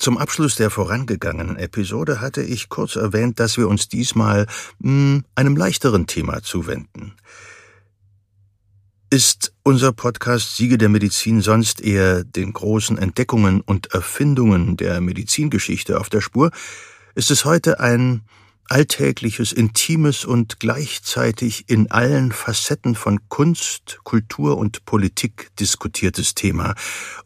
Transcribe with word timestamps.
Zum 0.00 0.16
Abschluss 0.16 0.56
der 0.56 0.70
vorangegangenen 0.70 1.58
Episode 1.58 2.22
hatte 2.22 2.40
ich 2.40 2.70
kurz 2.70 2.96
erwähnt, 2.96 3.38
dass 3.38 3.58
wir 3.58 3.68
uns 3.68 3.86
diesmal 3.86 4.46
mh, 4.78 4.88
hm, 4.88 5.24
einem 5.34 5.56
leichteren 5.58 6.06
Thema 6.06 6.42
zuwenden. 6.42 7.16
Ist 9.10 9.52
unser 9.62 9.92
Podcast 9.92 10.56
Siege 10.56 10.78
der 10.78 10.88
Medizin 10.88 11.42
sonst 11.42 11.82
eher 11.82 12.24
den 12.24 12.54
großen 12.54 12.96
Entdeckungen 12.96 13.60
und 13.60 13.92
Erfindungen 13.92 14.78
der 14.78 15.02
Medizingeschichte 15.02 16.00
auf 16.00 16.08
der 16.08 16.22
Spur, 16.22 16.50
ist 17.14 17.30
es 17.30 17.44
heute 17.44 17.78
ein 17.78 18.22
alltägliches, 18.70 19.50
intimes 19.52 20.24
und 20.24 20.60
gleichzeitig 20.60 21.68
in 21.68 21.90
allen 21.90 22.30
Facetten 22.30 22.94
von 22.94 23.28
Kunst, 23.28 23.98
Kultur 24.04 24.58
und 24.58 24.84
Politik 24.84 25.50
diskutiertes 25.58 26.36
Thema. 26.36 26.74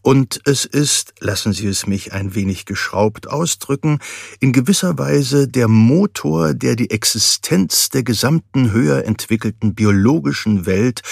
Und 0.00 0.40
es 0.46 0.64
ist, 0.64 1.12
lassen 1.20 1.52
Sie 1.52 1.66
es 1.66 1.86
mich 1.86 2.14
ein 2.14 2.34
wenig 2.34 2.64
geschraubt 2.64 3.28
ausdrücken, 3.28 3.98
in 4.40 4.52
gewisser 4.52 4.98
Weise 4.98 5.46
der 5.46 5.68
Motor, 5.68 6.54
der 6.54 6.76
die 6.76 6.90
Existenz 6.90 7.90
der 7.90 8.04
gesamten 8.04 8.72
höher 8.72 9.04
entwickelten 9.04 9.74
biologischen 9.74 10.64
Welt 10.64 11.02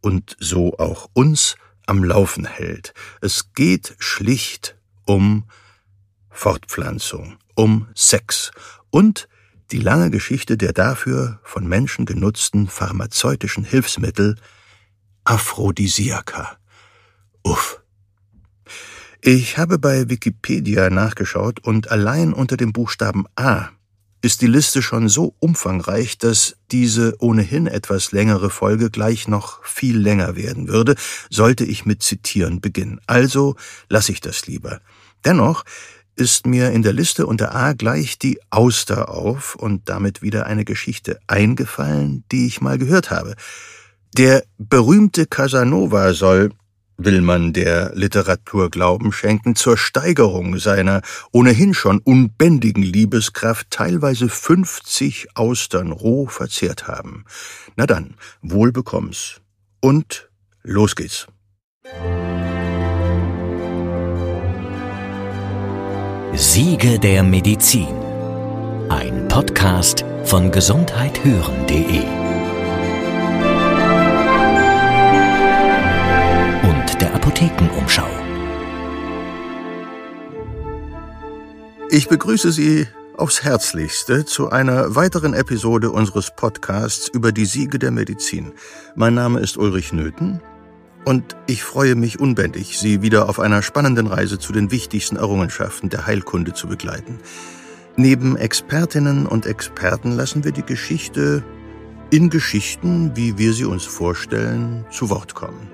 und 0.00 0.36
so 0.40 0.78
auch 0.78 1.10
uns 1.12 1.56
am 1.86 2.02
Laufen 2.02 2.46
hält. 2.46 2.94
Es 3.20 3.52
geht 3.52 3.94
schlicht 3.98 4.74
um 5.04 5.44
Fortpflanzung, 6.30 7.36
um 7.54 7.88
Sex 7.94 8.52
und 8.88 9.28
die 9.72 9.80
lange 9.80 10.10
Geschichte 10.10 10.56
der 10.56 10.72
dafür 10.72 11.40
von 11.42 11.66
Menschen 11.66 12.04
genutzten 12.04 12.68
pharmazeutischen 12.68 13.64
Hilfsmittel 13.64 14.36
Aphrodisiaka. 15.24 16.56
Uff. 17.42 17.80
Ich 19.22 19.56
habe 19.56 19.78
bei 19.78 20.10
Wikipedia 20.10 20.90
nachgeschaut 20.90 21.60
und 21.60 21.90
allein 21.90 22.32
unter 22.32 22.56
dem 22.56 22.72
Buchstaben 22.72 23.24
A 23.36 23.70
ist 24.20 24.40
die 24.40 24.46
Liste 24.46 24.82
schon 24.82 25.08
so 25.08 25.34
umfangreich, 25.40 26.18
dass 26.18 26.56
diese 26.70 27.16
ohnehin 27.18 27.66
etwas 27.66 28.12
längere 28.12 28.50
Folge 28.50 28.90
gleich 28.90 29.26
noch 29.26 29.64
viel 29.64 29.98
länger 29.98 30.36
werden 30.36 30.68
würde, 30.68 30.94
sollte 31.30 31.64
ich 31.64 31.86
mit 31.86 32.02
Zitieren 32.02 32.60
beginnen. 32.60 33.00
Also 33.06 33.56
lasse 33.88 34.12
ich 34.12 34.20
das 34.20 34.46
lieber. 34.46 34.80
Dennoch 35.24 35.64
ist 36.16 36.46
mir 36.46 36.70
in 36.70 36.82
der 36.82 36.92
Liste 36.92 37.26
unter 37.26 37.54
A 37.54 37.72
gleich 37.72 38.18
die 38.18 38.38
Auster 38.50 39.08
auf 39.08 39.54
und 39.54 39.88
damit 39.88 40.22
wieder 40.22 40.46
eine 40.46 40.64
Geschichte 40.64 41.18
eingefallen, 41.26 42.24
die 42.30 42.46
ich 42.46 42.60
mal 42.60 42.78
gehört 42.78 43.10
habe. 43.10 43.34
Der 44.16 44.44
berühmte 44.58 45.26
Casanova 45.26 46.12
soll, 46.12 46.50
will 46.98 47.22
man 47.22 47.52
der 47.52 47.92
Literatur 47.94 48.70
Glauben 48.70 49.12
schenken, 49.12 49.54
zur 49.54 49.76
Steigerung 49.76 50.58
seiner 50.58 51.02
ohnehin 51.32 51.74
schon 51.74 51.98
unbändigen 51.98 52.82
Liebeskraft 52.82 53.70
teilweise 53.70 54.28
50 54.28 55.28
Austern 55.34 55.92
roh 55.92 56.26
verzehrt 56.26 56.86
haben. 56.86 57.24
Na 57.76 57.86
dann, 57.86 58.14
wohl 58.42 58.70
bekomm's. 58.70 59.40
Und 59.80 60.30
los 60.62 60.94
geht's. 60.94 61.26
Siege 66.34 66.98
der 66.98 67.22
Medizin. 67.22 67.94
Ein 68.88 69.28
Podcast 69.28 70.02
von 70.24 70.50
gesundheithören.de 70.50 71.98
und 76.62 77.02
der 77.02 77.14
Apothekenumschau. 77.14 78.08
Ich 81.90 82.08
begrüße 82.08 82.50
Sie 82.50 82.86
aufs 83.14 83.44
Herzlichste 83.44 84.24
zu 84.24 84.48
einer 84.48 84.94
weiteren 84.94 85.34
Episode 85.34 85.90
unseres 85.90 86.30
Podcasts 86.34 87.08
über 87.08 87.32
die 87.32 87.44
Siege 87.44 87.78
der 87.78 87.90
Medizin. 87.90 88.54
Mein 88.94 89.12
Name 89.12 89.40
ist 89.40 89.58
Ulrich 89.58 89.92
Nöthen 89.92 90.40
und 91.04 91.36
ich 91.46 91.64
freue 91.64 91.94
mich 91.94 92.20
unbändig, 92.20 92.78
Sie 92.78 93.02
wieder 93.02 93.28
auf 93.28 93.40
einer 93.40 93.62
spannenden 93.62 94.06
Reise 94.06 94.38
zu 94.38 94.52
den 94.52 94.70
wichtigsten 94.70 95.16
Errungenschaften 95.16 95.88
der 95.88 96.06
Heilkunde 96.06 96.52
zu 96.52 96.68
begleiten. 96.68 97.18
Neben 97.96 98.36
Expertinnen 98.36 99.26
und 99.26 99.46
Experten 99.46 100.12
lassen 100.12 100.44
wir 100.44 100.52
die 100.52 100.64
Geschichte 100.64 101.42
in 102.10 102.30
Geschichten, 102.30 103.16
wie 103.16 103.38
wir 103.38 103.52
sie 103.52 103.64
uns 103.64 103.84
vorstellen, 103.84 104.84
zu 104.90 105.10
Wort 105.10 105.34
kommen. 105.34 105.70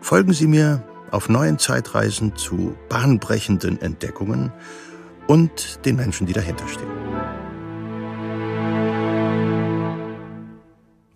Folgen 0.00 0.32
Sie 0.32 0.46
mir 0.46 0.82
auf 1.10 1.28
neuen 1.28 1.58
Zeitreisen 1.58 2.36
zu 2.36 2.76
bahnbrechenden 2.88 3.80
Entdeckungen 3.80 4.52
und 5.26 5.84
den 5.84 5.96
Menschen, 5.96 6.26
die 6.26 6.32
dahinter 6.32 6.68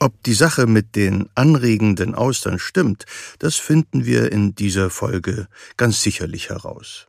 Ob 0.02 0.22
die 0.22 0.32
Sache 0.32 0.66
mit 0.66 0.96
den 0.96 1.28
anregenden 1.34 2.14
Austern 2.14 2.58
stimmt, 2.58 3.04
das 3.38 3.56
finden 3.56 4.06
wir 4.06 4.32
in 4.32 4.54
dieser 4.54 4.88
Folge 4.88 5.46
ganz 5.76 6.02
sicherlich 6.02 6.48
heraus. 6.48 7.06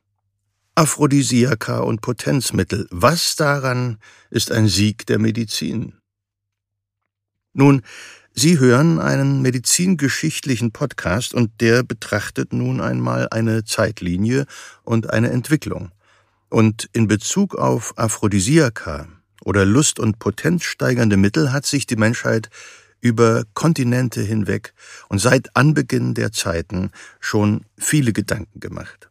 Aphrodisiaka 0.76 1.80
und 1.80 2.02
Potenzmittel, 2.02 2.88
was 2.92 3.38
daran 3.38 3.98
ist 4.30 4.52
ein 4.52 4.68
Sieg 4.68 5.06
der 5.06 5.20
Medizin? 5.20 5.94
Nun, 7.54 7.82
Sie 8.34 8.60
hören 8.60 9.00
einen 9.00 9.42
medizingeschichtlichen 9.42 10.74
Podcast 10.74 11.34
und 11.34 11.62
der 11.62 11.84
betrachtet 11.84 12.52
nun 12.52 12.82
einmal 12.82 13.28
eine 13.30 13.64
Zeitlinie 13.64 14.46
und 14.84 15.10
eine 15.10 15.32
Entwicklung. 15.32 15.92
Und 16.50 16.90
in 16.92 17.08
Bezug 17.08 17.56
auf 17.56 17.98
Aphrodisiaka 17.98 19.08
oder 19.44 19.66
Lust- 19.66 20.00
und 20.00 20.20
potenzsteigernde 20.20 21.18
Mittel 21.18 21.52
hat 21.52 21.66
sich 21.66 21.86
die 21.86 21.96
Menschheit 21.96 22.50
über 23.02 23.44
Kontinente 23.54 24.22
hinweg 24.22 24.74
und 25.10 25.20
seit 25.20 25.56
Anbeginn 25.56 26.14
der 26.14 26.32
Zeiten 26.32 26.92
schon 27.20 27.66
viele 27.78 28.14
Gedanken 28.14 28.60
gemacht. 28.60 29.10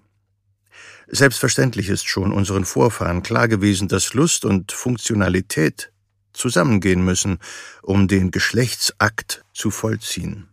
Selbstverständlich 1.08 1.88
ist 1.88 2.06
schon 2.06 2.32
unseren 2.32 2.64
Vorfahren 2.64 3.22
klar 3.22 3.48
gewesen, 3.48 3.88
dass 3.88 4.14
Lust 4.14 4.44
und 4.44 4.70
Funktionalität 4.70 5.92
zusammengehen 6.32 7.04
müssen, 7.04 7.38
um 7.82 8.06
den 8.06 8.30
Geschlechtsakt 8.30 9.44
zu 9.52 9.72
vollziehen. 9.72 10.48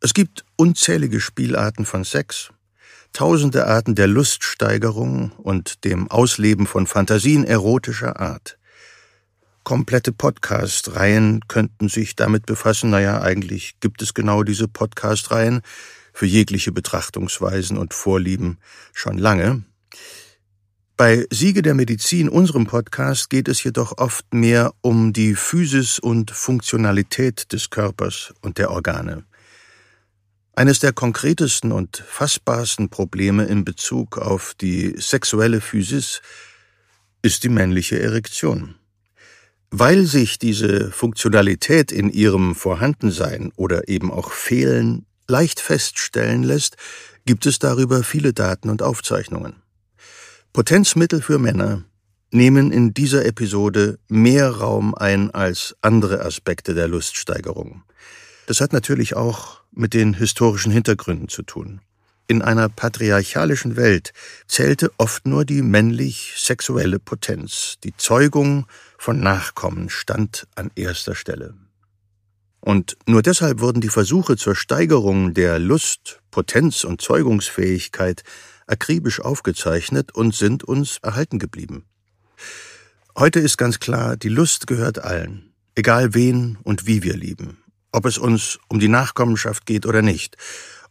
Es 0.00 0.14
gibt 0.14 0.44
unzählige 0.56 1.20
Spielarten 1.20 1.86
von 1.86 2.04
Sex, 2.04 2.50
tausende 3.12 3.66
Arten 3.66 3.94
der 3.94 4.06
Luststeigerung 4.06 5.32
und 5.32 5.84
dem 5.84 6.10
Ausleben 6.10 6.66
von 6.66 6.86
Fantasien 6.86 7.44
erotischer 7.44 8.20
Art. 8.20 8.58
Komplette 9.64 10.12
Podcast-Reihen 10.12 11.40
könnten 11.48 11.88
sich 11.88 12.16
damit 12.16 12.44
befassen. 12.44 12.90
Naja, 12.90 13.22
eigentlich 13.22 13.80
gibt 13.80 14.02
es 14.02 14.12
genau 14.12 14.42
diese 14.42 14.68
Podcast-Reihen 14.68 15.62
für 16.12 16.26
jegliche 16.26 16.70
Betrachtungsweisen 16.70 17.78
und 17.78 17.94
Vorlieben 17.94 18.58
schon 18.92 19.16
lange. 19.16 19.64
Bei 20.96 21.26
Siege 21.30 21.62
der 21.62 21.74
Medizin, 21.74 22.28
unserem 22.28 22.66
Podcast, 22.66 23.30
geht 23.30 23.48
es 23.48 23.64
jedoch 23.64 23.98
oft 23.98 24.32
mehr 24.32 24.72
um 24.80 25.12
die 25.12 25.34
Physis 25.34 25.98
und 25.98 26.30
Funktionalität 26.30 27.52
des 27.52 27.70
Körpers 27.70 28.32
und 28.42 28.58
der 28.58 28.70
Organe. 28.70 29.24
Eines 30.52 30.78
der 30.78 30.92
konkretesten 30.92 31.72
und 31.72 31.96
fassbarsten 32.06 32.90
Probleme 32.90 33.46
in 33.46 33.64
Bezug 33.64 34.18
auf 34.18 34.54
die 34.54 34.94
sexuelle 34.98 35.60
Physis 35.60 36.22
ist 37.22 37.42
die 37.42 37.48
männliche 37.48 37.98
Erektion. 37.98 38.76
Weil 39.76 40.04
sich 40.04 40.38
diese 40.38 40.92
Funktionalität 40.92 41.90
in 41.90 42.08
ihrem 42.08 42.54
Vorhandensein 42.54 43.50
oder 43.56 43.88
eben 43.88 44.12
auch 44.12 44.30
Fehlen 44.30 45.04
leicht 45.26 45.58
feststellen 45.58 46.44
lässt, 46.44 46.76
gibt 47.26 47.44
es 47.44 47.58
darüber 47.58 48.04
viele 48.04 48.32
Daten 48.32 48.70
und 48.70 48.82
Aufzeichnungen. 48.82 49.56
Potenzmittel 50.52 51.20
für 51.20 51.40
Männer 51.40 51.82
nehmen 52.30 52.70
in 52.70 52.94
dieser 52.94 53.24
Episode 53.24 53.98
mehr 54.06 54.48
Raum 54.48 54.94
ein 54.94 55.32
als 55.32 55.74
andere 55.80 56.24
Aspekte 56.24 56.74
der 56.74 56.86
Luststeigerung. 56.86 57.82
Das 58.46 58.60
hat 58.60 58.72
natürlich 58.72 59.16
auch 59.16 59.62
mit 59.72 59.92
den 59.92 60.14
historischen 60.14 60.70
Hintergründen 60.70 61.26
zu 61.26 61.42
tun. 61.42 61.80
In 62.26 62.40
einer 62.40 62.70
patriarchalischen 62.70 63.76
Welt 63.76 64.12
zählte 64.46 64.92
oft 64.96 65.26
nur 65.26 65.44
die 65.44 65.60
männlich 65.60 66.34
sexuelle 66.38 66.98
Potenz. 66.98 67.76
Die 67.84 67.94
Zeugung 67.96 68.66
von 69.04 69.20
Nachkommen 69.20 69.90
stand 69.90 70.46
an 70.54 70.70
erster 70.76 71.14
Stelle. 71.14 71.52
Und 72.60 72.96
nur 73.04 73.20
deshalb 73.20 73.60
wurden 73.60 73.82
die 73.82 73.90
Versuche 73.90 74.38
zur 74.38 74.56
Steigerung 74.56 75.34
der 75.34 75.58
Lust, 75.58 76.22
Potenz 76.30 76.84
und 76.84 77.02
Zeugungsfähigkeit 77.02 78.22
akribisch 78.66 79.20
aufgezeichnet 79.20 80.14
und 80.14 80.34
sind 80.34 80.64
uns 80.64 81.00
erhalten 81.02 81.38
geblieben. 81.38 81.84
Heute 83.14 83.40
ist 83.40 83.58
ganz 83.58 83.78
klar, 83.78 84.16
die 84.16 84.30
Lust 84.30 84.66
gehört 84.66 85.00
allen, 85.00 85.52
egal 85.74 86.14
wen 86.14 86.56
und 86.62 86.86
wie 86.86 87.02
wir 87.02 87.14
lieben, 87.14 87.58
ob 87.92 88.06
es 88.06 88.16
uns 88.16 88.58
um 88.68 88.80
die 88.80 88.88
Nachkommenschaft 88.88 89.66
geht 89.66 89.84
oder 89.84 90.00
nicht, 90.00 90.38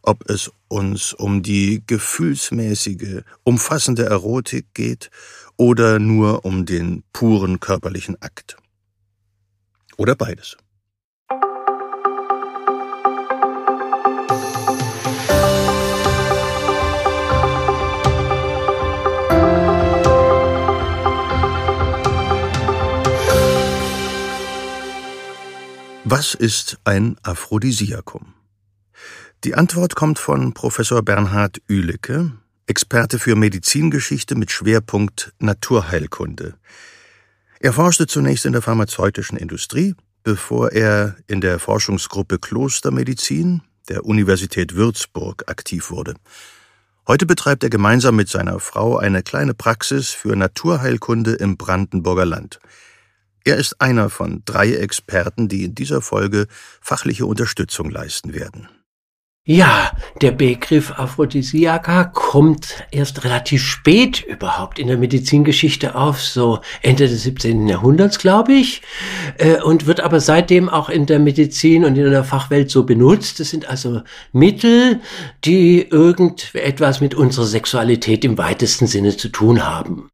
ob 0.02 0.30
es 0.30 0.52
uns 0.68 1.14
um 1.14 1.42
die 1.42 1.82
gefühlsmäßige, 1.84 3.22
umfassende 3.42 4.04
Erotik 4.04 4.66
geht 4.72 5.10
oder 5.56 5.98
nur 5.98 6.44
um 6.44 6.66
den 6.66 7.04
puren 7.12 7.60
körperlichen 7.60 8.20
Akt. 8.20 8.56
Oder 9.96 10.14
beides. 10.14 10.56
Was 26.06 26.34
ist 26.34 26.78
ein 26.84 27.16
Aphrodisiakum? 27.22 28.34
Die 29.42 29.54
Antwort 29.54 29.94
kommt 29.94 30.18
von 30.18 30.54
Professor 30.54 31.02
Bernhard 31.02 31.60
Ülecke, 31.66 32.32
Experte 32.66 33.18
für 33.18 33.36
Medizingeschichte 33.36 34.36
mit 34.36 34.50
Schwerpunkt 34.50 35.34
Naturheilkunde. 35.38 36.54
Er 37.60 37.72
forschte 37.74 38.06
zunächst 38.06 38.46
in 38.46 38.52
der 38.52 38.62
pharmazeutischen 38.62 39.36
Industrie, 39.36 39.94
bevor 40.22 40.72
er 40.72 41.16
in 41.26 41.42
der 41.42 41.58
Forschungsgruppe 41.58 42.38
Klostermedizin 42.38 43.60
der 43.90 44.06
Universität 44.06 44.74
Würzburg 44.74 45.44
aktiv 45.46 45.90
wurde. 45.90 46.14
Heute 47.06 47.26
betreibt 47.26 47.62
er 47.64 47.70
gemeinsam 47.70 48.16
mit 48.16 48.30
seiner 48.30 48.58
Frau 48.60 48.96
eine 48.96 49.22
kleine 49.22 49.52
Praxis 49.52 50.10
für 50.10 50.34
Naturheilkunde 50.34 51.34
im 51.34 51.58
Brandenburger 51.58 52.24
Land. 52.24 52.60
Er 53.44 53.56
ist 53.58 53.78
einer 53.82 54.08
von 54.08 54.42
drei 54.46 54.72
Experten, 54.72 55.48
die 55.48 55.64
in 55.64 55.74
dieser 55.74 56.00
Folge 56.00 56.46
fachliche 56.80 57.26
Unterstützung 57.26 57.90
leisten 57.90 58.32
werden. 58.32 58.70
Ja, 59.46 59.92
der 60.22 60.30
Begriff 60.30 60.92
Aphrodisiaka 60.92 62.04
kommt 62.04 62.86
erst 62.90 63.24
relativ 63.24 63.62
spät 63.62 64.24
überhaupt 64.24 64.78
in 64.78 64.86
der 64.86 64.96
Medizingeschichte 64.96 65.96
auf, 65.96 66.22
so 66.22 66.60
Ende 66.80 67.06
des 67.06 67.24
17. 67.24 67.68
Jahrhunderts, 67.68 68.18
glaube 68.18 68.54
ich, 68.54 68.80
äh, 69.36 69.60
und 69.60 69.84
wird 69.84 70.00
aber 70.00 70.20
seitdem 70.20 70.70
auch 70.70 70.88
in 70.88 71.04
der 71.04 71.18
Medizin 71.18 71.84
und 71.84 71.98
in 71.98 72.10
der 72.10 72.24
Fachwelt 72.24 72.70
so 72.70 72.84
benutzt. 72.84 73.38
Das 73.38 73.50
sind 73.50 73.68
also 73.68 74.00
Mittel, 74.32 75.02
die 75.44 75.82
irgendetwas 75.82 77.02
mit 77.02 77.14
unserer 77.14 77.44
Sexualität 77.44 78.24
im 78.24 78.38
weitesten 78.38 78.86
Sinne 78.86 79.14
zu 79.14 79.28
tun 79.28 79.62
haben. 79.62 80.08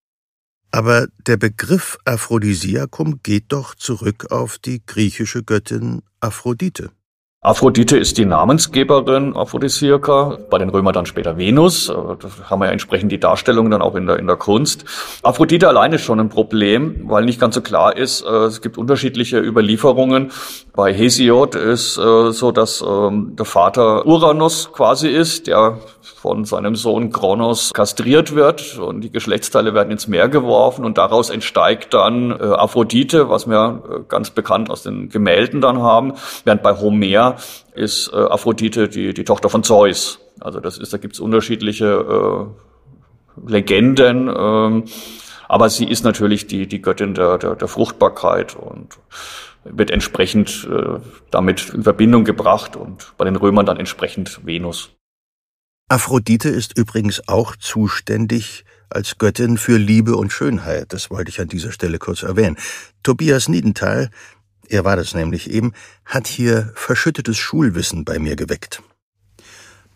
Aber 0.73 1.06
der 1.29 1.37
Begriff 1.37 1.99
Aphrodisiakum 2.05 3.21
geht 3.23 3.44
doch 3.53 3.76
zurück 3.76 4.33
auf 4.33 4.59
die 4.59 4.83
griechische 4.85 5.44
Göttin 5.44 6.03
Aphrodite. 6.19 6.91
Aphrodite 7.43 7.97
ist 7.97 8.19
die 8.19 8.27
Namensgeberin 8.27 9.35
Aphrodisiaka, 9.35 10.37
bei 10.51 10.59
den 10.59 10.69
Römern 10.69 10.93
dann 10.93 11.07
später 11.07 11.39
Venus. 11.39 11.89
Äh, 11.89 11.95
da 11.95 12.51
haben 12.51 12.61
wir 12.61 12.67
ja 12.67 12.73
entsprechend 12.73 13.11
die 13.13 13.19
Darstellung 13.19 13.71
dann 13.71 13.81
auch 13.81 13.95
in 13.95 14.07
der, 14.07 14.19
in 14.19 14.27
der 14.27 14.37
Kunst. 14.37 14.85
Aphrodite 15.23 15.67
allein 15.67 15.95
ist 15.95 16.03
schon 16.03 16.21
ein 16.21 16.29
Problem, 16.29 17.05
weil 17.09 17.25
nicht 17.25 17.41
ganz 17.41 17.55
so 17.55 17.63
klar 17.63 17.97
ist, 17.97 18.21
äh, 18.27 18.45
es 18.45 18.61
gibt 18.61 18.77
unterschiedliche 18.77 19.39
Überlieferungen. 19.39 20.33
Bei 20.75 20.93
Hesiod 20.93 21.55
ist 21.55 21.97
äh, 21.97 22.31
so, 22.31 22.53
dass 22.53 22.85
ähm, 22.87 23.37
der 23.37 23.47
Vater 23.47 24.05
Uranus 24.05 24.71
quasi 24.75 25.09
ist, 25.09 25.47
der 25.47 25.79
von 26.03 26.45
seinem 26.45 26.77
Sohn 26.77 27.11
Kronos 27.11 27.73
kastriert 27.73 28.35
wird 28.35 28.79
und 28.79 29.01
die 29.01 29.11
Geschlechtsteile 29.11 29.73
werden 29.73 29.91
ins 29.91 30.09
Meer 30.09 30.29
geworfen 30.29 30.85
und 30.85 30.99
daraus 30.99 31.31
entsteigt 31.31 31.95
dann 31.95 32.33
Aphrodite, 32.33 33.31
was 33.31 33.49
wir 33.49 34.05
ganz 34.09 34.31
bekannt 34.31 34.71
aus 34.71 34.83
den 34.83 35.09
Gemälden 35.09 35.63
dann 35.63 35.81
haben, 35.81 36.13
während 36.45 36.63
bei 36.63 36.77
Homer 36.77 37.30
ist 37.75 38.11
äh, 38.12 38.17
Aphrodite 38.17 38.88
die, 38.88 39.15
die 39.15 39.25
Tochter 39.25 39.49
von 39.49 39.62
Zeus. 39.62 40.21
Also 40.41 40.61
das 40.61 40.79
ist, 40.79 40.93
da 40.93 40.99
gibt's 40.99 41.21
unterschiedliche 41.21 41.87
äh, 41.87 43.50
Legenden, 43.50 44.29
ähm, 44.29 44.85
aber 45.49 45.69
sie 45.69 45.88
ist 45.88 46.05
natürlich 46.05 46.47
die, 46.47 46.67
die 46.67 46.81
Göttin 46.81 47.15
der, 47.15 47.38
der, 47.38 47.56
der 47.56 47.69
Fruchtbarkeit 47.69 48.56
und 48.56 48.99
wird 49.65 49.91
entsprechend 49.91 50.69
äh, 50.71 51.00
damit 51.31 51.71
in 51.71 51.82
Verbindung 51.82 52.25
gebracht 52.25 52.77
und 52.77 53.12
bei 53.19 53.25
den 53.25 53.37
Römern 53.37 53.67
dann 53.67 53.76
entsprechend 53.76 54.44
Venus. 54.44 54.91
Aphrodite 55.88 56.49
ist 56.49 56.79
übrigens 56.79 57.29
auch 57.29 57.56
zuständig 57.56 58.65
als 58.88 59.19
Göttin 59.19 59.56
für 59.56 59.76
Liebe 59.76 60.17
und 60.17 60.33
Schönheit. 60.33 60.93
Das 60.93 61.11
wollte 61.11 61.31
ich 61.31 61.41
an 61.41 61.49
dieser 61.49 61.73
Stelle 61.73 61.99
kurz 61.99 62.23
erwähnen. 62.23 62.56
Tobias 63.03 63.49
Niedenthal, 63.49 64.11
er 64.71 64.85
war 64.85 64.97
das 64.97 65.15
nämlich 65.15 65.51
eben, 65.51 65.73
hat 66.05 66.27
hier 66.27 66.73
verschüttetes 66.75 67.37
Schulwissen 67.37 68.05
bei 68.05 68.19
mir 68.19 68.37
geweckt. 68.37 68.83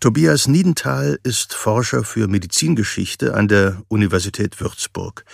Tobias 0.00 0.48
Niedenthal 0.48 1.18
ist 1.22 1.54
Forscher 1.54 2.04
für 2.04 2.28
Medizingeschichte 2.28 3.34
an 3.34 3.48
der 3.48 3.82
Universität 3.88 4.60
Würzburg. 4.60 5.24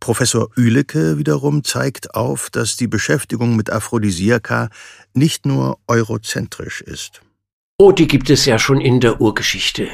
Professor 0.00 0.50
Ülecke 0.56 1.18
wiederum 1.18 1.62
zeigt 1.62 2.14
auf, 2.14 2.50
dass 2.50 2.76
die 2.76 2.88
Beschäftigung 2.88 3.54
mit 3.54 3.70
Aphrodisiaka 3.70 4.68
nicht 5.14 5.46
nur 5.46 5.78
eurozentrisch 5.86 6.80
ist. 6.80 7.22
Oh, 7.82 7.92
die 7.92 8.08
gibt 8.08 8.28
es 8.28 8.44
ja 8.44 8.58
schon 8.58 8.78
in 8.78 9.00
der 9.00 9.22
Urgeschichte. 9.22 9.88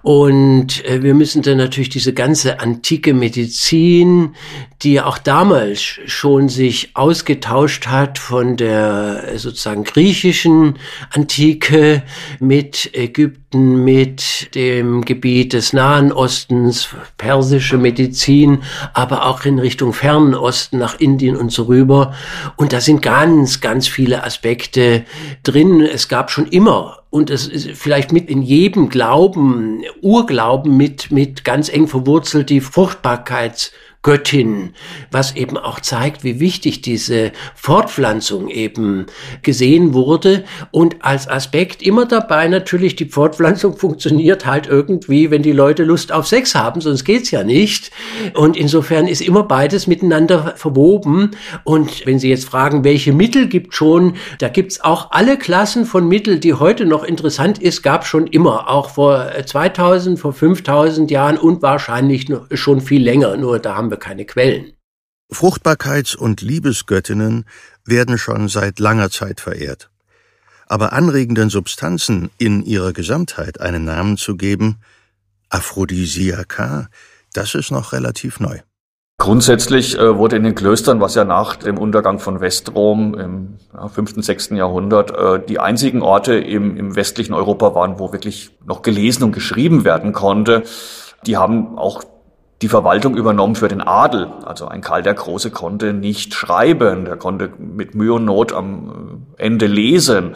Und 0.00 0.82
äh, 0.86 1.02
wir 1.02 1.12
müssen 1.12 1.42
dann 1.42 1.58
natürlich 1.58 1.90
diese 1.90 2.14
ganze 2.14 2.60
antike 2.60 3.12
Medizin, 3.12 4.34
die 4.80 4.94
ja 4.94 5.04
auch 5.04 5.18
damals 5.18 5.82
schon 6.06 6.48
sich 6.48 6.96
ausgetauscht 6.96 7.88
hat 7.88 8.18
von 8.18 8.56
der 8.56 9.24
äh, 9.28 9.38
sozusagen 9.38 9.84
griechischen 9.84 10.78
Antike 11.10 12.04
mit 12.40 12.94
Ägypten, 12.94 13.84
mit 13.84 14.54
dem 14.54 15.04
Gebiet 15.04 15.52
des 15.52 15.74
Nahen 15.74 16.12
Ostens, 16.12 16.88
persische 17.18 17.76
Medizin, 17.76 18.62
aber 18.94 19.26
auch 19.26 19.44
in 19.44 19.58
Richtung 19.58 19.92
Fernen 19.92 20.34
Osten 20.34 20.78
nach 20.78 20.98
Indien 21.00 21.36
und 21.36 21.52
so 21.52 21.64
rüber. 21.64 22.14
Und 22.56 22.72
da 22.72 22.80
sind 22.80 23.02
ganz, 23.02 23.60
ganz 23.60 23.88
viele 23.88 24.24
Aspekte 24.24 25.04
drin. 25.42 25.82
Es 25.82 26.08
gab 26.08 26.30
schon 26.30 26.46
immer 26.46 27.02
und 27.16 27.30
es 27.30 27.48
ist 27.48 27.70
vielleicht 27.70 28.12
mit 28.12 28.28
in 28.28 28.42
jedem 28.42 28.90
Glauben, 28.90 29.82
Urglauben 30.02 30.76
mit, 30.76 31.10
mit 31.10 31.44
ganz 31.44 31.70
eng 31.70 31.88
verwurzelt 31.88 32.50
die 32.50 32.60
Fruchtbarkeits- 32.60 33.72
Göttin, 34.06 34.70
was 35.10 35.34
eben 35.34 35.58
auch 35.58 35.80
zeigt, 35.80 36.22
wie 36.22 36.38
wichtig 36.38 36.80
diese 36.80 37.32
Fortpflanzung 37.56 38.48
eben 38.48 39.06
gesehen 39.42 39.94
wurde. 39.94 40.44
Und 40.70 41.04
als 41.04 41.28
Aspekt 41.28 41.82
immer 41.82 42.06
dabei 42.06 42.46
natürlich 42.46 42.94
die 42.94 43.06
Fortpflanzung 43.06 43.76
funktioniert 43.76 44.46
halt 44.46 44.68
irgendwie, 44.68 45.32
wenn 45.32 45.42
die 45.42 45.50
Leute 45.50 45.82
Lust 45.82 46.12
auf 46.12 46.28
Sex 46.28 46.54
haben, 46.54 46.80
sonst 46.80 47.02
geht's 47.02 47.32
ja 47.32 47.42
nicht. 47.42 47.90
Und 48.34 48.56
insofern 48.56 49.08
ist 49.08 49.22
immer 49.22 49.42
beides 49.42 49.88
miteinander 49.88 50.54
verwoben. 50.56 51.32
Und 51.64 52.06
wenn 52.06 52.20
Sie 52.20 52.30
jetzt 52.30 52.44
fragen, 52.44 52.84
welche 52.84 53.12
Mittel 53.12 53.48
gibt 53.48 53.74
schon, 53.74 54.14
da 54.38 54.48
gibt's 54.48 54.80
auch 54.84 55.10
alle 55.10 55.36
Klassen 55.36 55.84
von 55.84 56.06
Mittel, 56.06 56.38
die 56.38 56.54
heute 56.54 56.86
noch 56.86 57.02
interessant 57.02 57.58
ist, 57.58 57.82
gab 57.82 58.06
schon 58.06 58.28
immer, 58.28 58.70
auch 58.70 58.90
vor 58.90 59.32
2000, 59.44 60.16
vor 60.16 60.32
5000 60.32 61.10
Jahren 61.10 61.38
und 61.38 61.60
wahrscheinlich 61.60 62.32
schon 62.52 62.80
viel 62.80 63.02
länger, 63.02 63.36
nur 63.36 63.58
da 63.58 63.74
haben 63.74 63.90
wir 63.90 63.95
keine 63.96 64.24
Quellen. 64.24 64.72
Fruchtbarkeits- 65.32 66.16
und 66.16 66.40
Liebesgöttinnen 66.40 67.46
werden 67.84 68.18
schon 68.18 68.48
seit 68.48 68.78
langer 68.78 69.10
Zeit 69.10 69.40
verehrt. 69.40 69.90
Aber 70.66 70.92
anregenden 70.92 71.50
Substanzen 71.50 72.30
in 72.38 72.64
ihrer 72.64 72.92
Gesamtheit 72.92 73.60
einen 73.60 73.84
Namen 73.84 74.16
zu 74.16 74.36
geben, 74.36 74.78
Aphrodisiaka, 75.48 76.88
das 77.32 77.54
ist 77.54 77.70
noch 77.70 77.92
relativ 77.92 78.40
neu. 78.40 78.60
Grundsätzlich 79.18 79.98
äh, 79.98 80.18
wurde 80.18 80.36
in 80.36 80.42
den 80.42 80.54
Klöstern, 80.54 81.00
was 81.00 81.14
ja 81.14 81.24
nach 81.24 81.56
dem 81.56 81.78
Untergang 81.78 82.18
von 82.18 82.40
Westrom 82.40 83.14
im 83.18 83.56
ja, 83.72 83.88
5., 83.88 84.22
6. 84.22 84.50
Jahrhundert 84.50 85.10
äh, 85.10 85.44
die 85.44 85.58
einzigen 85.58 86.02
Orte 86.02 86.34
im, 86.34 86.76
im 86.76 86.96
westlichen 86.96 87.32
Europa 87.32 87.74
waren, 87.74 87.98
wo 87.98 88.12
wirklich 88.12 88.50
noch 88.66 88.82
gelesen 88.82 89.24
und 89.24 89.32
geschrieben 89.32 89.84
werden 89.84 90.12
konnte, 90.12 90.64
die 91.26 91.38
haben 91.38 91.78
auch 91.78 92.04
die 92.62 92.68
Verwaltung 92.68 93.16
übernommen 93.16 93.54
für 93.54 93.68
den 93.68 93.82
Adel. 93.82 94.28
Also 94.44 94.66
ein 94.66 94.80
Karl 94.80 95.02
der 95.02 95.14
Große 95.14 95.50
konnte 95.50 95.92
nicht 95.92 96.34
schreiben, 96.34 97.04
der 97.04 97.16
konnte 97.16 97.50
mit 97.58 97.94
Mühe 97.94 98.14
und 98.14 98.24
Not 98.24 98.52
am 98.52 99.24
äh, 99.36 99.42
Ende 99.44 99.66
lesen. 99.66 100.34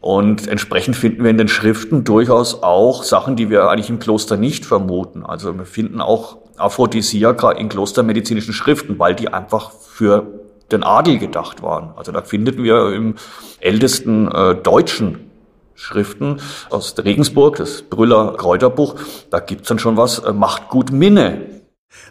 Und 0.00 0.48
entsprechend 0.48 0.96
finden 0.96 1.22
wir 1.22 1.30
in 1.30 1.38
den 1.38 1.48
Schriften 1.48 2.04
durchaus 2.04 2.62
auch 2.62 3.02
Sachen, 3.02 3.36
die 3.36 3.50
wir 3.50 3.68
eigentlich 3.68 3.90
im 3.90 3.98
Kloster 3.98 4.36
nicht 4.36 4.64
vermuten. 4.64 5.24
Also 5.24 5.56
wir 5.56 5.66
finden 5.66 6.00
auch 6.00 6.38
Aphrodisiaka 6.56 7.52
in 7.52 7.68
klostermedizinischen 7.68 8.54
Schriften, 8.54 8.98
weil 8.98 9.14
die 9.14 9.28
einfach 9.32 9.72
für 9.72 10.26
den 10.72 10.82
Adel 10.84 11.18
gedacht 11.18 11.62
waren. 11.62 11.90
Also 11.96 12.12
da 12.12 12.22
finden 12.22 12.62
wir 12.62 12.92
im 12.92 13.16
ältesten 13.60 14.30
äh, 14.30 14.54
deutschen 14.54 15.30
Schriften 15.74 16.40
aus 16.68 16.94
Regensburg, 16.98 17.56
das 17.56 17.82
Brüller 17.82 18.34
Kräuterbuch, 18.36 18.96
da 19.30 19.40
gibt's 19.40 19.68
dann 19.68 19.78
schon 19.78 19.96
was, 19.96 20.18
äh, 20.18 20.32
macht 20.32 20.68
gut 20.68 20.92
Minne. 20.92 21.59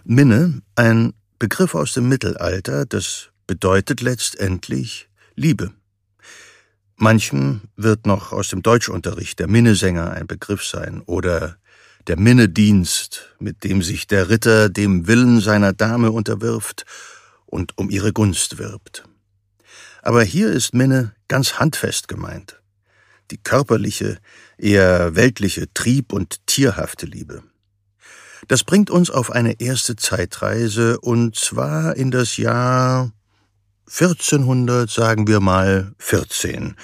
Minne, 0.03 0.62
ein 0.75 1.13
Begriff 1.39 1.75
aus 1.75 1.93
dem 1.93 2.09
Mittelalter, 2.09 2.86
das 2.86 3.29
bedeutet 3.48 4.01
letztendlich 4.01 5.09
Liebe. 5.36 5.71
Manchem 6.98 7.62
wird 7.77 8.05
noch 8.05 8.33
aus 8.33 8.50
dem 8.50 8.62
Deutschunterricht 8.62 9.39
der 9.39 9.48
Minnesänger 9.48 10.12
ein 10.12 10.27
Begriff 10.27 10.65
sein 10.65 11.01
oder 11.05 11.57
der 12.07 12.19
Minnedienst, 12.19 13.36
mit 13.39 13.63
dem 13.63 13.81
sich 13.81 14.07
der 14.07 14.29
Ritter 14.29 14.69
dem 14.69 15.07
Willen 15.07 15.39
seiner 15.39 15.74
Dame 15.74 16.12
unterwirft 16.12 16.86
und 17.45 17.77
um 17.77 17.89
ihre 17.89 18.12
Gunst 18.12 18.57
wirbt. 18.57 19.05
Aber 20.01 20.24
hier 20.24 20.50
ist 20.51 20.74
Minne 20.74 21.13
ganz 21.27 21.59
handfest 21.59 22.07
gemeint. 22.07 22.62
Die 23.31 23.38
körperliche, 23.38 24.17
eher 24.57 25.15
weltliche, 25.15 25.71
trieb- 25.74 26.13
und 26.13 26.45
tierhafte 26.48 27.05
Liebe. 27.05 27.43
Das 28.48 28.63
bringt 28.63 28.89
uns 28.89 29.10
auf 29.10 29.31
eine 29.31 29.60
erste 29.60 29.96
Zeitreise 29.96 31.00
und 31.00 31.36
zwar 31.36 31.96
in 31.96 32.12
das 32.12 32.38
Jahr 32.38 33.12
1400, 33.88 34.89
sagen 34.89 35.27
wir 35.27 35.39
mal 35.39 35.93
14. 35.98 36.75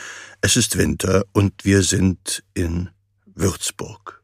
Es 0.42 0.58
ist 0.58 0.78
Winter 0.78 1.24
und 1.34 1.64
wir 1.64 1.82
sind 1.84 2.44
in 2.54 2.90
Würzburg. 3.26 4.22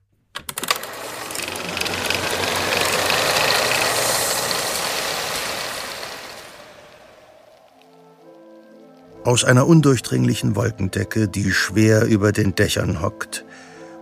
Aus 9.24 9.44
einer 9.44 9.68
undurchdringlichen 9.68 10.56
Wolkendecke, 10.56 11.28
die 11.28 11.52
schwer 11.52 12.06
über 12.06 12.32
den 12.32 12.56
Dächern 12.56 13.02
hockt, 13.02 13.46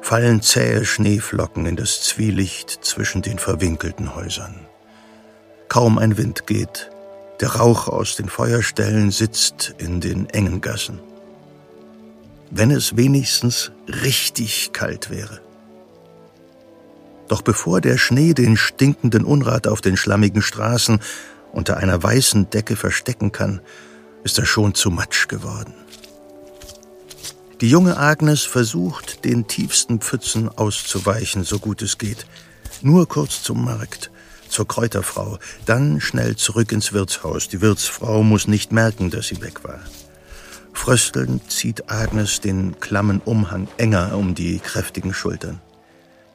fallen 0.01 0.41
zähe 0.41 0.85
Schneeflocken 0.85 1.65
in 1.65 1.75
das 1.75 2.01
Zwielicht 2.01 2.69
zwischen 2.83 3.21
den 3.21 3.39
verwinkelten 3.39 4.15
Häusern. 4.15 4.67
Kaum 5.67 5.97
ein 5.97 6.17
Wind 6.17 6.47
geht, 6.47 6.89
der 7.41 7.55
Rauch 7.55 7.87
aus 7.87 8.15
den 8.15 8.27
Feuerstellen 8.27 9.11
sitzt 9.11 9.75
in 9.77 10.01
den 10.01 10.29
engen 10.29 10.61
Gassen. 10.61 10.99
Wenn 12.51 12.71
es 12.71 12.97
wenigstens 12.97 13.71
richtig 13.87 14.71
kalt 14.73 15.09
wäre. 15.09 15.39
Doch 17.27 17.43
bevor 17.43 17.79
der 17.79 17.97
Schnee 17.97 18.33
den 18.33 18.57
stinkenden 18.57 19.23
Unrat 19.23 19.67
auf 19.67 19.81
den 19.81 19.95
schlammigen 19.95 20.41
Straßen 20.41 20.99
unter 21.53 21.77
einer 21.77 22.01
weißen 22.01 22.49
Decke 22.49 22.75
verstecken 22.75 23.31
kann, 23.31 23.61
ist 24.23 24.39
er 24.39 24.45
schon 24.45 24.73
zu 24.73 24.89
Matsch 24.89 25.27
geworden. 25.27 25.73
Die 27.61 27.69
junge 27.69 27.97
Agnes 27.97 28.43
versucht, 28.43 29.25
den 29.25 29.47
tiefsten 29.47 29.99
Pfützen 29.99 30.47
auszuweichen, 30.47 31.43
so 31.43 31.59
gut 31.59 31.81
es 31.81 31.97
geht. 31.97 32.25
Nur 32.81 33.05
kurz 33.07 33.43
zum 33.43 33.65
Markt, 33.65 34.11
zur 34.47 34.65
Kräuterfrau, 34.65 35.39
dann 35.65 35.99
schnell 35.99 36.37
zurück 36.37 36.71
ins 36.71 36.93
Wirtshaus. 36.93 37.49
Die 37.49 37.59
Wirtsfrau 37.59 38.23
muss 38.23 38.47
nicht 38.47 38.71
merken, 38.71 39.09
dass 39.09 39.27
sie 39.27 39.41
weg 39.41 39.65
war. 39.65 39.81
Fröstelnd 40.71 41.51
zieht 41.51 41.91
Agnes 41.91 42.39
den 42.39 42.79
klammen 42.79 43.19
Umhang 43.19 43.67
enger 43.75 44.15
um 44.15 44.35
die 44.35 44.59
kräftigen 44.59 45.13
Schultern. 45.13 45.59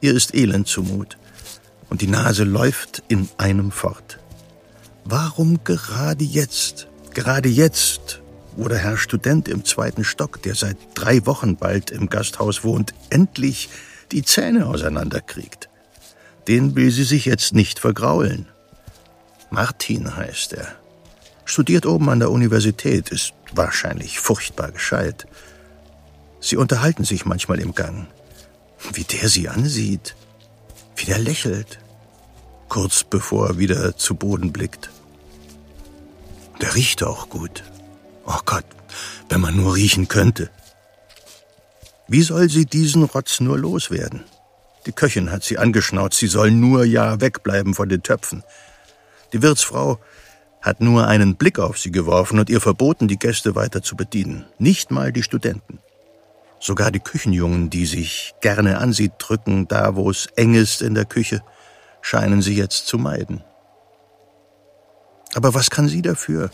Ihr 0.01 0.13
ist 0.13 0.35
elend 0.35 0.67
zumut, 0.67 1.17
und 1.89 2.01
die 2.01 2.07
Nase 2.07 2.43
läuft 2.43 3.01
in 3.07 3.29
einem 3.37 3.71
fort. 3.71 4.19
Warum 5.05 5.63
gerade 5.63 6.23
jetzt? 6.23 6.87
Gerade 7.15 7.49
jetzt, 7.49 8.21
der 8.57 8.77
Herr 8.77 8.97
Student 8.97 9.47
im 9.47 9.65
zweiten 9.65 10.03
Stock, 10.03 10.41
der 10.41 10.55
seit 10.55 10.77
drei 10.93 11.25
Wochen 11.25 11.57
bald 11.57 11.91
im 11.91 12.09
Gasthaus 12.09 12.63
wohnt, 12.63 12.93
endlich 13.09 13.69
die 14.11 14.23
Zähne 14.23 14.67
auseinanderkriegt. 14.67 15.69
Den 16.47 16.75
will 16.75 16.91
sie 16.91 17.03
sich 17.03 17.25
jetzt 17.25 17.53
nicht 17.53 17.79
vergraulen. 17.79 18.47
Martin 19.49 20.15
heißt 20.15 20.53
er. 20.53 20.67
Studiert 21.43 21.85
oben 21.85 22.09
an 22.09 22.19
der 22.19 22.31
Universität, 22.31 23.09
ist 23.09 23.33
wahrscheinlich 23.53 24.19
furchtbar 24.19 24.71
gescheit. 24.71 25.27
Sie 26.39 26.57
unterhalten 26.57 27.03
sich 27.03 27.25
manchmal 27.25 27.59
im 27.59 27.75
Gang. 27.75 28.07
Wie 28.93 29.03
der 29.03 29.29
sie 29.29 29.49
ansieht, 29.49 30.15
wie 30.95 31.05
der 31.05 31.19
lächelt, 31.19 31.79
kurz 32.69 33.03
bevor 33.03 33.49
er 33.49 33.57
wieder 33.57 33.97
zu 33.97 34.15
Boden 34.15 34.51
blickt. 34.51 34.89
Der 36.61 36.75
riecht 36.75 37.03
auch 37.03 37.29
gut. 37.29 37.63
Oh 38.25 38.39
Gott, 38.45 38.65
wenn 39.29 39.41
man 39.41 39.55
nur 39.55 39.75
riechen 39.75 40.07
könnte. 40.07 40.49
Wie 42.07 42.21
soll 42.21 42.49
sie 42.49 42.65
diesen 42.65 43.03
Rotz 43.03 43.39
nur 43.39 43.57
loswerden? 43.57 44.23
Die 44.85 44.91
Köchin 44.91 45.31
hat 45.31 45.43
sie 45.43 45.57
angeschnauzt, 45.57 46.17
sie 46.17 46.27
soll 46.27 46.51
nur 46.51 46.85
ja 46.85 47.19
wegbleiben 47.21 47.73
von 47.73 47.89
den 47.89 48.03
Töpfen. 48.03 48.43
Die 49.33 49.41
Wirtsfrau 49.41 49.99
hat 50.61 50.81
nur 50.81 51.07
einen 51.07 51.35
Blick 51.35 51.59
auf 51.59 51.79
sie 51.79 51.91
geworfen 51.91 52.39
und 52.39 52.49
ihr 52.49 52.61
verboten, 52.61 53.07
die 53.07 53.19
Gäste 53.19 53.55
weiter 53.55 53.81
zu 53.81 53.95
bedienen. 53.95 54.45
Nicht 54.57 54.91
mal 54.91 55.11
die 55.11 55.23
Studenten. 55.23 55.79
Sogar 56.59 56.91
die 56.91 56.99
Küchenjungen, 56.99 57.69
die 57.69 57.85
sich 57.85 58.33
gerne 58.41 58.79
an 58.79 58.93
sie 58.93 59.11
drücken, 59.17 59.67
da 59.67 59.95
wo 59.95 60.09
es 60.09 60.27
eng 60.35 60.55
ist 60.55 60.81
in 60.81 60.95
der 60.95 61.05
Küche, 61.05 61.43
scheinen 62.01 62.41
sie 62.41 62.55
jetzt 62.55 62.87
zu 62.87 62.97
meiden. 62.97 63.43
Aber 65.33 65.53
was 65.53 65.69
kann 65.69 65.87
sie 65.87 66.01
dafür? 66.01 66.49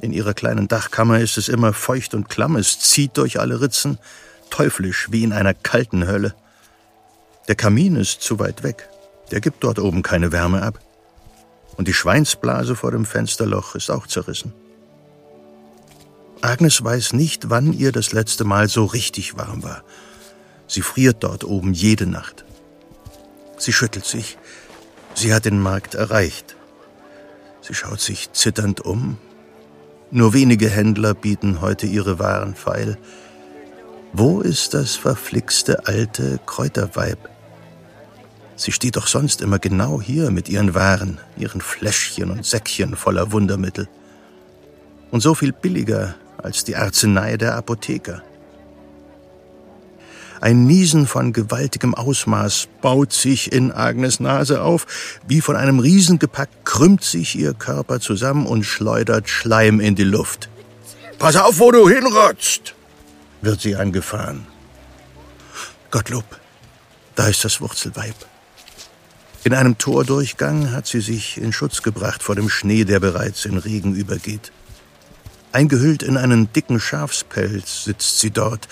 In 0.00 0.12
ihrer 0.12 0.34
kleinen 0.34 0.68
Dachkammer 0.68 1.20
ist 1.20 1.38
es 1.38 1.48
immer 1.48 1.72
feucht 1.72 2.14
und 2.14 2.28
klamm, 2.28 2.56
es 2.56 2.78
zieht 2.78 3.16
durch 3.16 3.40
alle 3.40 3.60
Ritzen, 3.60 3.98
teuflisch 4.50 5.08
wie 5.10 5.24
in 5.24 5.32
einer 5.32 5.54
kalten 5.54 6.06
Hölle. 6.06 6.34
Der 7.48 7.56
Kamin 7.56 7.96
ist 7.96 8.22
zu 8.22 8.38
weit 8.38 8.62
weg, 8.62 8.88
der 9.30 9.40
gibt 9.40 9.64
dort 9.64 9.78
oben 9.78 10.02
keine 10.02 10.32
Wärme 10.32 10.62
ab. 10.62 10.78
Und 11.76 11.88
die 11.88 11.94
Schweinsblase 11.94 12.76
vor 12.76 12.90
dem 12.90 13.04
Fensterloch 13.04 13.74
ist 13.74 13.90
auch 13.90 14.06
zerrissen. 14.06 14.52
Agnes 16.40 16.82
weiß 16.82 17.14
nicht, 17.14 17.50
wann 17.50 17.72
ihr 17.72 17.90
das 17.90 18.12
letzte 18.12 18.44
Mal 18.44 18.68
so 18.68 18.84
richtig 18.84 19.36
warm 19.36 19.62
war. 19.62 19.82
Sie 20.68 20.82
friert 20.82 21.24
dort 21.24 21.44
oben 21.44 21.72
jede 21.72 22.06
Nacht. 22.06 22.44
Sie 23.56 23.72
schüttelt 23.72 24.04
sich. 24.04 24.38
Sie 25.14 25.34
hat 25.34 25.46
den 25.46 25.60
Markt 25.60 25.94
erreicht. 25.94 26.56
Sie 27.60 27.74
schaut 27.74 28.00
sich 28.00 28.32
zitternd 28.32 28.80
um. 28.82 29.18
Nur 30.10 30.32
wenige 30.32 30.70
Händler 30.70 31.12
bieten 31.12 31.60
heute 31.60 31.86
ihre 31.86 32.18
Waren 32.18 32.54
feil. 32.54 32.96
Wo 34.14 34.40
ist 34.40 34.72
das 34.72 34.96
verflixte 34.96 35.86
alte 35.86 36.40
Kräuterweib? 36.46 37.18
Sie 38.56 38.72
steht 38.72 38.96
doch 38.96 39.06
sonst 39.06 39.42
immer 39.42 39.58
genau 39.58 40.00
hier 40.00 40.30
mit 40.30 40.48
ihren 40.48 40.74
Waren, 40.74 41.18
ihren 41.36 41.60
Fläschchen 41.60 42.30
und 42.30 42.46
Säckchen 42.46 42.96
voller 42.96 43.32
Wundermittel. 43.32 43.86
Und 45.10 45.20
so 45.20 45.34
viel 45.34 45.52
billiger 45.52 46.14
als 46.38 46.64
die 46.64 46.74
Arznei 46.74 47.36
der 47.36 47.54
Apotheker. 47.54 48.22
Ein 50.40 50.64
Niesen 50.64 51.06
von 51.06 51.32
gewaltigem 51.32 51.94
Ausmaß 51.94 52.68
baut 52.80 53.12
sich 53.12 53.52
in 53.52 53.72
Agnes 53.72 54.20
Nase 54.20 54.62
auf. 54.62 54.86
Wie 55.26 55.40
von 55.40 55.56
einem 55.56 55.80
Riesen 55.80 56.18
gepackt, 56.18 56.64
krümmt 56.64 57.02
sich 57.02 57.36
ihr 57.36 57.54
Körper 57.54 58.00
zusammen 58.00 58.46
und 58.46 58.64
schleudert 58.64 59.28
Schleim 59.28 59.80
in 59.80 59.96
die 59.96 60.04
Luft. 60.04 60.48
Pass 61.18 61.36
auf, 61.36 61.58
wo 61.58 61.72
du 61.72 61.88
hinrotzt! 61.88 62.74
wird 63.40 63.60
sie 63.60 63.76
angefahren. 63.76 64.46
Gottlob, 65.90 66.24
da 67.14 67.28
ist 67.28 67.44
das 67.44 67.60
Wurzelweib. 67.60 68.14
In 69.44 69.54
einem 69.54 69.78
Tordurchgang 69.78 70.72
hat 70.72 70.86
sie 70.86 71.00
sich 71.00 71.38
in 71.38 71.52
Schutz 71.52 71.82
gebracht 71.82 72.22
vor 72.22 72.34
dem 72.34 72.48
Schnee, 72.48 72.84
der 72.84 73.00
bereits 73.00 73.44
in 73.44 73.56
Regen 73.56 73.94
übergeht. 73.94 74.52
Eingehüllt 75.52 76.02
in 76.02 76.16
einen 76.16 76.52
dicken 76.52 76.80
Schafspelz 76.80 77.84
sitzt 77.84 78.18
sie 78.18 78.30
dort 78.30 78.68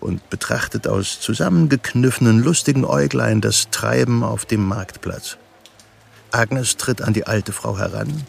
und 0.00 0.28
betrachtet 0.30 0.86
aus 0.86 1.20
zusammengekniffenen 1.20 2.42
lustigen 2.42 2.84
Äuglein 2.84 3.40
das 3.40 3.70
Treiben 3.70 4.22
auf 4.22 4.44
dem 4.44 4.66
Marktplatz. 4.66 5.36
Agnes 6.30 6.76
tritt 6.76 7.02
an 7.02 7.12
die 7.12 7.26
alte 7.26 7.52
Frau 7.52 7.78
heran, 7.78 8.24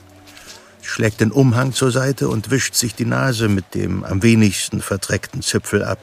schlägt 0.82 1.20
den 1.20 1.32
Umhang 1.32 1.74
zur 1.74 1.92
Seite 1.92 2.30
und 2.30 2.50
wischt 2.52 2.76
sich 2.76 2.96
die 2.96 3.06
Nase 3.06 3.50
mit 3.50 3.76
dem 3.76 4.04
am 4.04 4.24
wenigsten 4.24 4.82
verdreckten 4.82 5.42
Zipfel 5.42 5.84
ab. 5.84 6.00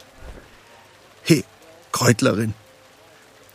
He, 1.23 1.45
Kräutlerin, 1.93 2.55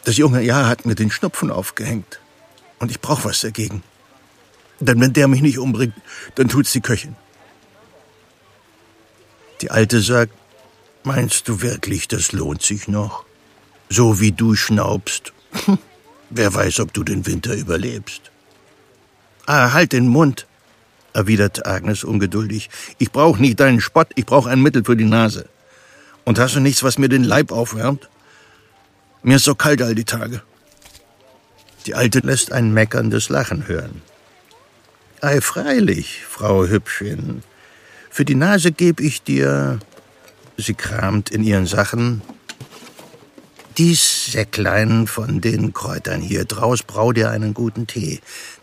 das 0.05 0.17
junge 0.17 0.41
Jahr 0.41 0.67
hat 0.67 0.85
mir 0.85 0.95
den 0.95 1.11
Schnupfen 1.11 1.51
aufgehängt 1.51 2.19
und 2.79 2.89
ich 2.89 2.99
brauch 2.99 3.25
was 3.25 3.41
dagegen. 3.41 3.83
Denn 4.79 4.99
wenn 5.01 5.13
der 5.13 5.27
mich 5.27 5.41
nicht 5.41 5.59
umbringt, 5.59 5.93
dann 6.35 6.47
tut's 6.47 6.71
die 6.71 6.81
Köchin. 6.81 7.15
Die 9.61 9.71
Alte 9.71 10.01
sagt, 10.01 10.33
Meinst 11.03 11.47
du 11.47 11.61
wirklich, 11.61 12.07
das 12.07 12.31
lohnt 12.31 12.61
sich 12.61 12.87
noch? 12.87 13.25
So 13.89 14.19
wie 14.19 14.31
du 14.31 14.55
schnaubst. 14.55 15.33
Hm, 15.65 15.79
wer 16.29 16.53
weiß, 16.53 16.81
ob 16.81 16.93
du 16.93 17.03
den 17.03 17.25
Winter 17.25 17.53
überlebst. 17.55 18.31
Ah, 19.45 19.73
halt 19.73 19.93
den 19.93 20.07
Mund, 20.07 20.45
erwidert 21.13 21.65
Agnes 21.65 22.03
ungeduldig. 22.03 22.69
Ich 22.97 23.11
brauch 23.11 23.37
nicht 23.37 23.59
deinen 23.59 23.81
Spott, 23.81 24.09
ich 24.15 24.25
brauch 24.25 24.45
ein 24.45 24.61
Mittel 24.61 24.83
für 24.83 24.95
die 24.95 25.05
Nase. 25.05 25.49
Und 26.25 26.37
hast 26.37 26.55
du 26.55 26.59
nichts, 26.59 26.83
was 26.83 26.97
mir 26.99 27.09
den 27.09 27.23
Leib 27.23 27.51
aufwärmt? 27.51 28.09
Mir 29.23 29.37
ist 29.37 29.45
so 29.45 29.55
kalt 29.55 29.81
all 29.81 29.95
die 29.95 30.05
Tage. 30.05 30.43
Die 31.85 31.95
Alte 31.95 32.19
lässt 32.19 32.51
ein 32.51 32.73
meckerndes 32.73 33.29
Lachen 33.29 33.67
hören. 33.67 34.01
Ei, 35.21 35.41
freilich, 35.41 36.23
Frau 36.29 36.65
Hübschin. 36.65 37.41
Für 38.09 38.25
die 38.25 38.35
Nase 38.35 38.71
geb 38.71 38.99
ich 38.99 39.23
dir 39.23 39.79
Sie 40.61 40.73
kramt 40.73 41.29
in 41.29 41.41
ihren 41.43 41.65
Sachen. 41.65 42.21
Dies 43.77 44.33
Säcklein 44.33 45.07
von 45.07 45.39
den 45.39 45.71
Kräutern 45.71 46.19
hier 46.19 46.43
draus 46.43 46.83
brau 46.83 47.13
dir 47.13 47.29
einen 47.29 47.53
guten 47.53 47.87
Tee. 47.87 48.19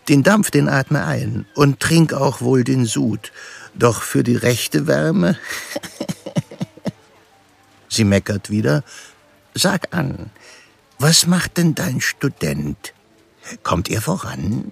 Den 0.07 0.21
Dampf, 0.21 0.51
den 0.51 0.69
atme 0.69 1.05
ein 1.05 1.47
und 1.55 1.79
trink 1.79 2.13
auch 2.13 2.39
wohl 2.39 2.63
den 2.63 2.85
Sud. 2.85 3.31
Doch 3.73 4.03
für 4.03 4.23
die 4.23 4.35
rechte 4.35 4.85
Wärme. 4.85 5.39
Sie 7.89 8.03
meckert 8.03 8.51
wieder. 8.51 8.83
Sag 9.55 9.95
an, 9.95 10.29
was 10.99 11.25
macht 11.25 11.57
denn 11.57 11.73
dein 11.73 11.99
Student? 11.99 12.93
Kommt 13.63 13.89
er 13.89 14.01
voran? 14.01 14.71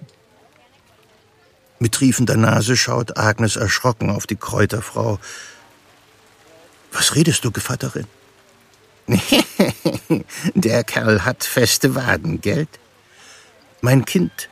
Mit 1.80 1.92
triefender 1.92 2.36
Nase 2.36 2.76
schaut 2.76 3.18
Agnes 3.18 3.56
erschrocken 3.56 4.10
auf 4.10 4.28
die 4.28 4.36
Kräuterfrau. 4.36 5.18
Was 6.96 7.14
redest 7.14 7.44
du, 7.44 7.50
Gevatterin? 7.50 8.06
Der 10.54 10.82
Kerl 10.82 11.26
hat 11.26 11.44
feste 11.44 11.94
Waden, 11.94 12.40
Geld? 12.40 12.70
Mein 13.82 14.06
Kind, 14.06 14.48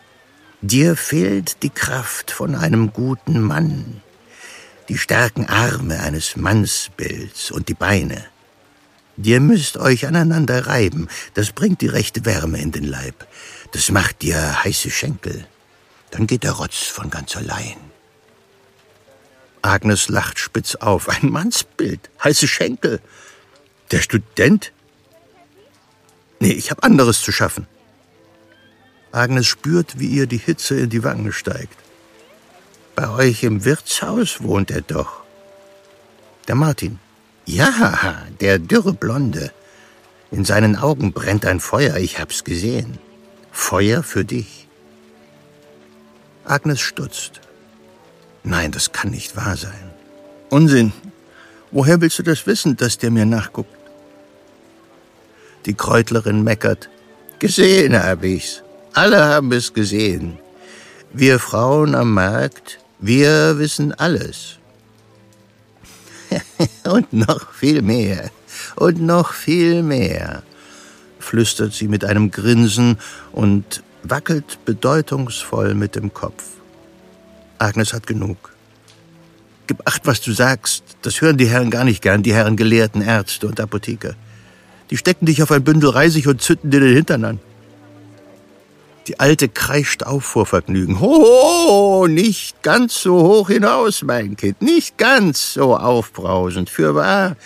dir 0.60 0.94
fehlt 0.94 1.62
die 1.62 1.70
Kraft 1.70 2.30
von 2.30 2.54
einem 2.54 2.92
guten 2.92 3.40
Mann, 3.40 4.02
die 4.90 4.98
starken 4.98 5.46
Arme 5.48 6.00
eines 6.00 6.36
Mannsbilds 6.36 7.50
und 7.50 7.70
die 7.70 7.74
Beine. 7.74 8.22
Dir 9.16 9.40
müsst 9.40 9.78
euch 9.78 10.06
aneinander 10.06 10.66
reiben, 10.66 11.08
das 11.32 11.52
bringt 11.52 11.80
die 11.80 11.86
rechte 11.86 12.26
Wärme 12.26 12.60
in 12.60 12.72
den 12.72 12.84
Leib. 12.84 13.26
Das 13.72 13.90
macht 13.90 14.20
dir 14.20 14.62
heiße 14.62 14.90
Schenkel. 14.90 15.46
Dann 16.10 16.26
geht 16.26 16.42
der 16.42 16.52
Rotz 16.52 16.82
von 16.82 17.08
ganz 17.08 17.36
allein. 17.36 17.93
Agnes 19.64 20.08
lacht 20.08 20.38
spitz 20.38 20.74
auf. 20.76 21.08
Ein 21.14 21.30
Mannsbild, 21.30 22.10
heiße 22.22 22.46
Schenkel. 22.46 23.00
Der 23.90 24.00
Student? 24.00 24.72
Nee, 26.40 26.52
ich 26.52 26.70
hab 26.70 26.84
anderes 26.84 27.22
zu 27.22 27.32
schaffen. 27.32 27.66
Agnes 29.12 29.46
spürt, 29.46 29.98
wie 29.98 30.08
ihr 30.08 30.26
die 30.26 30.38
Hitze 30.38 30.80
in 30.80 30.90
die 30.90 31.04
Wangen 31.04 31.32
steigt. 31.32 31.78
Bei 32.96 33.08
euch 33.08 33.42
im 33.44 33.64
Wirtshaus 33.64 34.42
wohnt 34.42 34.70
er 34.70 34.82
doch. 34.82 35.22
Der 36.48 36.54
Martin. 36.54 36.98
Ja, 37.46 38.24
der 38.40 38.58
dürre 38.58 38.92
Blonde. 38.92 39.52
In 40.30 40.44
seinen 40.44 40.76
Augen 40.76 41.12
brennt 41.12 41.46
ein 41.46 41.60
Feuer, 41.60 41.96
ich 41.96 42.18
hab's 42.18 42.44
gesehen. 42.44 42.98
Feuer 43.52 44.02
für 44.02 44.24
dich. 44.24 44.68
Agnes 46.44 46.80
stutzt. 46.80 47.40
Nein, 48.44 48.70
das 48.70 48.92
kann 48.92 49.10
nicht 49.10 49.36
wahr 49.36 49.56
sein. 49.56 49.90
Unsinn. 50.50 50.92
Woher 51.70 52.00
willst 52.00 52.18
du 52.18 52.22
das 52.22 52.46
wissen, 52.46 52.76
dass 52.76 52.98
der 52.98 53.10
mir 53.10 53.26
nachguckt? 53.26 53.74
Die 55.66 55.74
Kräutlerin 55.74 56.44
meckert. 56.44 56.88
Gesehen 57.40 58.00
hab 58.00 58.22
ich's. 58.22 58.62
Alle 58.92 59.24
haben 59.24 59.50
es 59.50 59.72
gesehen. 59.72 60.38
Wir 61.12 61.38
Frauen 61.40 61.94
am 61.94 62.12
Markt, 62.12 62.78
wir 63.00 63.58
wissen 63.58 63.92
alles. 63.92 64.58
Und 66.84 67.12
noch 67.12 67.52
viel 67.52 67.82
mehr. 67.82 68.30
Und 68.76 69.00
noch 69.00 69.32
viel 69.32 69.82
mehr 69.82 70.42
flüstert 71.18 71.72
sie 71.72 71.88
mit 71.88 72.04
einem 72.04 72.30
Grinsen 72.30 72.98
und 73.32 73.82
wackelt 74.02 74.64
bedeutungsvoll 74.64 75.74
mit 75.74 75.96
dem 75.96 76.12
Kopf. 76.12 76.44
Agnes 77.58 77.92
hat 77.92 78.06
genug. 78.06 78.54
Gib 79.66 79.86
acht, 79.86 80.06
was 80.06 80.20
du 80.20 80.32
sagst. 80.32 80.84
Das 81.02 81.20
hören 81.20 81.38
die 81.38 81.48
Herren 81.48 81.70
gar 81.70 81.84
nicht 81.84 82.02
gern, 82.02 82.22
die 82.22 82.34
Herren 82.34 82.56
Gelehrten, 82.56 83.02
Ärzte 83.02 83.46
und 83.46 83.60
Apotheker. 83.60 84.14
Die 84.90 84.96
stecken 84.96 85.26
dich 85.26 85.42
auf 85.42 85.50
ein 85.50 85.64
Bündel 85.64 85.90
Reisig 85.90 86.26
und 86.26 86.42
zünden 86.42 86.70
dir 86.70 86.80
den 86.80 86.94
Hintern 86.94 87.24
an. 87.24 87.40
Die 89.06 89.20
Alte 89.20 89.48
kreischt 89.48 90.02
auf 90.02 90.24
vor 90.24 90.46
Vergnügen. 90.46 91.00
Ho, 91.00 92.06
nicht 92.08 92.62
ganz 92.62 93.02
so 93.02 93.22
hoch 93.22 93.48
hinaus, 93.48 94.02
mein 94.02 94.36
Kind, 94.36 94.62
nicht 94.62 94.96
ganz 94.96 95.54
so 95.54 95.76
aufbrausend. 95.76 96.70
Fürwahr, 96.70 97.36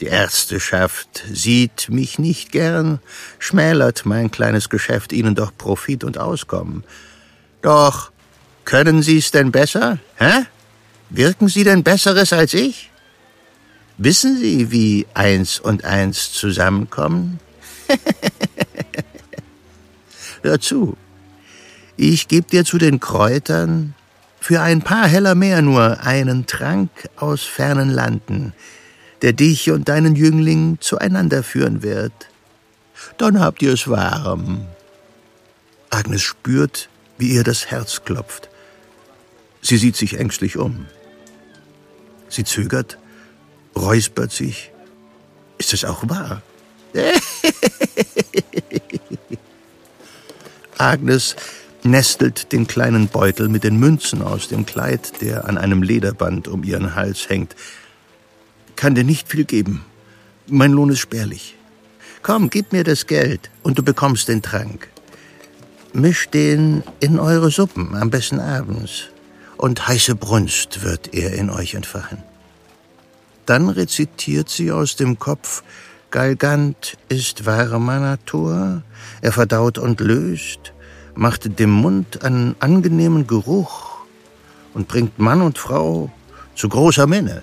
die 0.00 0.06
Ärzteschaft 0.06 1.24
sieht 1.32 1.88
mich 1.88 2.18
nicht 2.18 2.50
gern, 2.50 3.00
schmälert 3.38 4.06
mein 4.06 4.30
kleines 4.30 4.68
Geschäft 4.70 5.12
Ihnen 5.12 5.34
doch 5.34 5.52
Profit 5.56 6.02
und 6.04 6.18
Auskommen. 6.18 6.84
Doch 7.62 8.10
können 8.68 9.00
Sie's 9.00 9.30
denn 9.30 9.50
besser? 9.50 9.98
Hä? 10.16 10.44
Wirken 11.08 11.48
Sie 11.48 11.64
denn 11.64 11.84
Besseres 11.84 12.34
als 12.34 12.52
ich? 12.52 12.90
Wissen 13.96 14.36
Sie, 14.36 14.70
wie 14.70 15.06
eins 15.14 15.58
und 15.58 15.86
eins 15.86 16.34
zusammenkommen? 16.34 17.40
Hör 20.42 20.60
zu. 20.60 20.98
Ich 21.96 22.28
geb 22.28 22.48
dir 22.48 22.66
zu 22.66 22.76
den 22.76 23.00
Kräutern 23.00 23.94
für 24.38 24.60
ein 24.60 24.82
paar 24.82 25.08
Heller 25.08 25.34
mehr 25.34 25.62
nur 25.62 26.02
einen 26.02 26.44
Trank 26.44 26.90
aus 27.16 27.44
fernen 27.44 27.88
Landen, 27.88 28.52
der 29.22 29.32
dich 29.32 29.70
und 29.70 29.88
deinen 29.88 30.14
Jüngling 30.14 30.76
zueinander 30.78 31.42
führen 31.42 31.82
wird. 31.82 32.12
Dann 33.16 33.40
habt 33.40 33.62
ihr 33.62 33.72
es 33.72 33.88
warm. 33.88 34.66
Agnes 35.88 36.20
spürt, 36.20 36.90
wie 37.16 37.28
ihr 37.28 37.44
das 37.44 37.70
Herz 37.70 38.02
klopft. 38.04 38.50
Sie 39.60 39.76
sieht 39.76 39.96
sich 39.96 40.18
ängstlich 40.18 40.56
um. 40.56 40.86
Sie 42.28 42.44
zögert, 42.44 42.98
räuspert 43.76 44.32
sich. 44.32 44.70
Ist 45.58 45.72
es 45.72 45.84
auch 45.84 46.08
wahr? 46.08 46.42
Agnes 50.78 51.36
nestelt 51.82 52.52
den 52.52 52.66
kleinen 52.66 53.08
Beutel 53.08 53.48
mit 53.48 53.64
den 53.64 53.78
Münzen 53.78 54.22
aus 54.22 54.48
dem 54.48 54.66
Kleid, 54.66 55.20
der 55.20 55.48
an 55.48 55.58
einem 55.58 55.82
Lederband 55.82 56.48
um 56.48 56.62
ihren 56.64 56.94
Hals 56.94 57.28
hängt, 57.28 57.54
kann 58.76 58.94
dir 58.94 59.04
nicht 59.04 59.28
viel 59.28 59.44
geben. 59.44 59.84
Mein 60.46 60.72
Lohn 60.72 60.90
ist 60.90 61.00
spärlich. 61.00 61.56
Komm, 62.22 62.50
gib 62.50 62.72
mir 62.72 62.84
das 62.84 63.06
Geld 63.06 63.50
und 63.62 63.78
du 63.78 63.82
bekommst 63.82 64.28
den 64.28 64.42
Trank. 64.42 64.88
Misch 65.92 66.28
den 66.28 66.82
in 67.00 67.18
eure 67.18 67.50
Suppen, 67.50 67.96
am 67.96 68.10
besten 68.10 68.40
abends. 68.40 69.08
Und 69.58 69.88
heiße 69.88 70.14
Brunst 70.14 70.84
wird 70.84 71.12
er 71.14 71.32
in 71.32 71.50
euch 71.50 71.74
entfachen. 71.74 72.22
Dann 73.44 73.68
rezitiert 73.68 74.48
sie 74.48 74.70
aus 74.70 74.94
dem 74.94 75.18
Kopf, 75.18 75.62
Galgant 76.12 76.96
ist 77.08 77.44
warmer 77.44 77.98
Natur, 77.98 78.82
er 79.20 79.32
verdaut 79.32 79.76
und 79.76 80.00
löst, 80.00 80.72
macht 81.14 81.58
dem 81.58 81.70
Mund 81.70 82.22
einen 82.22 82.54
angenehmen 82.60 83.26
Geruch 83.26 83.98
und 84.74 84.86
bringt 84.86 85.18
Mann 85.18 85.42
und 85.42 85.58
Frau 85.58 86.10
zu 86.54 86.68
großer 86.68 87.08
Menge. 87.08 87.42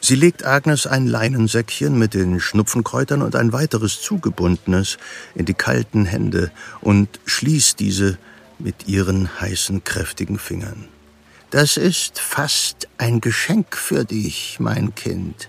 Sie 0.00 0.14
legt 0.14 0.46
Agnes 0.46 0.86
ein 0.86 1.08
Leinensäckchen 1.08 1.98
mit 1.98 2.14
den 2.14 2.38
Schnupfenkräutern 2.38 3.22
und 3.22 3.34
ein 3.34 3.52
weiteres 3.52 4.00
zugebundenes 4.00 4.98
in 5.34 5.46
die 5.46 5.54
kalten 5.54 6.06
Hände 6.06 6.52
und 6.80 7.20
schließt 7.26 7.80
diese 7.80 8.18
mit 8.60 8.88
ihren 8.88 9.40
heißen, 9.40 9.84
kräftigen 9.84 10.38
Fingern. 10.38 10.88
Das 11.50 11.76
ist 11.76 12.20
fast 12.20 12.88
ein 12.98 13.20
Geschenk 13.20 13.76
für 13.76 14.04
dich, 14.04 14.58
mein 14.60 14.94
Kind. 14.94 15.48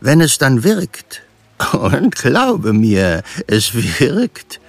Wenn 0.00 0.20
es 0.20 0.38
dann 0.38 0.64
wirkt, 0.64 1.22
und 1.72 2.16
glaube 2.16 2.72
mir, 2.72 3.22
es 3.46 3.74
wirkt, 3.74 4.60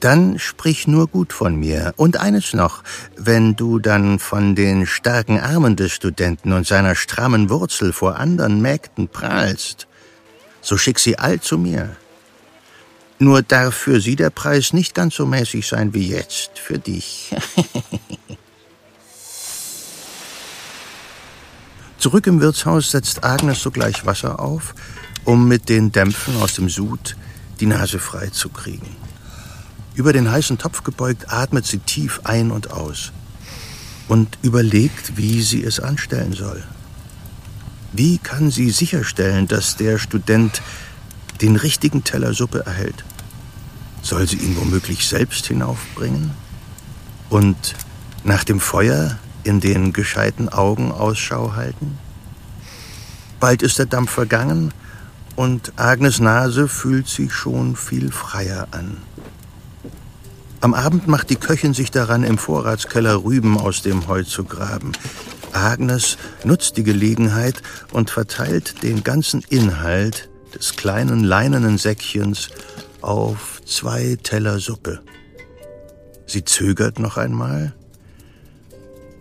dann 0.00 0.38
sprich 0.38 0.86
nur 0.86 1.08
gut 1.08 1.32
von 1.32 1.56
mir. 1.56 1.92
Und 1.96 2.18
eines 2.18 2.52
noch, 2.54 2.82
wenn 3.16 3.56
du 3.56 3.78
dann 3.78 4.18
von 4.18 4.54
den 4.54 4.86
starken 4.86 5.40
Armen 5.40 5.76
des 5.76 5.92
Studenten 5.92 6.52
und 6.52 6.66
seiner 6.66 6.94
strammen 6.94 7.50
Wurzel 7.50 7.92
vor 7.92 8.16
anderen 8.16 8.60
Mägden 8.60 9.08
prahlst, 9.08 9.86
so 10.60 10.76
schick 10.76 10.98
sie 10.98 11.18
all 11.18 11.40
zu 11.40 11.58
mir. 11.58 11.96
Nur 13.20 13.42
darf 13.42 13.74
für 13.74 14.00
sie 14.00 14.14
der 14.14 14.30
Preis 14.30 14.72
nicht 14.72 14.94
ganz 14.94 15.16
so 15.16 15.26
mäßig 15.26 15.66
sein 15.66 15.92
wie 15.92 16.08
jetzt 16.08 16.58
für 16.58 16.78
dich. 16.78 17.34
Zurück 21.98 22.28
im 22.28 22.40
Wirtshaus 22.40 22.92
setzt 22.92 23.24
Agnes 23.24 23.60
sogleich 23.60 24.06
Wasser 24.06 24.38
auf, 24.38 24.76
um 25.24 25.48
mit 25.48 25.68
den 25.68 25.90
Dämpfen 25.90 26.36
aus 26.36 26.54
dem 26.54 26.68
Sud 26.68 27.16
die 27.58 27.66
Nase 27.66 27.98
frei 27.98 28.28
zu 28.28 28.50
kriegen. 28.50 28.94
Über 29.96 30.12
den 30.12 30.30
heißen 30.30 30.58
Topf 30.58 30.84
gebeugt 30.84 31.32
atmet 31.32 31.66
sie 31.66 31.80
tief 31.80 32.20
ein 32.22 32.52
und 32.52 32.70
aus 32.70 33.10
und 34.06 34.38
überlegt, 34.42 35.16
wie 35.16 35.42
sie 35.42 35.64
es 35.64 35.80
anstellen 35.80 36.34
soll. 36.34 36.62
Wie 37.92 38.18
kann 38.18 38.52
sie 38.52 38.70
sicherstellen, 38.70 39.48
dass 39.48 39.76
der 39.76 39.98
Student 39.98 40.62
den 41.40 41.56
richtigen 41.56 42.04
Teller 42.04 42.32
Suppe 42.32 42.64
erhält? 42.64 43.04
Soll 44.08 44.26
sie 44.26 44.38
ihn 44.38 44.56
womöglich 44.56 45.06
selbst 45.06 45.48
hinaufbringen? 45.48 46.30
Und 47.28 47.74
nach 48.24 48.42
dem 48.42 48.58
Feuer 48.58 49.18
in 49.44 49.60
den 49.60 49.92
gescheiten 49.92 50.48
Augen 50.48 50.92
Ausschau 50.92 51.52
halten? 51.56 51.98
Bald 53.38 53.60
ist 53.60 53.78
der 53.78 53.84
Dampf 53.84 54.10
vergangen 54.10 54.72
und 55.36 55.74
Agnes 55.76 56.20
Nase 56.20 56.68
fühlt 56.68 57.06
sich 57.06 57.34
schon 57.34 57.76
viel 57.76 58.10
freier 58.10 58.68
an. 58.70 58.96
Am 60.62 60.72
Abend 60.72 61.06
macht 61.06 61.28
die 61.28 61.36
Köchin 61.36 61.74
sich 61.74 61.90
daran, 61.90 62.24
im 62.24 62.38
Vorratskeller 62.38 63.22
Rüben 63.22 63.58
aus 63.58 63.82
dem 63.82 64.08
Heu 64.08 64.22
zu 64.22 64.44
graben. 64.44 64.92
Agnes 65.52 66.16
nutzt 66.44 66.78
die 66.78 66.82
Gelegenheit 66.82 67.60
und 67.92 68.08
verteilt 68.08 68.82
den 68.82 69.04
ganzen 69.04 69.42
Inhalt 69.50 70.30
des 70.54 70.76
kleinen 70.76 71.24
leinenen 71.24 71.76
Säckchens 71.76 72.48
auf 73.02 73.57
zwei 73.68 74.16
Teller 74.22 74.58
Suppe. 74.58 75.02
Sie 76.26 76.44
zögert 76.44 76.98
noch 76.98 77.16
einmal, 77.16 77.74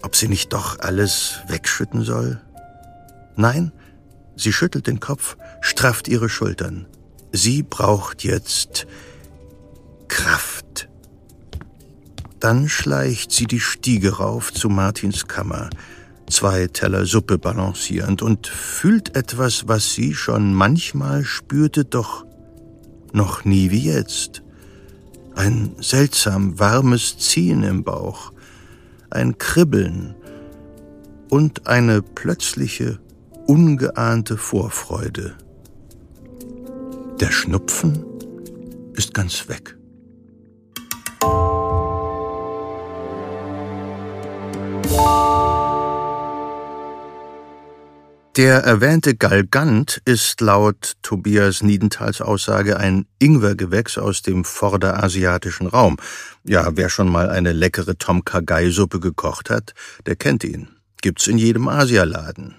ob 0.01 0.15
sie 0.15 0.27
nicht 0.27 0.53
doch 0.53 0.79
alles 0.79 1.39
wegschütten 1.47 2.03
soll. 2.03 2.41
Nein, 3.35 3.71
sie 4.35 4.53
schüttelt 4.53 4.87
den 4.87 4.99
Kopf, 4.99 5.37
strafft 5.61 6.07
ihre 6.07 6.29
Schultern. 6.29 6.87
Sie 7.31 7.61
braucht 7.61 8.23
jetzt 8.23 8.87
Kraft. 10.07 10.87
Dann 12.39 12.69
schleicht 12.69 13.31
sie 13.31 13.45
die 13.45 13.59
Stiege 13.59 14.17
rauf 14.17 14.53
zu 14.53 14.69
Martins 14.69 15.27
Kammer, 15.27 15.69
zwei 16.29 16.67
Teller 16.67 17.05
Suppe 17.05 17.37
balancierend, 17.37 18.21
und 18.21 18.47
fühlt 18.47 19.15
etwas, 19.15 19.67
was 19.67 19.93
sie 19.93 20.13
schon 20.13 20.53
manchmal 20.53 21.25
spürte, 21.25 21.83
doch 21.83 22.26
noch 23.13 23.45
nie 23.45 23.71
wie 23.71 23.83
jetzt. 23.83 24.43
Ein 25.35 25.75
seltsam 25.79 26.59
warmes 26.59 27.17
Ziehen 27.17 27.63
im 27.63 27.83
Bauch, 27.83 28.31
ein 29.09 29.37
Kribbeln 29.37 30.15
und 31.29 31.67
eine 31.67 32.01
plötzliche, 32.01 32.99
ungeahnte 33.45 34.37
Vorfreude. 34.37 35.35
Der 37.19 37.31
Schnupfen 37.31 38.03
ist 38.93 39.13
ganz 39.13 39.47
weg. 39.47 39.77
Der 48.37 48.57
erwähnte 48.59 49.15
Galgant 49.15 49.99
ist 50.05 50.41
laut 50.41 50.93
Tobias 51.01 51.63
Niedentals 51.63 52.21
Aussage 52.21 52.77
ein 52.77 53.07
Ingwergewächs 53.17 53.97
aus 53.97 54.21
dem 54.21 54.45
vorderasiatischen 54.45 55.65
Raum. 55.65 55.97
Ja, 56.43 56.77
wer 56.77 56.89
schon 56.89 57.11
mal 57.11 57.31
eine 57.31 57.51
leckere 57.51 57.97
Tom 57.97 58.23
Kha-Gai-Suppe 58.23 58.99
gekocht 58.99 59.49
hat, 59.49 59.73
der 60.05 60.15
kennt 60.15 60.43
ihn. 60.43 60.69
Gibt's 61.01 61.25
in 61.25 61.39
jedem 61.39 61.67
Asialaden. 61.67 62.53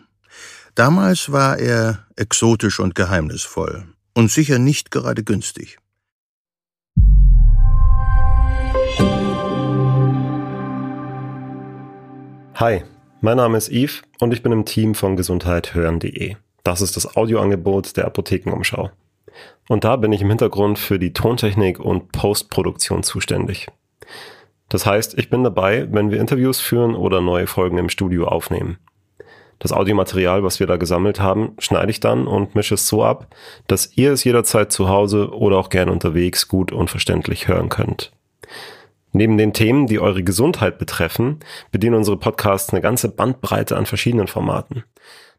Damals 0.74 1.30
war 1.30 1.58
er 1.58 2.08
exotisch 2.16 2.80
und 2.80 2.96
geheimnisvoll 2.96 3.86
und 4.14 4.32
sicher 4.32 4.58
nicht 4.58 4.90
gerade 4.90 5.22
günstig. 5.22 5.78
Hi, 12.56 12.82
mein 13.20 13.36
Name 13.36 13.58
ist 13.58 13.70
Yves 13.70 14.02
und 14.20 14.32
ich 14.32 14.42
bin 14.42 14.52
im 14.52 14.64
Team 14.64 14.94
von 14.94 15.16
gesundheithören.de. 15.16 16.36
Das 16.62 16.80
ist 16.80 16.96
das 16.96 17.16
Audioangebot 17.16 17.96
der 17.96 18.06
Apothekenumschau. 18.06 18.90
Und 19.68 19.84
da 19.84 19.96
bin 19.96 20.12
ich 20.12 20.22
im 20.22 20.28
Hintergrund 20.28 20.78
für 20.78 20.98
die 20.98 21.12
Tontechnik 21.12 21.80
und 21.80 22.12
Postproduktion 22.12 23.02
zuständig. 23.02 23.68
Das 24.68 24.86
heißt, 24.86 25.18
ich 25.18 25.30
bin 25.30 25.44
dabei, 25.44 25.88
wenn 25.90 26.10
wir 26.10 26.20
Interviews 26.20 26.60
führen 26.60 26.94
oder 26.94 27.20
neue 27.20 27.46
Folgen 27.46 27.78
im 27.78 27.88
Studio 27.88 28.28
aufnehmen. 28.28 28.78
Das 29.58 29.72
Audiomaterial, 29.72 30.44
was 30.44 30.60
wir 30.60 30.66
da 30.66 30.76
gesammelt 30.76 31.20
haben, 31.20 31.54
schneide 31.58 31.90
ich 31.90 32.00
dann 32.00 32.28
und 32.28 32.54
mische 32.54 32.74
es 32.74 32.86
so 32.86 33.02
ab, 33.02 33.34
dass 33.66 33.96
ihr 33.96 34.12
es 34.12 34.22
jederzeit 34.22 34.70
zu 34.70 34.88
Hause 34.88 35.30
oder 35.32 35.58
auch 35.58 35.70
gern 35.70 35.88
unterwegs 35.88 36.46
gut 36.46 36.70
und 36.70 36.90
verständlich 36.90 37.48
hören 37.48 37.68
könnt. 37.68 38.12
Neben 39.18 39.36
den 39.36 39.52
Themen, 39.52 39.88
die 39.88 39.98
eure 39.98 40.22
Gesundheit 40.22 40.78
betreffen, 40.78 41.40
bedienen 41.72 41.96
unsere 41.96 42.16
Podcasts 42.16 42.72
eine 42.72 42.80
ganze 42.80 43.08
Bandbreite 43.08 43.76
an 43.76 43.84
verschiedenen 43.84 44.28
Formaten. 44.28 44.84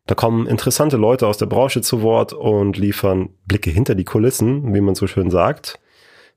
Da 0.06 0.16
kommen 0.16 0.48
interessante 0.48 0.98
Leute 0.98 1.26
aus 1.26 1.38
der 1.38 1.46
Branche 1.46 1.80
zu 1.80 2.02
Wort 2.02 2.34
und 2.34 2.76
liefern 2.76 3.30
Blicke 3.46 3.70
hinter 3.70 3.96
die 3.96 4.04
Kulissen, 4.04 4.74
wie 4.74 4.82
man 4.82 4.96
so 4.96 5.08
schön 5.08 5.32
sagt. 5.32 5.80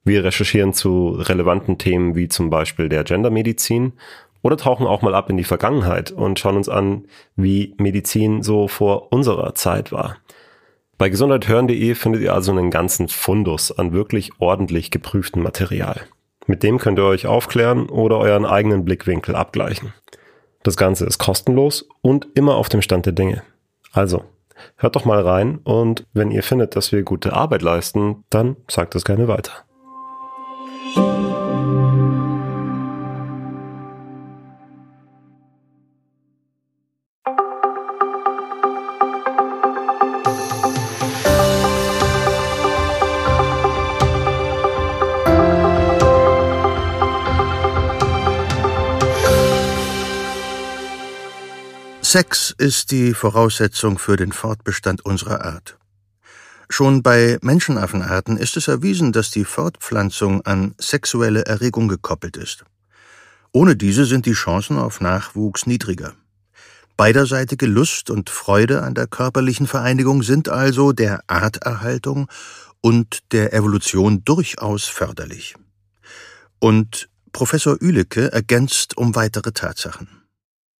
Wir 0.05 0.23
recherchieren 0.23 0.73
zu 0.73 1.17
relevanten 1.19 1.79
Themen 1.79 2.15
wie 2.15 2.29
zum 2.29 2.49
Beispiel 2.49 2.89
der 2.89 3.03
Gendermedizin 3.03 3.95
oder 4.43 4.57
tauchen 4.57 4.87
auch 4.87 5.03
mal 5.03 5.17
ab 5.17 5.29
in 5.29 5.37
die 5.37 5.43
Vergangenheit 5.43 6.13
und 6.13 6.39
schauen 6.39 6.57
uns 6.57 6.69
an, 6.69 7.07
wie 7.35 7.75
Medizin 7.77 8.45
so 8.45 8.69
vor 8.69 9.11
unserer 9.11 9.57
Zeit 9.57 9.91
war. 9.91 10.17
Bei 10.97 11.09
gesundheithören.de 11.09 11.97
findet 11.97 12.23
ihr 12.23 12.35
also 12.35 12.53
einen 12.53 12.71
ganzen 12.71 13.09
Fundus 13.09 13.77
an 13.77 13.93
wirklich 13.93 14.31
ordentlich 14.39 14.93
geprüftem 14.93 15.43
Material. 15.43 16.03
Mit 16.53 16.63
dem 16.63 16.77
könnt 16.77 16.99
ihr 16.99 17.07
euch 17.07 17.27
aufklären 17.27 17.89
oder 17.89 18.19
euren 18.19 18.45
eigenen 18.45 18.85
Blickwinkel 18.85 19.35
abgleichen. 19.35 19.95
Das 20.63 20.77
Ganze 20.77 21.07
ist 21.07 21.17
kostenlos 21.17 21.89
und 22.03 22.29
immer 22.35 22.57
auf 22.57 22.69
dem 22.69 22.83
Stand 22.83 23.07
der 23.07 23.15
Dinge. 23.15 23.43
Also, 23.91 24.25
hört 24.77 24.95
doch 24.95 25.07
mal 25.07 25.23
rein 25.23 25.61
und 25.65 26.05
wenn 26.13 26.31
ihr 26.31 26.43
findet, 26.43 26.77
dass 26.77 26.93
wir 26.93 27.05
gute 27.05 27.33
Arbeit 27.33 27.63
leisten, 27.63 28.25
dann 28.29 28.57
sagt 28.69 28.95
es 28.95 29.07
gerne 29.07 29.29
weiter. 29.29 29.65
Sex 52.13 52.55
ist 52.59 52.91
die 52.91 53.15
Voraussetzung 53.15 53.97
für 53.97 54.19
den 54.19 54.33
Fortbestand 54.33 55.03
unserer 55.03 55.47
Art. 55.47 55.79
Schon 56.69 57.03
bei 57.03 57.39
Menschenaffenarten 57.41 58.37
ist 58.37 58.59
es 58.59 58.69
erwiesen, 58.69 59.13
dass 59.13 59.31
die 59.31 59.47
Fortpflanzung 59.47 60.43
an 60.45 60.75
sexuelle 60.79 61.47
Erregung 61.47 61.89
gekoppelt 61.89 62.37
ist. 62.37 62.67
Ohne 63.51 63.77
diese 63.77 64.05
sind 64.05 64.27
die 64.27 64.35
Chancen 64.35 64.77
auf 64.77 65.01
Nachwuchs 65.01 65.65
niedriger. 65.65 66.13
Beiderseitige 66.99 67.65
Lust 67.65 68.11
und 68.11 68.29
Freude 68.29 68.83
an 68.83 68.95
der 68.95 69.07
körperlichen 69.07 69.67
Vereinigung 69.67 70.23
sind 70.23 70.51
also 70.51 70.93
der 70.93 71.23
Arterhaltung 71.29 72.29
und 72.83 73.21
der 73.33 73.55
Evolution 73.55 74.23
durchaus 74.23 74.85
förderlich. 74.85 75.55
Und 76.59 77.09
Professor 77.33 77.79
Ülecke 77.81 78.31
ergänzt 78.31 78.99
um 78.99 79.15
weitere 79.15 79.53
Tatsachen. 79.53 80.22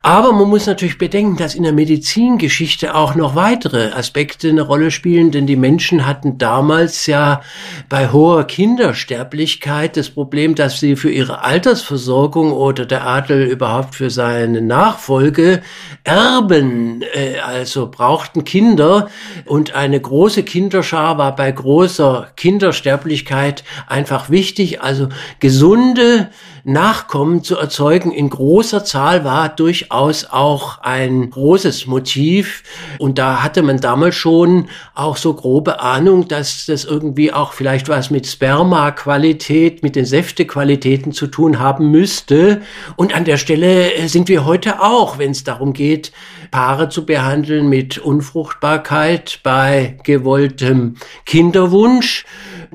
Aber 0.05 0.33
man 0.33 0.49
muss 0.49 0.67
natürlich 0.67 0.99
bedenken, 0.99 1.37
dass 1.37 1.55
in 1.55 1.63
der 1.63 1.73
Medizingeschichte 1.73 2.97
auch 2.97 3.15
noch 3.15 3.37
weitere 3.37 3.93
Aspekte 3.93 4.49
eine 4.49 4.63
Rolle 4.63 4.91
spielen, 4.91 5.31
denn 5.31 5.47
die 5.47 5.55
Menschen 5.55 6.05
hatten 6.05 6.39
damals 6.39 7.07
ja 7.07 7.41
bei 7.89 8.11
hoher 8.11 8.43
Kindersterblichkeit 8.45 9.97
das 9.97 10.11
Problem, 10.11 10.57
dass 10.57 10.81
sie 10.81 10.97
für 10.97 11.13
ihre 11.13 11.45
Altersversorgung 11.45 12.51
oder 12.51 12.85
der 12.85 13.07
Adel 13.07 13.47
überhaupt 13.47 13.95
für 13.95 14.11
seine 14.11 14.61
Nachfolge 14.61 15.63
Erben, 16.03 17.03
äh, 17.15 17.39
also 17.39 17.89
brauchten 17.89 18.43
Kinder. 18.43 19.09
Und 19.45 19.77
eine 19.77 20.01
große 20.01 20.43
Kinderschar 20.43 21.17
war 21.17 21.37
bei 21.37 21.53
großer 21.53 22.27
Kindersterblichkeit 22.35 23.63
einfach 23.87 24.31
wichtig, 24.31 24.83
also 24.83 25.11
gesunde 25.39 26.31
Nachkommen 26.65 27.43
zu 27.43 27.57
erzeugen 27.57 28.13
in 28.13 28.31
großer 28.31 28.85
Zahl 28.85 29.25
war 29.25 29.49
durchaus 29.49 30.27
auch 30.31 30.79
ein 30.79 31.29
großes 31.29 31.87
Motiv. 31.89 32.63
Und 32.99 33.19
da 33.19 33.43
hatte 33.43 33.63
man 33.63 33.79
damals 33.81 34.15
schon 34.15 34.69
auch 34.95 35.17
so 35.17 35.35
grobe 35.35 35.81
Ahnung, 35.81 36.29
dass 36.29 36.67
das 36.67 36.85
irgendwie 36.85 37.33
auch 37.33 37.53
vielleicht 37.53 37.89
was 37.89 38.11
mit 38.11 38.29
Spermaqualität, 38.29 39.83
mit 39.83 39.97
den 39.97 40.05
Säftequalitäten 40.05 41.11
zu 41.11 41.27
tun 41.27 41.59
haben 41.59 41.91
müsste. 41.91 42.63
Und 42.95 43.13
an 43.13 43.25
der 43.25 43.39
Stelle 43.39 43.91
sind 44.09 44.29
wir 44.29 44.45
heute 44.45 44.81
auch, 44.81 45.19
wenn 45.19 45.33
es 45.33 45.43
darum 45.43 45.73
geht, 45.73 46.13
Paare 46.53 46.91
zu 46.91 47.07
behandeln 47.07 47.69
mit 47.69 47.99
Unfruchtbarkeit 47.99 49.41
bei 49.43 49.99
gewolltem 50.05 50.95
Kinderwunsch 51.27 52.25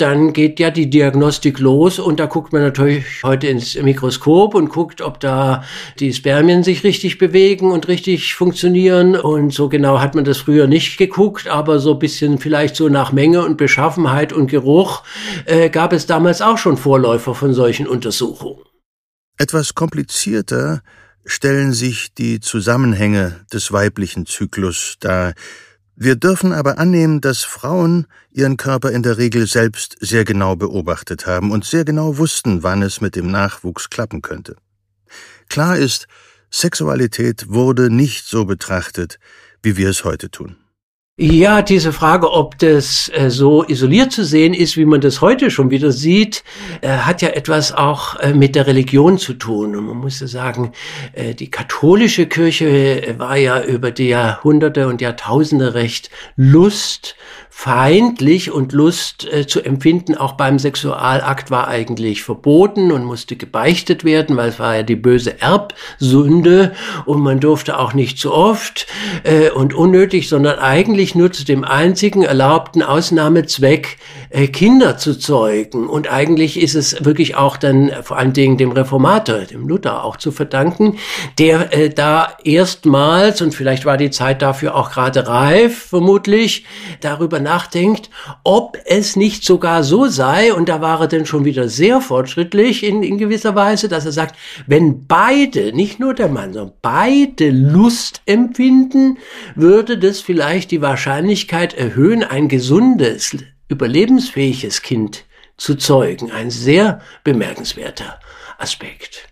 dann 0.01 0.33
geht 0.33 0.60
ja 0.60 0.71
die 0.71 0.89
Diagnostik 0.89 1.60
los 1.60 1.99
und 1.99 2.19
da 2.19 2.25
guckt 2.25 2.53
man 2.53 2.62
natürlich 2.62 3.23
heute 3.23 3.47
ins 3.47 3.75
Mikroskop 3.75 4.55
und 4.55 4.69
guckt, 4.69 5.01
ob 5.01 5.19
da 5.19 5.63
die 5.99 6.13
Spermien 6.13 6.63
sich 6.63 6.83
richtig 6.83 7.17
bewegen 7.17 7.71
und 7.71 7.88
richtig 7.88 8.36
funktionieren. 8.36 9.15
Und 9.15 9.53
so 9.53 9.69
genau 9.69 9.99
hat 9.99 10.15
man 10.15 10.25
das 10.25 10.38
früher 10.38 10.67
nicht 10.67 10.97
geguckt, 10.97 11.47
aber 11.47 11.79
so 11.79 11.93
ein 11.93 11.99
bisschen 11.99 12.38
vielleicht 12.39 12.75
so 12.75 12.89
nach 12.89 13.12
Menge 13.12 13.43
und 13.43 13.57
Beschaffenheit 13.57 14.33
und 14.33 14.47
Geruch 14.47 15.03
äh, 15.45 15.69
gab 15.69 15.93
es 15.93 16.05
damals 16.05 16.41
auch 16.41 16.57
schon 16.57 16.77
Vorläufer 16.77 17.36
von 17.36 17.53
solchen 17.53 17.88
Untersuchungen. 17.88 18.62
Etwas 19.38 19.75
komplizierter 19.75 20.81
stellen 21.25 21.73
sich 21.73 22.13
die 22.13 22.39
Zusammenhänge 22.39 23.45
des 23.53 23.71
weiblichen 23.71 24.25
Zyklus 24.25 24.95
dar, 24.99 25.33
Wir 25.99 26.15
dürfen 26.15 26.53
aber 26.53 26.77
annehmen, 26.77 27.21
dass 27.21 27.43
Frauen 27.43 28.05
ihren 28.29 28.55
Körper 28.55 28.91
in 28.91 29.01
der 29.01 29.17
Regel 29.17 29.47
selbst 29.47 29.97
sehr 29.99 30.25
genau 30.25 30.55
beobachtet 30.55 31.25
haben 31.25 31.49
und 31.49 31.65
sehr 31.65 31.86
genau 31.86 32.19
wussten, 32.19 32.62
wann 32.62 32.83
es 32.83 33.01
mit 33.01 33.15
dem 33.15 33.31
Nachwuchs 33.31 33.89
klappen 33.89 34.21
könnte. 34.21 34.57
Klar 35.49 35.75
ist, 35.75 36.07
Sexualität 36.51 37.49
wurde 37.49 37.89
nicht 37.89 38.27
so 38.27 38.45
betrachtet, 38.45 39.17
wie 39.63 39.75
wir 39.75 39.89
es 39.89 40.03
heute 40.03 40.29
tun. 40.29 40.57
Ja, 41.19 41.63
diese 41.63 41.93
Frage, 41.93 42.32
ob 42.32 42.60
das 42.60 43.10
äh, 43.12 43.32
so 43.32 43.63
isoliert 43.63 44.12
zu 44.12 44.23
sehen 44.23 44.53
ist, 44.53 44.77
wie 44.77 44.86
man 44.86 45.01
das 45.01 45.19
heute 45.19 45.49
schon 45.49 45.71
wieder 45.71 45.91
sieht, 45.91 46.43
äh, 46.82 46.89
hat 46.89 47.23
ja 47.23 47.30
etwas 47.30 47.71
auch 47.71 48.19
äh, 48.19 48.36
mit 48.36 48.53
der 48.53 48.67
Religion 48.67 49.17
zu 49.17 49.34
tun. 49.34 49.75
Und 49.75 49.88
man 49.88 49.97
muss 49.97 50.19
ja 50.19 50.27
sagen, 50.27 50.73
äh, 51.13 51.34
die 51.34 51.49
katholische 51.49 52.27
Kirche 52.27 52.67
äh, 52.67 53.17
war 53.17 53.36
ja 53.36 53.63
über 53.63 53.89
die 53.89 54.10
Jahrhunderte 54.10 54.88
und 54.88 55.01
Jahrtausende 55.01 55.73
recht 55.73 56.12
Lust 56.36 57.15
feindlich 57.59 58.51
und 58.51 58.71
Lust 58.71 59.27
äh, 59.33 59.47
zu 59.47 59.63
empfinden, 59.63 60.13
auch 60.15 60.33
beim 60.33 60.59
Sexualakt 60.59 61.49
war 61.49 61.67
eigentlich 61.67 62.21
verboten 62.21 62.91
und 62.91 63.03
musste 63.03 63.35
gebeichtet 63.35 64.03
werden, 64.03 64.37
weil 64.37 64.49
es 64.49 64.59
war 64.59 64.75
ja 64.75 64.83
die 64.83 64.95
böse 64.95 65.41
Erbsünde 65.41 66.73
und 67.05 67.19
man 67.21 67.39
durfte 67.39 67.79
auch 67.79 67.95
nicht 67.95 68.19
zu 68.19 68.31
oft 68.31 68.85
äh, 69.23 69.49
und 69.49 69.73
unnötig, 69.73 70.29
sondern 70.29 70.59
eigentlich 70.59 71.15
nur 71.15 71.31
zu 71.31 71.45
dem 71.45 71.63
einzigen 71.63 72.21
erlaubten 72.21 72.83
Ausnahmezweck, 72.83 73.97
äh, 74.29 74.45
Kinder 74.49 74.99
zu 74.99 75.17
zeugen. 75.17 75.87
Und 75.87 76.11
eigentlich 76.11 76.61
ist 76.61 76.75
es 76.75 77.03
wirklich 77.05 77.37
auch 77.37 77.57
dann 77.57 77.91
vor 78.03 78.19
allen 78.19 78.33
Dingen 78.33 78.57
dem 78.57 78.71
Reformator, 78.71 79.39
dem 79.39 79.67
Luther 79.67 80.03
auch 80.03 80.17
zu 80.17 80.31
verdanken, 80.31 80.99
der 81.39 81.73
äh, 81.73 81.89
da 81.89 82.37
erstmals, 82.43 83.41
und 83.41 83.55
vielleicht 83.55 83.85
war 83.85 83.97
die 83.97 84.11
Zeit 84.11 84.43
dafür 84.43 84.75
auch 84.75 84.91
gerade 84.91 85.27
reif, 85.27 85.87
vermutlich, 85.89 86.63
darüber 87.01 87.46
nachdenkt, 87.47 88.10
ob 88.43 88.77
es 88.86 89.15
nicht 89.15 89.43
sogar 89.43 89.83
so 89.83 90.07
sei, 90.07 90.53
und 90.53 90.67
da 90.69 90.81
war 90.81 91.01
er 91.01 91.07
dann 91.07 91.25
schon 91.25 91.45
wieder 91.45 91.69
sehr 91.69 92.01
fortschrittlich 92.01 92.83
in, 92.83 93.03
in 93.03 93.17
gewisser 93.17 93.55
Weise, 93.55 93.88
dass 93.88 94.05
er 94.05 94.12
sagt, 94.12 94.36
wenn 94.67 95.07
beide, 95.07 95.73
nicht 95.73 95.99
nur 95.99 96.13
der 96.13 96.27
Mann, 96.27 96.53
sondern 96.53 96.75
beide 96.81 97.49
Lust 97.49 98.21
empfinden, 98.25 99.17
würde 99.55 99.97
das 99.97 100.19
vielleicht 100.19 100.71
die 100.71 100.81
Wahrscheinlichkeit 100.81 101.73
erhöhen, 101.73 102.23
ein 102.23 102.49
gesundes, 102.49 103.36
überlebensfähiges 103.69 104.81
Kind 104.81 105.25
zu 105.55 105.75
zeugen. 105.75 106.31
Ein 106.31 106.51
sehr 106.51 107.01
bemerkenswerter 107.23 108.19
Aspekt. 108.57 109.29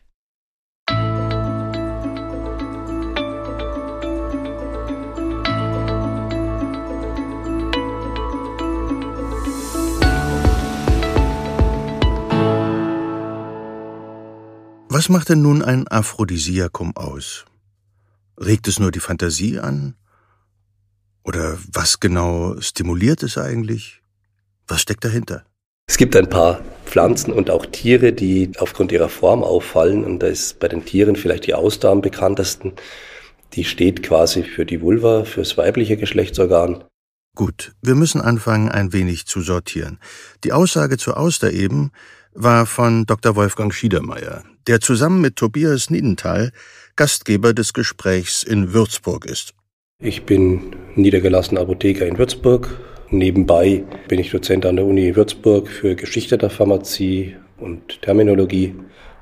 Was 14.98 15.10
macht 15.10 15.28
denn 15.28 15.42
nun 15.42 15.62
ein 15.62 15.90
Aphrodisiakum 15.90 16.96
aus? 16.96 17.44
Regt 18.38 18.70
es 18.70 18.80
nur 18.80 18.94
die 18.94 19.02
Fantasie 19.02 19.60
an? 19.60 19.96
Oder 21.22 21.58
was 21.74 22.00
genau 22.00 22.56
stimuliert 22.62 23.22
es 23.22 23.38
eigentlich? 23.38 24.02
Was 24.70 24.80
steckt 24.80 25.04
dahinter? 25.04 25.44
Es 25.86 25.98
gibt 25.98 26.16
ein 26.16 26.30
paar 26.30 26.62
Pflanzen 26.86 27.34
und 27.34 27.50
auch 27.50 27.66
Tiere, 27.66 28.14
die 28.14 28.54
aufgrund 28.58 28.94
ihrer 28.94 29.10
Form 29.10 29.44
auffallen. 29.44 30.06
Und 30.06 30.20
da 30.20 30.28
ist 30.28 30.60
bei 30.62 30.70
den 30.70 30.86
Tieren 30.86 31.18
vielleicht 31.18 31.46
die 31.46 31.56
Auster 31.56 31.90
am 31.90 32.00
bekanntesten. 32.00 32.72
Die 33.52 33.66
steht 33.66 34.02
quasi 34.02 34.44
für 34.44 34.66
die 34.66 34.80
Vulva, 34.80 35.26
fürs 35.26 35.58
weibliche 35.58 35.98
Geschlechtsorgan. 35.98 36.86
Gut, 37.36 37.76
wir 37.82 37.96
müssen 37.96 38.22
anfangen, 38.22 38.70
ein 38.70 38.94
wenig 38.94 39.26
zu 39.26 39.42
sortieren. 39.42 40.00
Die 40.46 40.54
Aussage 40.54 40.98
zur 40.98 41.18
Auster 41.18 41.52
eben 41.52 41.92
war 42.36 42.66
von 42.66 43.06
Dr. 43.06 43.36
Wolfgang 43.36 43.74
Schiedermeier, 43.74 44.44
der 44.68 44.82
zusammen 44.82 45.22
mit 45.22 45.38
Tobias 45.38 45.90
Niedenthal 45.90 46.52
Gastgeber 46.96 47.54
des 47.54 47.74
Gesprächs 47.74 48.44
in 48.44 48.74
Würzburg 48.74 49.26
ist. 49.26 49.54
Ich 50.00 50.26
bin 50.26 50.76
niedergelassener 50.96 51.62
Apotheker 51.62 52.06
in 52.06 52.18
Würzburg. 52.18 52.70
Nebenbei 53.10 53.84
bin 54.08 54.20
ich 54.20 54.32
Dozent 54.32 54.66
an 54.66 54.76
der 54.76 54.86
Uni 54.86 55.16
Würzburg 55.16 55.70
für 55.70 55.96
Geschichte 55.96 56.38
der 56.38 56.50
Pharmazie 56.50 57.36
und 57.58 58.02
Terminologie. 58.02 58.76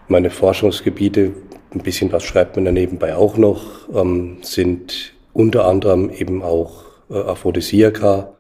Meine 0.08 0.30
Forschungsgebiete, 0.30 1.34
ein 1.72 1.84
bisschen 1.84 2.12
was 2.12 2.24
schreibt 2.24 2.56
man 2.56 2.66
da 2.66 2.72
nebenbei 2.72 3.16
auch 3.16 3.38
noch, 3.38 3.90
ähm, 3.94 4.38
sind 4.42 5.14
unter 5.34 5.66
anderem 5.66 6.10
eben 6.10 6.42
auch 6.42 6.86
äh, 7.10 7.20
Aphrodisiaka. 7.20 8.40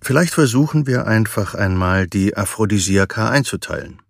Vielleicht 0.00 0.34
versuchen 0.34 0.86
wir 0.86 1.06
einfach 1.06 1.54
einmal 1.54 2.06
die 2.06 2.36
Aphrodisiaka 2.36 3.30
einzuteilen. 3.30 4.00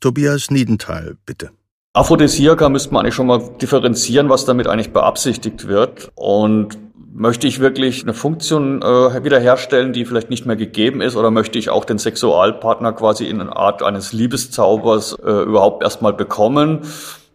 Tobias 0.00 0.50
Niedenthal, 0.50 1.16
bitte. 1.26 1.50
Aphrodisiaka 1.92 2.68
müsste 2.68 2.94
man 2.94 3.04
eigentlich 3.04 3.14
schon 3.14 3.26
mal 3.26 3.42
differenzieren, 3.60 4.28
was 4.28 4.44
damit 4.44 4.68
eigentlich 4.68 4.92
beabsichtigt 4.92 5.66
wird. 5.66 6.10
Und 6.14 6.78
möchte 7.12 7.46
ich 7.46 7.58
wirklich 7.58 8.02
eine 8.02 8.14
Funktion 8.14 8.80
äh, 8.80 9.24
wiederherstellen, 9.24 9.92
die 9.92 10.04
vielleicht 10.04 10.30
nicht 10.30 10.46
mehr 10.46 10.56
gegeben 10.56 11.00
ist, 11.00 11.16
oder 11.16 11.30
möchte 11.30 11.58
ich 11.58 11.68
auch 11.68 11.84
den 11.84 11.98
Sexualpartner 11.98 12.92
quasi 12.92 13.26
in 13.26 13.40
einer 13.40 13.56
Art 13.56 13.82
eines 13.82 14.12
Liebeszaubers 14.12 15.16
äh, 15.24 15.42
überhaupt 15.42 15.82
erstmal 15.82 16.12
bekommen? 16.12 16.80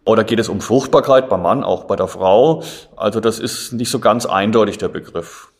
Oder 0.06 0.24
geht 0.24 0.38
es 0.38 0.48
um 0.48 0.60
Fruchtbarkeit 0.60 1.28
beim 1.28 1.42
Mann, 1.42 1.64
auch 1.64 1.84
bei 1.84 1.96
der 1.96 2.08
Frau? 2.08 2.62
Also 2.96 3.20
das 3.20 3.38
ist 3.38 3.72
nicht 3.72 3.90
so 3.90 3.98
ganz 3.98 4.24
eindeutig 4.24 4.78
der 4.78 4.88
Begriff. 4.88 5.52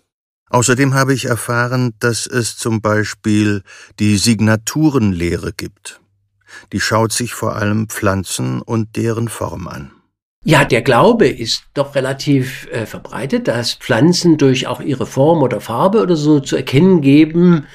Außerdem 0.48 0.94
habe 0.94 1.12
ich 1.12 1.24
erfahren, 1.26 1.94
dass 1.98 2.26
es 2.26 2.56
zum 2.56 2.80
Beispiel 2.80 3.62
die 3.98 4.16
Signaturenlehre 4.16 5.52
gibt 5.52 6.00
die 6.72 6.80
schaut 6.80 7.12
sich 7.12 7.34
vor 7.34 7.56
allem 7.56 7.88
Pflanzen 7.88 8.62
und 8.62 8.96
deren 8.96 9.28
Form 9.28 9.68
an. 9.68 9.95
Ja, 10.48 10.64
der 10.64 10.82
Glaube 10.82 11.26
ist 11.26 11.64
doch 11.74 11.96
relativ 11.96 12.68
äh, 12.70 12.86
verbreitet, 12.86 13.48
dass 13.48 13.74
Pflanzen 13.74 14.38
durch 14.38 14.68
auch 14.68 14.80
ihre 14.80 15.04
Form 15.04 15.42
oder 15.42 15.60
Farbe 15.60 16.00
oder 16.00 16.14
so 16.14 16.38
zu 16.38 16.54
erkennen 16.54 17.00
geben, 17.00 17.66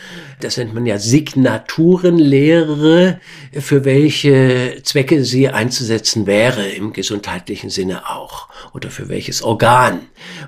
das 0.43 0.57
nennt 0.57 0.73
man 0.73 0.85
ja 0.85 0.97
Signaturenlehre, 0.97 3.21
für 3.59 3.85
welche 3.85 4.79
Zwecke 4.83 5.23
sie 5.23 5.47
einzusetzen 5.49 6.25
wäre, 6.25 6.67
im 6.67 6.91
gesundheitlichen 6.93 7.69
Sinne 7.69 8.09
auch, 8.09 8.47
oder 8.73 8.89
für 8.89 9.07
welches 9.09 9.43
Organ. 9.43 9.99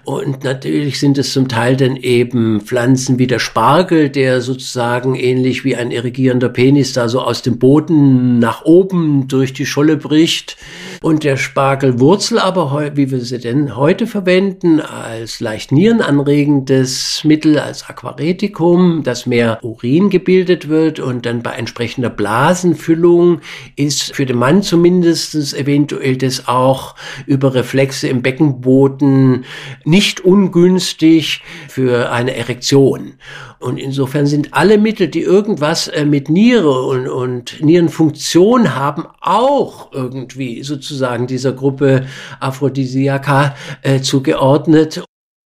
Und 0.04 0.44
natürlich 0.44 1.00
sind 1.00 1.20
es 1.20 1.34
zum 1.34 1.48
Teil 1.48 1.76
dann 1.76 1.96
eben 1.96 2.62
Pflanzen 2.62 3.20
wie 3.20 3.28
der 3.28 3.38
Spargel, 3.40 4.10
der 4.10 4.42
sozusagen 4.42 5.14
ähnlich 5.16 5.64
wie 5.64 5.76
ein 5.76 5.92
irrigierender 5.92 6.50
Penis 6.50 6.94
da 6.94 7.08
so 7.08 7.22
aus 7.22 7.44
dem 7.44 7.60
Boden 7.60 8.40
nach 8.40 8.66
oben 8.66 9.28
durch 9.28 9.54
die 9.54 9.68
Scholle 9.68 9.98
bricht. 9.98 10.58
Und 11.04 11.26
der 11.26 11.36
Spargelwurzel 11.36 12.40
aber, 12.40 12.94
wie 12.96 13.12
wir 13.12 13.20
sie 13.20 13.38
denn 13.38 13.76
heute 13.76 14.08
verwenden, 14.08 14.80
als 14.80 15.42
leicht 15.42 15.74
nierenanregendes 15.74 17.26
Mittel, 17.26 17.60
als 17.60 17.90
Aquaretikum, 17.90 19.04
das 19.04 19.26
mehr 19.26 19.60
Urin 19.64 20.10
gebildet 20.10 20.70
wird 20.70 21.02
und 21.02 21.26
dann 21.26 21.44
bei 21.44 21.52
entsprechender 21.52 22.10
Blasenfüllung 22.10 23.42
ist 23.76 24.16
für 24.16 24.26
den 24.26 24.38
Mann 24.38 24.64
zumindest 24.64 25.54
eventuell 25.54 26.16
das 26.16 26.48
auch 26.48 26.96
über 27.26 27.54
Reflexe 27.54 28.08
im 28.08 28.22
Beckenboden 28.22 29.44
nicht 29.84 30.22
ungünstig 30.22 31.42
für 31.68 32.14
eine 32.14 32.34
Erektion. 32.34 33.16
Und 33.64 33.78
insofern 33.78 34.26
sind 34.26 34.54
alle 34.54 34.78
Mittel, 34.78 35.08
die 35.08 35.22
irgendwas 35.22 35.88
äh, 35.88 36.06
mit 36.06 36.30
Niere 36.30 36.82
und, 36.84 37.08
und 37.08 37.64
Nierenfunktion 37.64 38.76
haben, 38.76 39.06
auch 39.22 39.94
irgendwie 39.94 40.64
sozusagen 40.64 41.28
dieser 41.28 41.54
Gruppe 41.54 42.06
Aphrodisiaka 42.42 43.56
äh, 43.82 44.02
zugeordnet. 44.02 45.04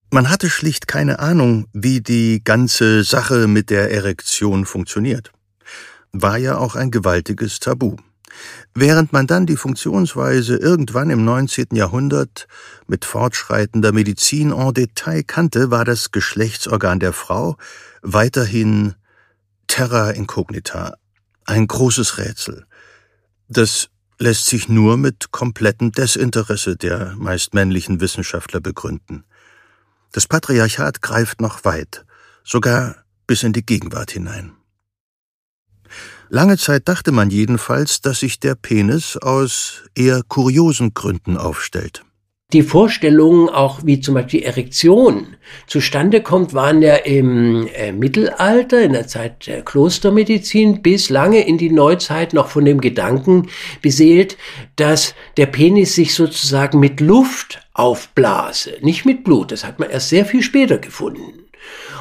Man 0.09 0.29
hatte 0.31 0.49
schlicht 0.49 0.87
keine 0.87 1.19
Ahnung, 1.19 1.67
wie 1.73 2.01
die 2.01 2.41
ganze 2.43 3.03
Sache 3.03 3.47
mit 3.47 3.69
der 3.69 3.91
Erektion 3.91 4.65
funktioniert. 4.65 5.31
War 6.11 6.37
ja 6.37 6.57
auch 6.57 6.75
ein 6.75 6.89
gewaltiges 6.89 7.59
Tabu. 7.59 7.97
Während 8.73 9.13
man 9.13 9.27
dann 9.27 9.45
die 9.45 9.57
Funktionsweise 9.57 10.55
irgendwann 10.55 11.09
im 11.09 11.23
19. 11.23 11.67
Jahrhundert 11.73 12.47
mit 12.87 13.05
fortschreitender 13.05 13.91
Medizin 13.91 14.51
en 14.51 14.73
Detail 14.73 15.23
kannte, 15.23 15.71
war 15.71 15.85
das 15.85 16.11
Geschlechtsorgan 16.11 16.99
der 16.99 17.13
Frau 17.13 17.57
weiterhin 18.13 18.95
terra 19.67 20.11
incognita, 20.11 20.95
ein 21.45 21.67
großes 21.67 22.17
Rätsel. 22.17 22.65
Das 23.49 23.89
lässt 24.17 24.45
sich 24.45 24.69
nur 24.69 24.95
mit 24.97 25.31
komplettem 25.31 25.91
Desinteresse 25.91 26.77
der 26.77 27.15
meist 27.17 27.53
männlichen 27.53 27.99
Wissenschaftler 27.99 28.61
begründen. 28.61 29.25
Das 30.13 30.25
Patriarchat 30.25 31.01
greift 31.01 31.41
noch 31.41 31.65
weit, 31.65 32.05
sogar 32.43 32.95
bis 33.27 33.43
in 33.43 33.51
die 33.51 33.65
Gegenwart 33.65 34.11
hinein. 34.11 34.53
Lange 36.29 36.57
Zeit 36.57 36.87
dachte 36.87 37.11
man 37.11 37.29
jedenfalls, 37.29 38.01
dass 38.01 38.21
sich 38.21 38.39
der 38.39 38.55
Penis 38.55 39.17
aus 39.17 39.83
eher 39.95 40.23
kuriosen 40.27 40.93
Gründen 40.93 41.37
aufstellt. 41.37 42.03
Die 42.53 42.63
Vorstellungen, 42.63 43.49
auch 43.49 43.81
wie 43.83 43.99
zum 43.99 44.13
Beispiel 44.13 44.39
die 44.39 44.45
Erektion 44.45 45.35
zustande 45.67 46.21
kommt, 46.21 46.53
waren 46.53 46.81
ja 46.81 46.95
im 46.95 47.67
äh, 47.75 47.91
Mittelalter, 47.91 48.81
in 48.81 48.93
der 48.93 49.05
Zeit 49.05 49.47
der 49.47 49.63
Klostermedizin, 49.63 50.81
bis 50.81 51.09
lange 51.09 51.45
in 51.45 51.57
die 51.57 51.69
Neuzeit 51.69 52.31
noch 52.31 52.47
von 52.47 52.63
dem 52.63 52.79
Gedanken 52.79 53.49
beseelt, 53.81 54.37
dass 54.77 55.13
der 55.35 55.47
Penis 55.47 55.95
sich 55.95 56.13
sozusagen 56.13 56.79
mit 56.79 57.01
Luft 57.01 57.67
aufblase, 57.73 58.77
nicht 58.79 59.05
mit 59.05 59.25
Blut. 59.25 59.51
Das 59.51 59.65
hat 59.65 59.79
man 59.79 59.89
erst 59.89 60.07
sehr 60.07 60.25
viel 60.25 60.41
später 60.41 60.77
gefunden. 60.77 61.36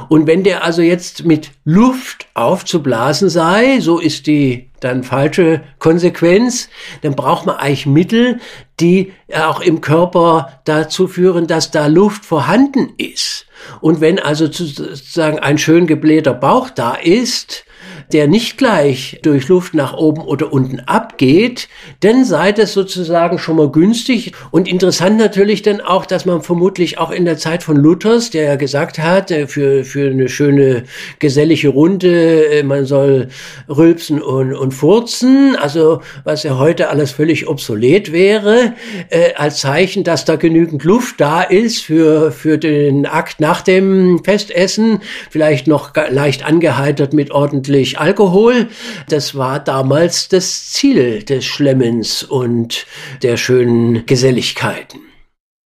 Und 0.08 0.26
wenn 0.26 0.42
der 0.42 0.64
also 0.64 0.82
jetzt 0.82 1.24
mit 1.24 1.50
Luft 1.64 2.26
aufzublasen 2.34 3.28
sei, 3.28 3.80
so 3.80 3.98
ist 3.98 4.26
die 4.26 4.70
dann 4.80 5.04
falsche 5.04 5.62
Konsequenz, 5.78 6.68
dann 7.02 7.16
braucht 7.16 7.46
man 7.46 7.56
eigentlich 7.56 7.86
Mittel, 7.86 8.40
die 8.80 9.12
auch 9.34 9.60
im 9.60 9.80
Körper 9.80 10.60
dazu 10.64 11.08
führen, 11.08 11.46
dass 11.46 11.70
da 11.70 11.86
Luft 11.86 12.24
vorhanden 12.24 12.92
ist. 12.98 13.46
Und 13.80 14.00
wenn 14.00 14.18
also 14.18 14.46
sozusagen 14.46 15.38
ein 15.38 15.58
schön 15.58 15.86
geblähter 15.86 16.34
Bauch 16.34 16.70
da 16.70 16.94
ist, 16.94 17.65
der 18.12 18.28
nicht 18.28 18.58
gleich 18.58 19.18
durch 19.22 19.48
Luft 19.48 19.74
nach 19.74 19.94
oben 19.94 20.22
oder 20.22 20.52
unten 20.52 20.80
abgeht, 20.80 21.68
dann 22.00 22.24
sei 22.24 22.52
das 22.52 22.72
sozusagen 22.72 23.38
schon 23.38 23.56
mal 23.56 23.70
günstig. 23.70 24.32
Und 24.50 24.68
interessant 24.68 25.18
natürlich 25.18 25.62
dann 25.62 25.80
auch, 25.80 26.06
dass 26.06 26.26
man 26.26 26.42
vermutlich 26.42 26.98
auch 26.98 27.10
in 27.10 27.24
der 27.24 27.38
Zeit 27.38 27.62
von 27.62 27.76
Luthers, 27.76 28.30
der 28.30 28.44
ja 28.44 28.56
gesagt 28.56 28.98
hat, 28.98 29.30
äh, 29.30 29.46
für, 29.46 29.84
für 29.84 30.10
eine 30.10 30.28
schöne 30.28 30.84
gesellige 31.18 31.68
Runde, 31.68 32.46
äh, 32.46 32.62
man 32.62 32.86
soll 32.86 33.28
rülpsen 33.68 34.22
und, 34.22 34.54
und 34.54 34.72
furzen, 34.72 35.56
also 35.56 36.00
was 36.24 36.42
ja 36.42 36.58
heute 36.58 36.88
alles 36.90 37.12
völlig 37.12 37.48
obsolet 37.48 38.12
wäre, 38.12 38.74
äh, 39.10 39.34
als 39.34 39.60
Zeichen, 39.60 40.04
dass 40.04 40.24
da 40.24 40.36
genügend 40.36 40.84
Luft 40.84 41.20
da 41.20 41.42
ist 41.42 41.82
für, 41.82 42.30
für 42.30 42.58
den 42.58 43.06
Akt 43.06 43.40
nach 43.40 43.62
dem 43.62 44.22
Festessen, 44.22 45.00
vielleicht 45.30 45.66
noch 45.66 45.92
leicht 46.10 46.44
angeheitert 46.44 47.12
mit 47.12 47.30
ordentlich 47.30 47.95
Alkohol. 47.98 48.68
Das 49.08 49.34
war 49.34 49.60
damals 49.60 50.28
das 50.28 50.70
Ziel 50.70 51.22
des 51.22 51.44
Schlemmens 51.44 52.22
und 52.22 52.86
der 53.22 53.36
schönen 53.36 54.06
Geselligkeiten. 54.06 55.00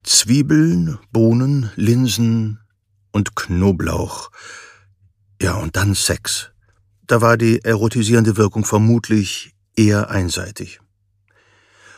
Zwiebeln, 0.03 0.97
Bohnen, 1.11 1.71
Linsen 1.75 2.59
und 3.11 3.35
Knoblauch. 3.35 4.29
Ja, 5.41 5.55
und 5.55 5.75
dann 5.75 5.95
Sex. 5.95 6.51
Da 7.05 7.21
war 7.21 7.37
die 7.37 7.63
erotisierende 7.63 8.37
Wirkung 8.37 8.65
vermutlich 8.65 9.53
eher 9.75 10.09
einseitig. 10.09 10.79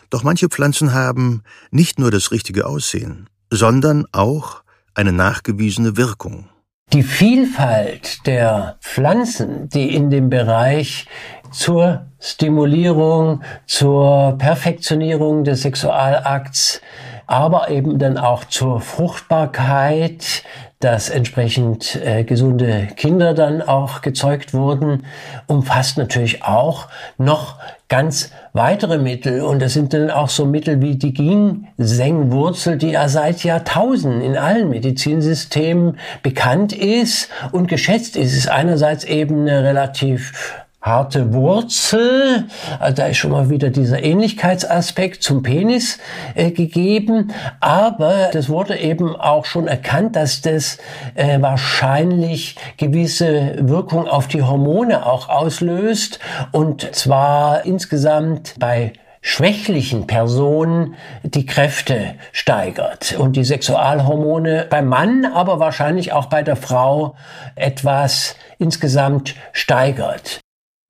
Doch 0.10 0.24
manche 0.24 0.50
Pflanzen 0.50 0.94
haben 0.94 1.44
nicht 1.72 1.98
nur 1.98 2.12
das 2.12 2.32
richtige 2.32 2.66
Aussehen, 2.66 3.30
sondern 3.50 4.06
auch 4.12 4.64
eine 4.94 5.14
nachgewiesene 5.14 5.98
Wirkung. 5.98 6.50
Die 6.94 7.04
Vielfalt 7.04 8.28
der 8.28 8.76
Pflanzen, 8.82 9.70
die 9.70 9.96
in 9.96 10.10
dem 10.10 10.30
Bereich 10.30 11.06
zur 11.50 12.06
Stimulierung, 12.20 13.44
zur 13.66 14.36
Perfektionierung 14.38 15.46
des 15.46 15.62
Sexualakts, 15.62 16.82
aber 17.28 17.70
eben 17.70 17.98
dann 17.98 18.18
auch 18.18 18.44
zur 18.44 18.82
Fruchtbarkeit, 18.82 20.44
dass 20.84 21.10
entsprechend 21.10 22.00
äh, 22.04 22.24
gesunde 22.24 22.88
Kinder 22.96 23.34
dann 23.34 23.62
auch 23.62 24.02
gezeugt 24.02 24.54
wurden, 24.54 25.06
umfasst 25.48 25.98
natürlich 25.98 26.44
auch 26.44 26.88
noch 27.18 27.58
ganz 27.88 28.32
weitere 28.54 28.98
Mittel. 28.98 29.42
Und 29.42 29.62
das 29.62 29.74
sind 29.74 29.94
dann 29.94 30.10
auch 30.10 30.30
so 30.30 30.46
Mittel 30.46 30.82
wie 30.82 30.96
die 30.96 31.14
Ginsengwurzel, 31.14 32.78
die 32.78 32.92
ja 32.92 33.10
seit 33.10 33.44
Jahrtausenden 33.44 34.22
in 34.22 34.38
allen 34.38 34.70
Medizinsystemen 34.70 35.98
bekannt 36.24 36.74
ist 36.74 37.30
und 37.52 37.68
geschätzt 37.68 38.16
ist. 38.16 38.32
Es 38.32 38.38
ist 38.38 38.50
einerseits 38.50 39.04
eben 39.04 39.42
eine 39.42 39.64
relativ 39.64 40.61
harte 40.82 41.32
Wurzel, 41.34 42.48
also 42.80 42.96
da 42.96 43.06
ist 43.06 43.18
schon 43.18 43.32
mal 43.32 43.50
wieder 43.52 43.70
dieser 43.70 44.04
Ähnlichkeitsaspekt 44.04 45.22
zum 45.22 45.44
Penis 45.44 46.00
äh, 46.34 46.50
gegeben, 46.50 47.32
aber 47.60 48.30
das 48.34 48.50
wurde 48.50 48.78
eben 48.78 49.16
auch 49.16 49.46
schon 49.46 49.68
erkannt, 49.68 50.16
dass 50.16 50.42
das 50.42 50.80
äh, 51.14 51.40
wahrscheinlich 51.40 52.56
gewisse 52.78 53.58
Wirkung 53.60 54.08
auf 54.08 54.28
die 54.28 54.42
Hormone 54.42 55.06
auch 55.06 55.30
auslöst. 55.30 56.20
Und 56.52 56.96
zwar 56.96 57.66
insgesamt 57.66 58.56
bei 58.58 58.94
schwächlichen 59.22 60.08
Personen 60.08 60.96
die 61.22 61.46
Kräfte 61.46 62.16
steigert 62.32 63.16
und 63.20 63.36
die 63.36 63.44
Sexualhormone 63.44 64.66
beim 64.70 64.88
Mann, 64.88 65.26
aber 65.26 65.60
wahrscheinlich 65.60 66.12
auch 66.12 66.26
bei 66.26 66.42
der 66.42 66.56
Frau 66.56 67.16
etwas 67.56 68.36
insgesamt 68.58 69.36
steigert. 69.54 70.41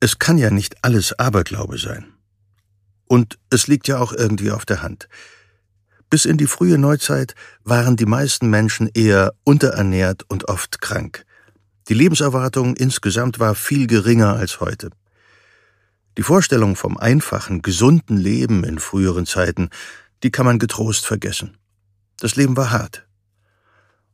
Es 0.04 0.18
kann 0.18 0.40
ja 0.40 0.50
nicht 0.50 0.84
alles 0.84 1.14
Aberglaube 1.20 1.78
sein. 1.78 2.12
Und 3.06 3.38
es 3.52 3.68
liegt 3.68 3.88
ja 3.88 4.00
auch 4.00 4.12
irgendwie 4.12 4.50
auf 4.50 4.66
der 4.66 4.82
Hand. 4.82 5.08
Bis 6.10 6.26
in 6.26 6.38
die 6.38 6.48
frühe 6.48 6.80
Neuzeit 6.80 7.36
waren 7.64 7.98
die 7.98 8.08
meisten 8.08 8.50
Menschen 8.50 8.90
eher 8.96 9.34
unterernährt 9.44 10.24
und 10.28 10.50
oft 10.50 10.82
krank. 10.82 11.24
Die 11.88 11.94
Lebenserwartung 11.94 12.76
insgesamt 12.76 13.40
war 13.40 13.54
viel 13.54 13.86
geringer 13.86 14.36
als 14.36 14.60
heute. 14.60 14.90
Die 16.18 16.24
Vorstellung 16.24 16.76
vom 16.76 16.98
einfachen, 16.98 17.62
gesunden 17.62 18.18
Leben 18.18 18.64
in 18.64 18.80
früheren 18.80 19.28
Zeiten, 19.28 19.70
die 20.24 20.32
kann 20.32 20.48
man 20.48 20.58
getrost 20.58 21.06
vergessen. 21.06 21.58
Das 22.18 22.36
Leben 22.36 22.58
war 22.58 22.72
hart. 22.72 23.06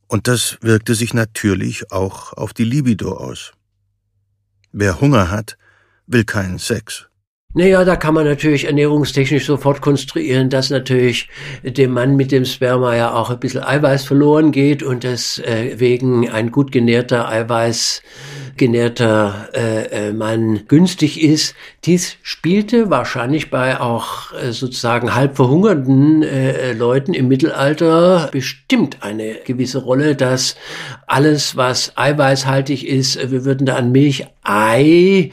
Und 0.08 0.28
das 0.28 0.58
wirkte 0.60 0.96
sich 0.96 1.14
natürlich 1.14 1.94
auch 1.94 2.34
auf 2.34 2.54
die 2.54 2.66
Libido 2.66 3.16
aus. 3.16 3.54
Wer 4.74 5.00
Hunger 5.00 5.32
hat, 5.32 5.58
will 6.08 6.24
keinen 6.24 6.58
Sex. 6.58 7.08
Naja, 7.54 7.84
da 7.86 7.96
kann 7.96 8.14
man 8.14 8.26
natürlich 8.26 8.66
ernährungstechnisch 8.66 9.48
sofort 9.48 9.82
konstruieren, 9.82 10.50
dass 10.50 10.70
natürlich 10.70 11.28
dem 11.64 11.92
Mann 11.92 12.16
mit 12.16 12.32
dem 12.32 12.46
Sperma 12.46 12.96
ja 12.96 13.14
auch 13.14 13.32
ein 13.32 13.40
bisschen 13.40 13.64
Eiweiß 13.64 14.04
verloren 14.04 14.52
geht 14.52 14.84
und 14.84 15.04
deswegen 15.04 16.24
äh, 16.24 16.30
ein 16.30 16.52
gut 16.52 16.72
genährter 16.72 17.28
Eiweiß 17.28 18.04
genährter 18.58 19.50
äh, 19.54 20.10
äh, 20.10 20.14
Mann 20.14 20.68
günstig 20.68 21.24
ist. 21.24 21.56
Dies 21.86 22.18
spielte 22.22 22.90
wahrscheinlich 22.90 23.50
bei 23.50 23.80
auch 23.80 24.34
äh, 24.34 24.52
sozusagen 24.52 25.16
halb 25.16 25.36
verhungernden 25.36 26.24
äh, 26.24 26.74
Leuten 26.74 27.14
im 27.14 27.28
Mittelalter 27.28 28.30
bestimmt 28.32 28.98
eine 29.02 29.36
gewisse 29.46 29.80
Rolle, 29.80 30.16
dass 30.16 30.58
alles, 31.06 31.56
was 31.56 31.94
eiweißhaltig 31.96 32.88
ist, 32.88 33.32
wir 33.32 33.46
würden 33.46 33.66
da 33.66 33.78
an 33.78 33.92
Milch, 33.92 34.28
Ei, 34.44 35.32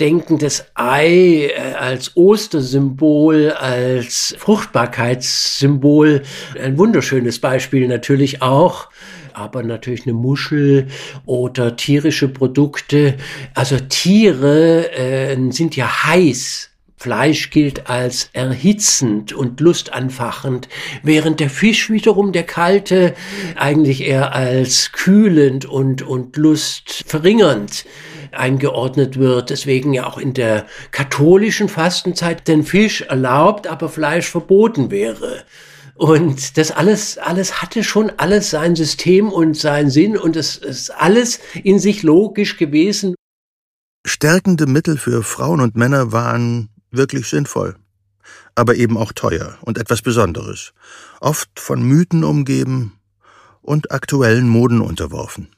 denken, 0.00 0.38
das 0.38 0.66
Ei 0.74 1.50
äh, 1.54 1.74
als 1.78 2.16
Ostersymbol, 2.16 3.52
als 3.52 4.34
Fruchtbarkeitssymbol, 4.38 6.22
ein 6.60 6.78
wunderschönes 6.78 7.40
Beispiel 7.40 7.88
natürlich 7.88 8.42
auch 8.42 8.88
aber 9.32 9.62
natürlich 9.62 10.06
eine 10.06 10.14
Muschel 10.14 10.86
oder 11.26 11.76
tierische 11.76 12.26
Produkte. 12.26 13.18
Also 13.52 13.76
Tiere 13.78 14.90
äh, 14.96 15.36
sind 15.50 15.76
ja 15.76 16.04
heiß. 16.04 16.70
Fleisch 16.96 17.50
gilt 17.50 17.90
als 17.90 18.30
erhitzend 18.32 19.34
und 19.34 19.60
lustanfachend, 19.60 20.68
während 21.02 21.40
der 21.40 21.50
Fisch 21.50 21.90
wiederum 21.90 22.32
der 22.32 22.44
kalte 22.44 23.14
eigentlich 23.54 24.00
eher 24.00 24.34
als 24.34 24.92
kühlend 24.92 25.66
und, 25.66 26.00
und 26.00 26.38
lustverringernd 26.38 27.84
eingeordnet 28.32 29.18
wird. 29.18 29.50
Deswegen 29.50 29.92
ja 29.92 30.06
auch 30.06 30.18
in 30.18 30.34
der 30.34 30.66
katholischen 30.90 31.68
Fastenzeit 31.68 32.48
den 32.48 32.64
Fisch 32.64 33.02
erlaubt, 33.02 33.66
aber 33.66 33.88
Fleisch 33.88 34.28
verboten 34.28 34.90
wäre. 34.90 35.44
Und 35.96 36.58
das 36.58 36.70
alles, 36.72 37.16
alles 37.16 37.62
hatte 37.62 37.82
schon 37.82 38.12
alles 38.18 38.50
sein 38.50 38.76
System 38.76 39.32
und 39.32 39.56
seinen 39.56 39.90
Sinn 39.90 40.18
und 40.18 40.36
es 40.36 40.56
ist 40.56 40.90
alles 40.90 41.40
in 41.62 41.78
sich 41.78 42.02
logisch 42.02 42.58
gewesen. 42.58 43.14
Stärkende 44.06 44.66
Mittel 44.66 44.98
für 44.98 45.22
Frauen 45.22 45.60
und 45.60 45.74
Männer 45.74 46.12
waren 46.12 46.68
wirklich 46.90 47.28
sinnvoll, 47.28 47.76
aber 48.54 48.76
eben 48.76 48.98
auch 48.98 49.12
teuer 49.12 49.56
und 49.62 49.78
etwas 49.78 50.02
Besonderes, 50.02 50.74
oft 51.20 51.48
von 51.58 51.82
Mythen 51.82 52.24
umgeben 52.24 52.92
und 53.62 53.90
aktuellen 53.90 54.48
Moden 54.48 54.82
unterworfen. 54.82 55.48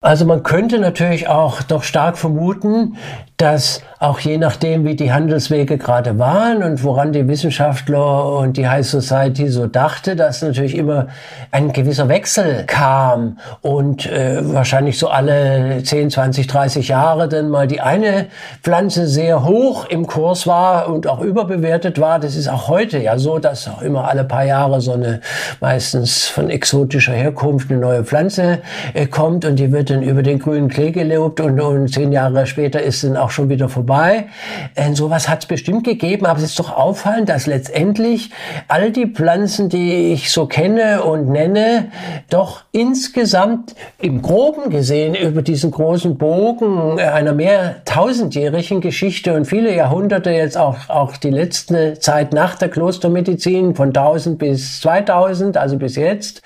Also 0.00 0.24
man 0.26 0.44
könnte 0.44 0.78
natürlich 0.78 1.26
auch 1.26 1.60
doch 1.60 1.82
stark 1.82 2.18
vermuten, 2.18 2.96
dass 3.36 3.82
auch 4.00 4.18
je 4.18 4.36
nachdem, 4.36 4.84
wie 4.84 4.94
die 4.94 5.12
Handelswege 5.12 5.78
gerade 5.78 6.18
waren 6.18 6.62
und 6.62 6.82
woran 6.84 7.12
die 7.12 7.26
Wissenschaftler 7.26 8.36
und 8.36 8.56
die 8.56 8.68
High 8.68 8.86
Society 8.86 9.48
so 9.48 9.66
dachte, 9.66 10.16
dass 10.16 10.42
natürlich 10.42 10.76
immer 10.76 11.08
ein 11.50 11.72
gewisser 11.72 12.08
Wechsel 12.08 12.64
kam 12.66 13.38
und 13.60 14.06
äh, 14.06 14.38
wahrscheinlich 14.54 14.98
so 14.98 15.08
alle 15.08 15.82
10, 15.82 16.10
20, 16.10 16.46
30 16.48 16.88
Jahre 16.88 17.28
dann 17.28 17.48
mal 17.48 17.66
die 17.66 17.80
eine 17.80 18.26
Pflanze 18.62 19.06
sehr 19.08 19.44
hoch 19.44 19.86
im 19.86 20.06
Kurs 20.06 20.46
war 20.46 20.88
und 20.88 21.08
auch 21.08 21.20
überbewertet 21.20 22.00
war. 22.00 22.20
Das 22.20 22.36
ist 22.36 22.48
auch 22.48 22.68
heute 22.68 22.98
ja 22.98 23.18
so, 23.18 23.38
dass 23.38 23.68
auch 23.68 23.82
immer 23.82 24.08
alle 24.08 24.24
paar 24.24 24.44
Jahre 24.44 24.80
so 24.80 24.92
eine 24.92 25.20
meistens 25.60 26.26
von 26.26 26.50
exotischer 26.50 27.14
Herkunft 27.14 27.70
eine 27.70 27.80
neue 27.80 28.04
Pflanze 28.04 28.58
äh, 28.94 29.06
kommt 29.06 29.44
und 29.44 29.56
die 29.56 29.72
wird 29.72 29.87
dann 29.90 30.02
über 30.02 30.22
den 30.22 30.38
grünen 30.38 30.68
Klee 30.68 30.90
gelobt 30.90 31.40
und, 31.40 31.60
und 31.60 31.88
zehn 31.88 32.12
Jahre 32.12 32.46
später 32.46 32.82
ist 32.82 33.04
dann 33.04 33.16
auch 33.16 33.30
schon 33.30 33.48
wieder 33.48 33.68
vorbei. 33.68 34.26
Äh, 34.74 34.94
sowas 34.94 35.28
hat 35.28 35.40
es 35.40 35.46
bestimmt 35.46 35.84
gegeben, 35.84 36.26
aber 36.26 36.38
es 36.38 36.44
ist 36.44 36.58
doch 36.58 36.76
auffallend, 36.76 37.28
dass 37.28 37.46
letztendlich 37.46 38.30
all 38.68 38.90
die 38.90 39.06
Pflanzen, 39.06 39.68
die 39.68 40.12
ich 40.12 40.30
so 40.30 40.46
kenne 40.46 41.02
und 41.02 41.28
nenne, 41.28 41.90
doch 42.30 42.62
insgesamt 42.72 43.74
im 44.00 44.22
Groben 44.22 44.70
gesehen 44.70 45.14
über 45.14 45.42
diesen 45.42 45.70
großen 45.70 46.18
Bogen 46.18 46.98
einer 46.98 47.32
mehr 47.32 47.84
tausendjährigen 47.84 48.80
Geschichte 48.80 49.34
und 49.34 49.46
viele 49.46 49.74
Jahrhunderte 49.74 50.30
jetzt 50.30 50.56
auch, 50.56 50.88
auch 50.88 51.16
die 51.16 51.30
letzte 51.30 51.98
Zeit 51.98 52.32
nach 52.32 52.56
der 52.56 52.68
Klostermedizin 52.68 53.74
von 53.74 53.88
1000 53.88 54.38
bis 54.38 54.80
2000, 54.80 55.56
also 55.56 55.76
bis 55.76 55.96
jetzt, 55.96 56.42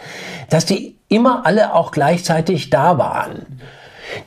dass 0.49 0.66
die 0.66 0.97
immer 1.12 1.44
alle 1.44 1.74
auch 1.74 1.92
gleichzeitig 1.92 2.70
da 2.70 2.98
waren. 2.98 3.46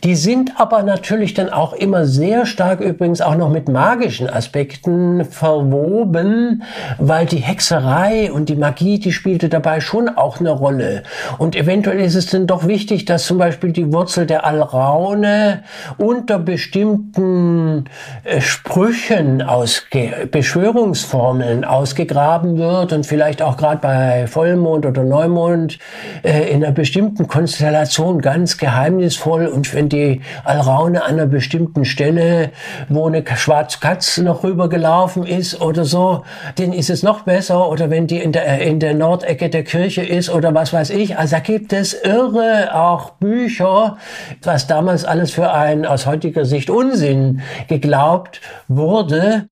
Die 0.03 0.15
sind 0.15 0.53
aber 0.57 0.83
natürlich 0.83 1.33
dann 1.33 1.49
auch 1.49 1.73
immer 1.73 2.05
sehr 2.05 2.45
stark 2.45 2.81
übrigens 2.81 3.21
auch 3.21 3.35
noch 3.35 3.49
mit 3.49 3.69
magischen 3.69 4.29
Aspekten 4.29 5.25
verwoben, 5.25 6.63
weil 6.97 7.25
die 7.25 7.37
Hexerei 7.37 8.31
und 8.31 8.49
die 8.49 8.55
Magie, 8.55 8.99
die 8.99 9.11
spielte 9.11 9.49
dabei 9.49 9.79
schon 9.79 10.09
auch 10.09 10.39
eine 10.39 10.51
Rolle. 10.51 11.03
Und 11.37 11.55
eventuell 11.55 11.99
ist 11.99 12.15
es 12.15 12.27
dann 12.27 12.47
doch 12.47 12.67
wichtig, 12.67 13.05
dass 13.05 13.25
zum 13.25 13.37
Beispiel 13.37 13.71
die 13.71 13.91
Wurzel 13.91 14.25
der 14.25 14.45
Alraune 14.45 15.63
unter 15.97 16.39
bestimmten 16.39 17.85
äh, 18.23 18.41
Sprüchen 18.41 19.41
ausge 19.41 20.27
Beschwörungsformeln 20.31 21.65
ausgegraben 21.65 22.57
wird 22.57 22.93
und 22.93 23.05
vielleicht 23.05 23.41
auch 23.41 23.57
gerade 23.57 23.79
bei 23.81 24.27
Vollmond 24.27 24.85
oder 24.85 25.03
Neumond 25.03 25.79
äh, 26.23 26.49
in 26.49 26.63
einer 26.63 26.73
bestimmten 26.73 27.27
Konstellation 27.27 28.21
ganz 28.21 28.57
geheimnisvoll 28.57 29.47
und 29.47 29.67
wenn 29.75 29.89
die 29.89 30.21
Alraune 30.43 31.03
an 31.03 31.15
einer 31.15 31.27
bestimmten 31.27 31.85
Stelle, 31.85 32.51
wo 32.89 33.05
eine 33.05 33.23
schwarze 33.35 33.79
Katze 33.79 34.23
noch 34.23 34.43
rübergelaufen 34.43 35.25
ist 35.25 35.61
oder 35.61 35.85
so, 35.85 36.25
dann 36.55 36.73
ist 36.73 36.89
es 36.89 37.03
noch 37.03 37.21
besser. 37.21 37.69
Oder 37.69 37.91
wenn 37.91 38.07
die 38.07 38.17
in 38.17 38.31
der, 38.31 38.61
in 38.61 38.79
der 38.79 38.95
Nordecke 38.95 39.49
der 39.49 39.63
Kirche 39.63 40.01
ist 40.01 40.29
oder 40.29 40.53
was 40.55 40.73
weiß 40.73 40.89
ich. 40.89 41.17
Also 41.17 41.35
da 41.35 41.41
gibt 41.41 41.73
es 41.73 41.93
irre 41.93 42.73
auch 42.73 43.11
Bücher, 43.11 43.97
was 44.41 44.65
damals 44.65 45.05
alles 45.05 45.31
für 45.31 45.51
ein 45.51 45.85
aus 45.85 46.05
heutiger 46.05 46.45
Sicht 46.45 46.69
Unsinn 46.69 47.41
geglaubt 47.67 48.41
wurde. 48.67 49.47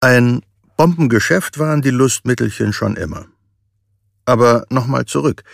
Ein 0.00 0.42
Bombengeschäft 0.76 1.58
waren 1.58 1.82
die 1.82 1.90
Lustmittelchen 1.90 2.72
schon 2.72 2.96
immer. 2.96 3.26
Aber 4.24 4.64
nochmal 4.70 5.04
zurück. 5.04 5.44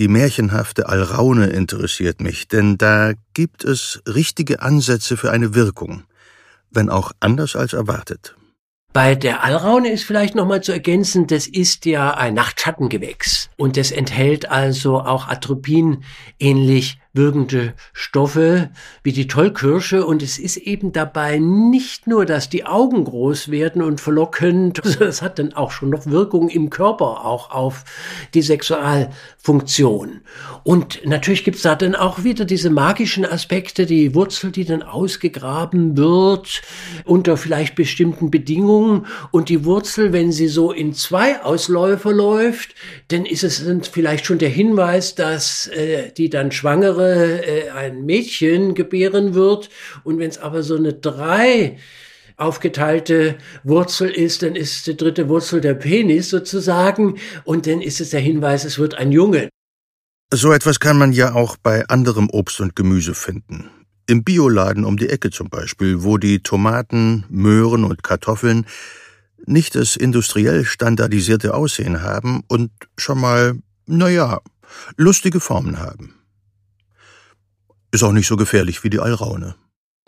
Die 0.00 0.08
märchenhafte 0.08 0.88
Alraune 0.88 1.48
interessiert 1.48 2.22
mich, 2.22 2.48
denn 2.48 2.78
da 2.78 3.12
gibt 3.34 3.64
es 3.64 4.00
richtige 4.06 4.62
Ansätze 4.62 5.18
für 5.18 5.30
eine 5.30 5.54
Wirkung, 5.54 6.04
wenn 6.70 6.88
auch 6.88 7.12
anders 7.20 7.54
als 7.54 7.74
erwartet. 7.74 8.34
Bei 8.94 9.14
der 9.14 9.44
Alraune 9.44 9.92
ist 9.92 10.04
vielleicht 10.04 10.34
nochmal 10.34 10.62
zu 10.62 10.72
ergänzen, 10.72 11.26
das 11.26 11.46
ist 11.46 11.84
ja 11.84 12.14
ein 12.14 12.32
Nachtschattengewächs 12.32 13.50
und 13.58 13.76
das 13.76 13.90
enthält 13.90 14.50
also 14.50 15.00
auch 15.00 15.28
Atropin 15.28 16.02
ähnlich 16.38 16.98
wirkende 17.12 17.74
Stoffe 17.92 18.70
wie 19.02 19.12
die 19.12 19.26
Tollkirsche 19.26 20.06
und 20.06 20.22
es 20.22 20.38
ist 20.38 20.56
eben 20.56 20.92
dabei 20.92 21.38
nicht 21.38 22.06
nur, 22.06 22.24
dass 22.24 22.48
die 22.48 22.66
Augen 22.66 23.04
groß 23.04 23.50
werden 23.50 23.82
und 23.82 24.00
verlockend, 24.00 24.78
es 25.00 25.20
hat 25.20 25.40
dann 25.40 25.52
auch 25.52 25.72
schon 25.72 25.90
noch 25.90 26.06
Wirkung 26.06 26.48
im 26.48 26.70
Körper 26.70 27.24
auch 27.24 27.50
auf 27.50 27.84
die 28.34 28.42
Sexualfunktion. 28.42 30.20
Und 30.62 31.04
natürlich 31.04 31.42
gibt's 31.42 31.62
da 31.62 31.74
dann 31.74 31.96
auch 31.96 32.22
wieder 32.22 32.44
diese 32.44 32.70
magischen 32.70 33.24
Aspekte, 33.24 33.86
die 33.86 34.14
Wurzel, 34.14 34.52
die 34.52 34.64
dann 34.64 34.82
ausgegraben 34.84 35.96
wird 35.96 36.62
unter 37.04 37.36
vielleicht 37.36 37.74
bestimmten 37.74 38.30
Bedingungen 38.30 39.06
und 39.32 39.48
die 39.48 39.64
Wurzel, 39.64 40.12
wenn 40.12 40.30
sie 40.30 40.48
so 40.48 40.70
in 40.70 40.94
zwei 40.94 41.42
Ausläufer 41.42 42.12
läuft, 42.12 42.76
dann 43.08 43.24
ist 43.24 43.42
es 43.42 43.64
dann 43.64 43.82
vielleicht 43.82 44.26
schon 44.26 44.38
der 44.38 44.48
Hinweis, 44.48 45.16
dass 45.16 45.66
äh, 45.68 46.12
die 46.12 46.30
dann 46.30 46.52
schwangere 46.52 46.99
Jahre 47.00 47.44
äh, 47.44 47.70
ein 47.70 48.04
Mädchen 48.04 48.74
gebären 48.74 49.34
wird. 49.34 49.70
Und 50.04 50.18
wenn 50.18 50.30
es 50.30 50.38
aber 50.38 50.62
so 50.62 50.76
eine 50.76 50.92
drei 50.94 51.78
aufgeteilte 52.36 53.36
Wurzel 53.64 54.10
ist, 54.10 54.42
dann 54.42 54.56
ist 54.56 54.86
die 54.86 54.96
dritte 54.96 55.28
Wurzel 55.28 55.60
der 55.60 55.74
Penis 55.74 56.30
sozusagen. 56.30 57.18
Und 57.44 57.66
dann 57.66 57.80
ist 57.80 58.00
es 58.00 58.10
der 58.10 58.20
Hinweis, 58.20 58.64
es 58.64 58.78
wird 58.78 58.94
ein 58.94 59.12
Junge. 59.12 59.48
So 60.32 60.52
etwas 60.52 60.78
kann 60.80 60.96
man 60.96 61.12
ja 61.12 61.34
auch 61.34 61.56
bei 61.56 61.86
anderem 61.88 62.30
Obst 62.30 62.60
und 62.60 62.76
Gemüse 62.76 63.14
finden. 63.14 63.68
Im 64.06 64.24
Bioladen 64.24 64.84
um 64.84 64.96
die 64.96 65.08
Ecke 65.08 65.30
zum 65.30 65.50
Beispiel, 65.50 66.02
wo 66.02 66.18
die 66.18 66.42
Tomaten, 66.42 67.24
Möhren 67.28 67.84
und 67.84 68.02
Kartoffeln 68.02 68.66
nicht 69.46 69.74
das 69.74 69.96
industriell 69.96 70.64
standardisierte 70.64 71.54
Aussehen 71.54 72.02
haben 72.02 72.42
und 72.48 72.70
schon 72.96 73.20
mal, 73.20 73.54
naja, 73.86 74.40
lustige 74.96 75.40
Formen 75.40 75.78
haben. 75.78 76.19
Ist 77.92 78.02
auch 78.02 78.12
nicht 78.12 78.26
so 78.26 78.36
gefährlich 78.36 78.84
wie 78.84 78.90
die 78.90 79.00
Alraune. 79.00 79.56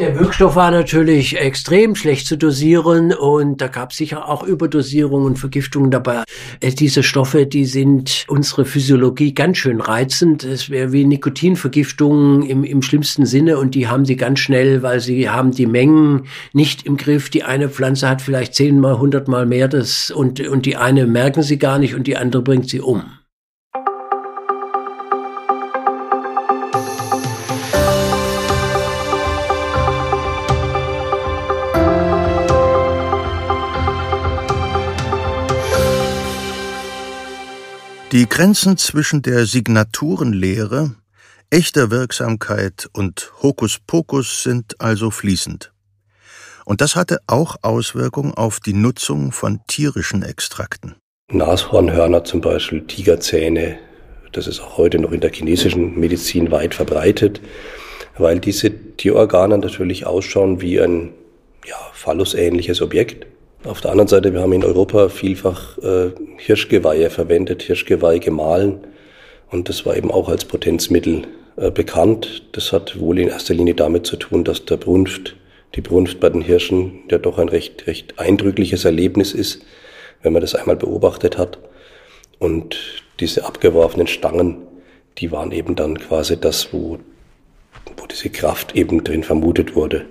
Der 0.00 0.18
Wirkstoff 0.18 0.56
war 0.56 0.70
natürlich 0.70 1.38
extrem 1.38 1.94
schlecht 1.94 2.26
zu 2.26 2.36
dosieren 2.36 3.12
und 3.12 3.60
da 3.60 3.68
gab 3.68 3.92
es 3.92 3.98
sicher 3.98 4.26
auch 4.28 4.42
Überdosierungen 4.42 5.26
und 5.26 5.38
Vergiftungen 5.38 5.90
dabei. 5.90 6.24
Äh, 6.60 6.72
diese 6.72 7.02
Stoffe, 7.02 7.46
die 7.46 7.66
sind 7.66 8.24
unsere 8.26 8.64
Physiologie 8.64 9.34
ganz 9.34 9.58
schön 9.58 9.80
reizend. 9.80 10.44
Es 10.44 10.70
wäre 10.70 10.92
wie 10.92 11.04
Nikotinvergiftungen 11.04 12.42
im, 12.42 12.64
im 12.64 12.82
schlimmsten 12.82 13.26
Sinne 13.26 13.58
und 13.58 13.74
die 13.74 13.86
haben 13.86 14.04
sie 14.04 14.16
ganz 14.16 14.40
schnell, 14.40 14.82
weil 14.82 14.98
sie 14.98 15.28
haben 15.28 15.52
die 15.52 15.66
Mengen 15.66 16.26
nicht 16.52 16.84
im 16.84 16.96
Griff. 16.96 17.30
Die 17.30 17.44
eine 17.44 17.68
Pflanze 17.68 18.08
hat 18.08 18.22
vielleicht 18.22 18.54
zehnmal, 18.54 18.98
hundertmal 18.98 19.46
mehr 19.46 19.68
das 19.68 20.10
und, 20.10 20.40
und 20.40 20.66
die 20.66 20.76
eine 20.76 21.06
merken 21.06 21.42
sie 21.42 21.58
gar 21.58 21.78
nicht 21.78 21.94
und 21.94 22.06
die 22.06 22.16
andere 22.16 22.42
bringt 22.42 22.68
sie 22.68 22.80
um. 22.80 23.04
Die 38.12 38.28
Grenzen 38.28 38.76
zwischen 38.76 39.22
der 39.22 39.46
Signaturenlehre, 39.46 40.90
echter 41.48 41.90
Wirksamkeit 41.90 42.90
und 42.92 43.32
Hokuspokus 43.42 44.42
sind 44.42 44.78
also 44.82 45.10
fließend. 45.10 45.72
Und 46.66 46.82
das 46.82 46.94
hatte 46.94 47.20
auch 47.26 47.56
Auswirkungen 47.62 48.34
auf 48.34 48.60
die 48.60 48.74
Nutzung 48.74 49.32
von 49.32 49.60
tierischen 49.66 50.22
Extrakten. 50.22 50.96
Nashornhörner 51.30 52.22
zum 52.24 52.42
Beispiel, 52.42 52.86
Tigerzähne, 52.86 53.78
das 54.32 54.46
ist 54.46 54.60
auch 54.60 54.76
heute 54.76 54.98
noch 54.98 55.12
in 55.12 55.22
der 55.22 55.32
chinesischen 55.32 55.98
Medizin 55.98 56.50
weit 56.50 56.74
verbreitet, 56.74 57.40
weil 58.18 58.40
diese 58.40 58.70
Tierorgane 58.98 59.56
natürlich 59.56 60.04
ausschauen 60.04 60.60
wie 60.60 60.78
ein 60.82 61.14
ja, 61.66 61.78
phallusähnliches 61.94 62.82
Objekt. 62.82 63.24
Auf 63.64 63.80
der 63.80 63.92
anderen 63.92 64.08
Seite, 64.08 64.34
wir 64.34 64.40
haben 64.40 64.52
in 64.52 64.64
Europa 64.64 65.08
vielfach 65.08 65.78
äh, 65.78 66.10
Hirschgeweihe 66.36 67.10
verwendet, 67.10 67.62
Hirschgeweih 67.62 68.18
gemahlen. 68.18 68.80
Und 69.52 69.68
das 69.68 69.86
war 69.86 69.96
eben 69.96 70.10
auch 70.10 70.28
als 70.28 70.44
Potenzmittel 70.44 71.28
äh, 71.56 71.70
bekannt. 71.70 72.42
Das 72.52 72.72
hat 72.72 72.98
wohl 72.98 73.20
in 73.20 73.28
erster 73.28 73.54
Linie 73.54 73.74
damit 73.74 74.04
zu 74.04 74.16
tun, 74.16 74.42
dass 74.42 74.64
der 74.64 74.78
Brunft, 74.78 75.36
die 75.76 75.80
Brunft 75.80 76.18
bei 76.18 76.28
den 76.28 76.42
Hirschen 76.42 77.04
ja 77.08 77.18
doch 77.18 77.38
ein 77.38 77.48
recht, 77.48 77.86
recht 77.86 78.18
eindrückliches 78.18 78.84
Erlebnis 78.84 79.32
ist, 79.32 79.62
wenn 80.22 80.32
man 80.32 80.42
das 80.42 80.56
einmal 80.56 80.76
beobachtet 80.76 81.38
hat. 81.38 81.58
Und 82.40 82.76
diese 83.20 83.44
abgeworfenen 83.44 84.08
Stangen, 84.08 84.56
die 85.18 85.30
waren 85.30 85.52
eben 85.52 85.76
dann 85.76 86.00
quasi 86.00 86.36
das, 86.36 86.72
wo, 86.72 86.98
wo 87.96 88.06
diese 88.10 88.30
Kraft 88.30 88.74
eben 88.74 89.04
drin 89.04 89.22
vermutet 89.22 89.76
wurde. 89.76 90.06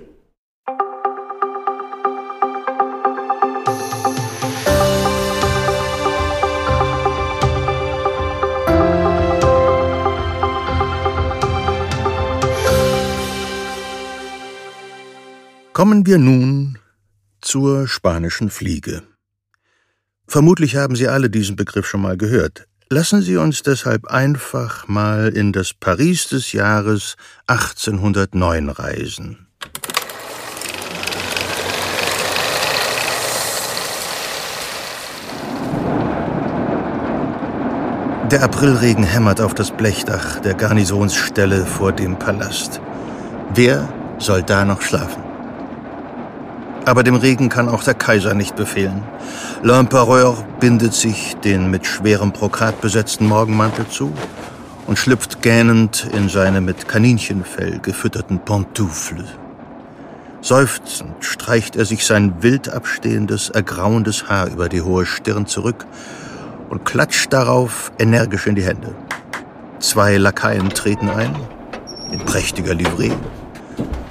Kommen 15.82 16.06
wir 16.06 16.18
nun 16.18 16.78
zur 17.40 17.88
spanischen 17.88 18.50
Fliege. 18.50 19.02
Vermutlich 20.28 20.76
haben 20.76 20.94
Sie 20.94 21.08
alle 21.08 21.28
diesen 21.28 21.56
Begriff 21.56 21.88
schon 21.88 22.02
mal 22.02 22.16
gehört. 22.16 22.68
Lassen 22.88 23.20
Sie 23.20 23.36
uns 23.36 23.62
deshalb 23.62 24.06
einfach 24.06 24.86
mal 24.86 25.30
in 25.30 25.52
das 25.52 25.74
Paris 25.74 26.28
des 26.28 26.52
Jahres 26.52 27.16
1809 27.48 28.68
reisen. 28.68 29.48
Der 38.30 38.44
Aprilregen 38.44 39.02
hämmert 39.02 39.40
auf 39.40 39.54
das 39.54 39.72
Blechdach 39.72 40.38
der 40.42 40.54
Garnisonsstelle 40.54 41.66
vor 41.66 41.90
dem 41.90 42.20
Palast. 42.20 42.80
Wer 43.52 43.92
soll 44.20 44.44
da 44.44 44.64
noch 44.64 44.80
schlafen? 44.80 45.31
Aber 46.84 47.04
dem 47.04 47.14
Regen 47.14 47.48
kann 47.48 47.68
auch 47.68 47.84
der 47.84 47.94
Kaiser 47.94 48.34
nicht 48.34 48.56
befehlen. 48.56 49.02
L'Empereur 49.62 50.34
bindet 50.58 50.94
sich 50.94 51.36
den 51.44 51.70
mit 51.70 51.86
schwerem 51.86 52.32
Brokat 52.32 52.80
besetzten 52.80 53.26
Morgenmantel 53.26 53.86
zu 53.88 54.12
und 54.86 54.98
schlüpft 54.98 55.42
gähnend 55.42 56.08
in 56.12 56.28
seine 56.28 56.60
mit 56.60 56.88
Kaninchenfell 56.88 57.78
gefütterten 57.78 58.40
Pantoufle. 58.40 59.24
Seufzend 60.40 61.24
streicht 61.24 61.76
er 61.76 61.84
sich 61.84 62.04
sein 62.04 62.42
wild 62.42 62.68
abstehendes, 62.68 63.50
ergrauendes 63.50 64.28
Haar 64.28 64.48
über 64.48 64.68
die 64.68 64.82
hohe 64.82 65.06
Stirn 65.06 65.46
zurück 65.46 65.86
und 66.68 66.84
klatscht 66.84 67.32
darauf 67.32 67.92
energisch 68.00 68.48
in 68.48 68.56
die 68.56 68.64
Hände. 68.64 68.92
Zwei 69.78 70.16
Lakaien 70.16 70.70
treten 70.70 71.10
ein, 71.10 71.36
in 72.10 72.18
prächtiger 72.18 72.74
Livree. 72.74 73.12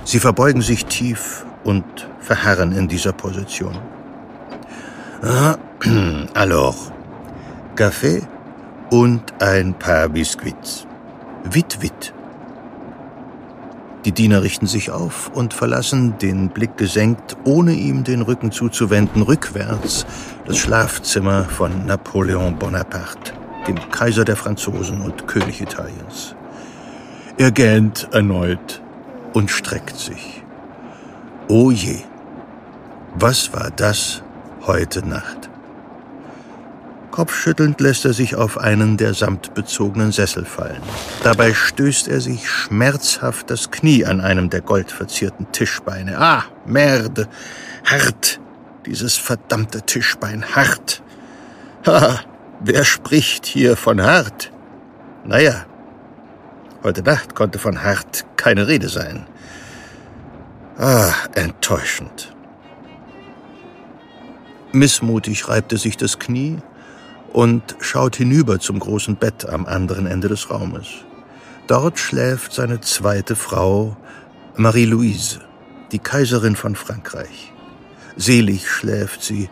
Sie 0.06 0.20
verbeugen 0.20 0.62
sich 0.62 0.86
tief 0.86 1.46
und 1.64 1.84
verharren 2.20 2.72
in 2.72 2.88
dieser 2.88 3.14
Position. 3.14 3.78
Alors, 6.34 6.92
Kaffee 7.76 8.22
und 8.90 9.22
ein 9.40 9.74
paar 9.74 10.10
Biscuits. 10.10 10.88
Wit, 11.44 11.82
wit. 11.82 12.14
Die 14.06 14.12
Diener 14.12 14.42
richten 14.42 14.66
sich 14.66 14.90
auf 14.90 15.30
und 15.34 15.54
verlassen, 15.54 16.18
den 16.18 16.50
Blick 16.50 16.76
gesenkt, 16.76 17.38
ohne 17.44 17.74
ihm 17.74 18.04
den 18.04 18.24
Rücken 18.24 18.52
zuzuwenden, 18.52 19.22
rückwärts 19.22 20.08
das 20.46 20.58
Schlafzimmer 20.58 21.46
von 21.46 21.86
Napoleon 21.86 22.58
Bonaparte, 22.58 23.34
dem 23.68 23.78
Kaiser 23.92 24.26
der 24.26 24.36
Franzosen 24.36 25.02
und 25.02 25.28
König 25.28 25.62
Italiens. 25.62 26.36
Er 27.38 27.52
gähnt 27.52 28.10
erneut 28.12 28.82
und 29.34 29.52
streckt 29.52 29.98
sich. 29.98 30.41
Oh 31.48 31.72
je, 31.72 32.00
was 33.16 33.52
war 33.54 33.72
das 33.76 34.24
heute 34.66 35.06
Nacht? 35.06 35.50
Kopfschüttelnd 37.12 37.82
lässt 37.82 38.06
er 38.06 38.14
sich 38.14 38.36
auf 38.36 38.58
einen 38.58 38.96
der 38.96 39.14
samtbezogenen 39.14 40.14
Sessel 40.14 40.46
fallen. 40.46 40.82
Dabei 41.24 41.54
stößt 41.54 42.08
er 42.08 42.22
sich 42.22 42.50
schmerzhaft 42.50 43.50
das 43.50 43.70
Knie 43.70 44.06
an 44.06 44.22
einem 44.22 44.50
der 44.50 44.62
goldverzierten 44.62 45.52
Tischbeine. 45.52 46.18
Ah, 46.18 46.46
Merde! 46.66 47.28
Hart! 47.86 48.40
Dieses 48.86 49.18
verdammte 49.18 49.82
Tischbein 49.82 50.56
hart! 50.56 51.04
Ha! 51.86 52.22
Wer 52.62 52.86
spricht 52.86 53.46
hier 53.46 53.76
von 53.76 54.02
hart? 54.02 54.52
Naja, 55.26 55.66
heute 56.84 57.04
Nacht 57.04 57.36
konnte 57.36 57.60
von 57.60 57.84
hart 57.84 58.26
keine 58.38 58.68
Rede 58.68 58.88
sein. 58.88 59.26
Ah, 60.84 61.14
enttäuschend. 61.36 62.36
Missmutig 64.72 65.48
reibt 65.48 65.72
er 65.74 65.78
sich 65.78 65.96
das 65.96 66.18
Knie 66.18 66.58
und 67.32 67.76
schaut 67.82 68.16
hinüber 68.16 68.58
zum 68.58 68.80
großen 68.80 69.16
Bett 69.16 69.48
am 69.48 69.68
anderen 69.68 70.08
Ende 70.08 70.28
des 70.28 70.50
Raumes. 70.50 70.88
Dort 71.68 72.00
schläft 72.00 72.54
seine 72.54 72.82
zweite 72.82 73.36
Frau, 73.36 73.96
Marie-Louise, 74.56 75.42
die 75.92 76.00
Kaiserin 76.00 76.56
von 76.56 76.76
Frankreich. 76.76 77.54
Selig 78.18 78.68
schläft 78.68 79.22
sie, 79.22 79.52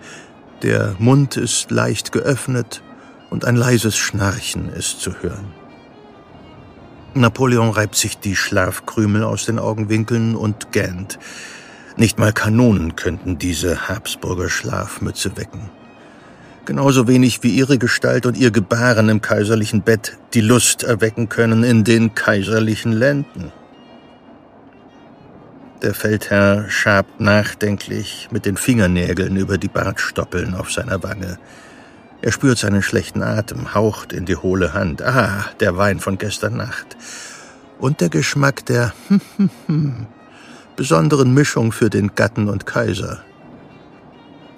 der 0.63 0.95
Mund 0.97 1.38
ist 1.38 1.69
leicht 1.69 2.11
geöffnet 2.11 2.82
und 3.30 3.45
ein 3.45 3.55
leises 3.55 3.95
Schnarchen 3.95 4.69
ist 4.69 4.99
zu 4.99 5.13
hören. 5.21 5.59
Napoleon 7.14 7.70
reibt 7.70 7.95
sich 7.95 8.18
die 8.20 8.36
Schlafkrümel 8.36 9.24
aus 9.24 9.45
den 9.45 9.60
Augenwinkeln 9.60 10.36
und 10.36 10.72
gähnt. 10.72 11.20
Nicht 11.97 12.20
mal 12.20 12.34
Kanonen 12.34 12.95
könnten 12.95 13.38
diese 13.38 13.89
Habsburger 13.89 14.49
Schlafmütze 14.49 15.36
wecken 15.36 15.70
genauso 16.70 17.07
wenig 17.07 17.41
wie 17.41 17.49
ihre 17.49 17.80
Gestalt 17.80 18.28
und 18.28 18.38
ihr 18.38 18.51
Gebaren 18.51 19.10
im 19.10 19.22
kaiserlichen 19.22 19.82
Bett 19.82 20.20
die 20.36 20.41
Lust 20.41 20.84
erwecken 20.84 21.28
können 21.28 21.64
in 21.64 21.84
den 21.84 22.14
kaiserlichen 22.14 22.91
Lenden. 22.91 23.51
Der 25.82 25.95
Feldherr 25.95 26.70
schabt 26.70 27.20
nachdenklich 27.20 28.28
mit 28.30 28.45
den 28.45 28.55
Fingernägeln 28.55 29.36
über 29.36 29.57
die 29.57 29.68
Bartstoppeln 29.68 30.53
auf 30.53 30.72
seiner 30.72 31.01
Wange. 31.01 31.39
Er 32.22 32.32
spürt 32.32 32.57
seinen 32.57 32.82
schlechten 32.82 33.24
Atem, 33.24 33.74
haucht 33.74 34.11
in 34.11 34.26
die 34.26 34.36
hohle 34.36 34.74
Hand. 34.74 35.01
Ah, 35.01 35.45
der 35.59 35.78
Wein 35.78 35.99
von 35.99 36.17
gestern 36.17 36.57
Nacht. 36.57 36.97
Und 37.80 38.01
der 38.01 38.09
Geschmack 38.09 38.65
der 38.65 38.93
besonderen 40.76 41.34
Mischung 41.34 41.72
für 41.72 41.89
den 41.89 42.15
Gatten 42.15 42.49
und 42.49 42.65
Kaiser. 42.65 43.24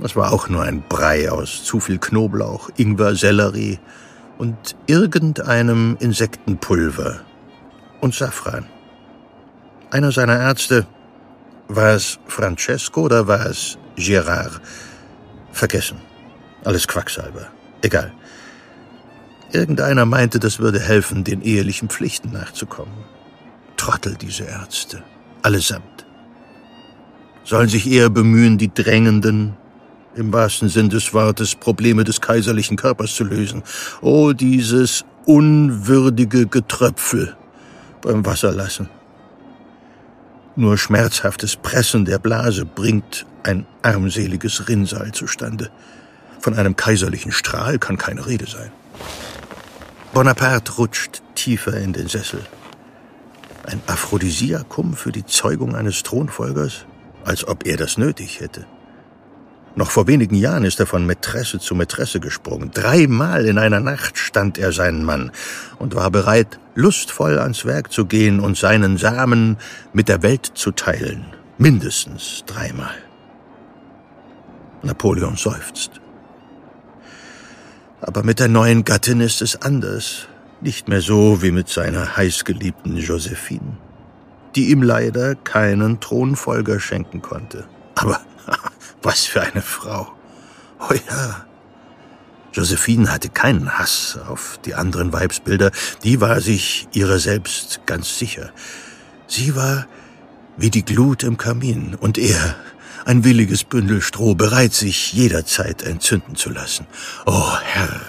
Es 0.04 0.16
war 0.16 0.34
auch 0.34 0.50
nur 0.50 0.64
ein 0.64 0.84
Brei 0.90 1.32
aus 1.32 1.64
zu 1.64 1.80
viel 1.80 2.00
Knoblauch, 2.00 2.72
Ingwer, 2.78 3.16
Sellerie 3.16 3.80
und 4.40 4.76
irgendeinem 4.88 5.98
Insektenpulver 6.00 7.22
und 8.00 8.16
Safran. 8.16 8.66
Einer 9.92 10.12
seiner 10.12 10.40
Ärzte, 10.40 10.88
war 11.68 11.94
es 11.94 12.18
Francesco 12.26 13.04
oder 13.04 13.28
war 13.28 13.46
es 13.46 13.78
Gerard? 13.96 14.60
Vergessen. 15.52 16.11
Alles 16.64 16.88
Quacksalber. 16.88 17.48
Egal. 17.82 18.12
Irgendeiner 19.52 20.06
meinte, 20.06 20.40
das 20.40 20.60
würde 20.60 20.80
helfen, 20.80 21.24
den 21.24 21.42
ehelichen 21.42 21.90
Pflichten 21.90 22.32
nachzukommen. 22.32 22.94
Trottel, 23.76 24.16
diese 24.16 24.44
Ärzte. 24.44 25.04
Allesamt. 25.42 26.06
Sollen 27.44 27.68
sich 27.68 27.90
eher 27.90 28.10
bemühen, 28.10 28.58
die 28.58 28.74
drängenden, 28.74 29.58
im 30.16 30.32
wahrsten 30.32 30.70
Sinn 30.70 30.90
des 30.90 31.14
Wortes 31.14 31.56
Probleme 31.56 32.04
des 32.04 32.22
kaiserlichen 32.22 32.78
Körpers 32.78 33.16
zu 33.16 33.24
lösen. 33.24 33.64
Oh, 34.02 34.34
dieses 34.34 35.06
unwürdige 35.26 36.48
Getröpfel 36.48 37.36
beim 38.02 38.26
Wasserlassen. 38.26 38.90
Nur 40.56 40.78
schmerzhaftes 40.78 41.56
Pressen 41.56 42.06
der 42.06 42.20
Blase 42.20 42.66
bringt 42.66 43.26
ein 43.44 43.66
armseliges 43.82 44.68
Rinnsal 44.68 45.12
zustande. 45.14 45.72
Von 46.42 46.56
einem 46.56 46.76
kaiserlichen 46.76 47.32
Strahl 47.32 47.78
kann 47.78 48.00
keine 48.00 48.26
Rede 48.26 48.48
sein. 48.48 48.72
Bonaparte 50.12 50.74
rutscht 50.74 51.22
tiefer 51.36 51.78
in 51.78 51.94
den 51.94 52.08
Sessel. 52.08 52.42
Ein 53.64 53.80
Aphrodisiakum 53.86 54.96
für 54.96 55.12
die 55.12 55.26
Zeugung 55.26 55.76
eines 55.76 56.02
Thronfolgers? 56.02 56.86
Als 57.24 57.48
ob 57.48 57.68
er 57.68 57.78
das 57.78 58.00
nötig 58.00 58.40
hätte. 58.40 58.66
Noch 59.76 59.92
vor 59.92 60.08
wenigen 60.08 60.36
Jahren 60.36 60.66
ist 60.66 60.80
er 60.80 60.88
von 60.88 61.06
Mätresse 61.06 61.60
zu 61.60 61.76
Mätresse 61.76 62.20
gesprungen. 62.20 62.72
Dreimal 62.72 63.46
in 63.46 63.60
einer 63.60 63.80
Nacht 63.80 64.18
stand 64.18 64.58
er 64.58 64.72
seinen 64.72 65.06
Mann 65.06 65.32
und 65.78 65.94
war 65.94 66.10
bereit, 66.10 66.60
lustvoll 66.74 67.38
ans 67.38 67.66
Werk 67.66 67.92
zu 67.92 68.06
gehen 68.06 68.40
und 68.40 68.58
seinen 68.58 68.98
Samen 68.98 69.58
mit 69.94 70.10
der 70.10 70.24
Welt 70.24 70.52
zu 70.56 70.72
teilen. 70.72 71.28
Mindestens 71.60 72.44
dreimal. 72.48 72.96
Napoleon 74.82 75.38
seufzt. 75.38 76.01
Aber 78.02 78.24
mit 78.24 78.40
der 78.40 78.48
neuen 78.48 78.84
Gattin 78.84 79.22
ist 79.22 79.42
es 79.42 79.62
anders. 79.62 80.28
Nicht 80.60 80.88
mehr 80.88 81.02
so 81.02 81.42
wie 81.42 81.52
mit 81.52 81.70
seiner 81.70 82.18
heißgeliebten 82.18 82.98
Josephine, 82.98 83.78
die 84.56 84.70
ihm 84.70 84.84
leider 84.84 85.36
keinen 85.36 86.00
Thronfolger 86.00 86.80
schenken 86.80 87.22
konnte. 87.22 87.66
Aber 87.96 88.20
was 89.02 89.26
für 89.26 89.42
eine 89.42 89.62
Frau. 89.62 90.12
Oh 90.80 90.94
ja. 91.10 91.46
Josephine 92.54 93.12
hatte 93.12 93.30
keinen 93.30 93.80
Hass 93.80 94.20
auf 94.28 94.60
die 94.66 94.76
anderen 94.76 95.14
Weibsbilder, 95.14 95.72
die 96.04 96.20
war 96.20 96.42
sich 96.42 96.88
ihrer 96.92 97.18
selbst 97.18 97.82
ganz 97.86 98.20
sicher. 98.20 98.52
Sie 99.28 99.56
war 99.56 99.88
wie 100.58 100.70
die 100.70 100.84
Glut 100.84 101.24
im 101.24 101.38
Kamin 101.38 101.96
und 101.96 102.18
er 102.18 102.56
ein 103.06 103.24
williges 103.24 103.64
Bündel 103.64 104.02
Stroh, 104.02 104.36
bereit 104.36 104.74
sich 104.74 105.14
jederzeit 105.14 105.84
entzünden 105.84 106.36
zu 106.36 106.50
lassen. 106.50 106.88
Oh 107.26 107.58
Herr! 107.62 108.02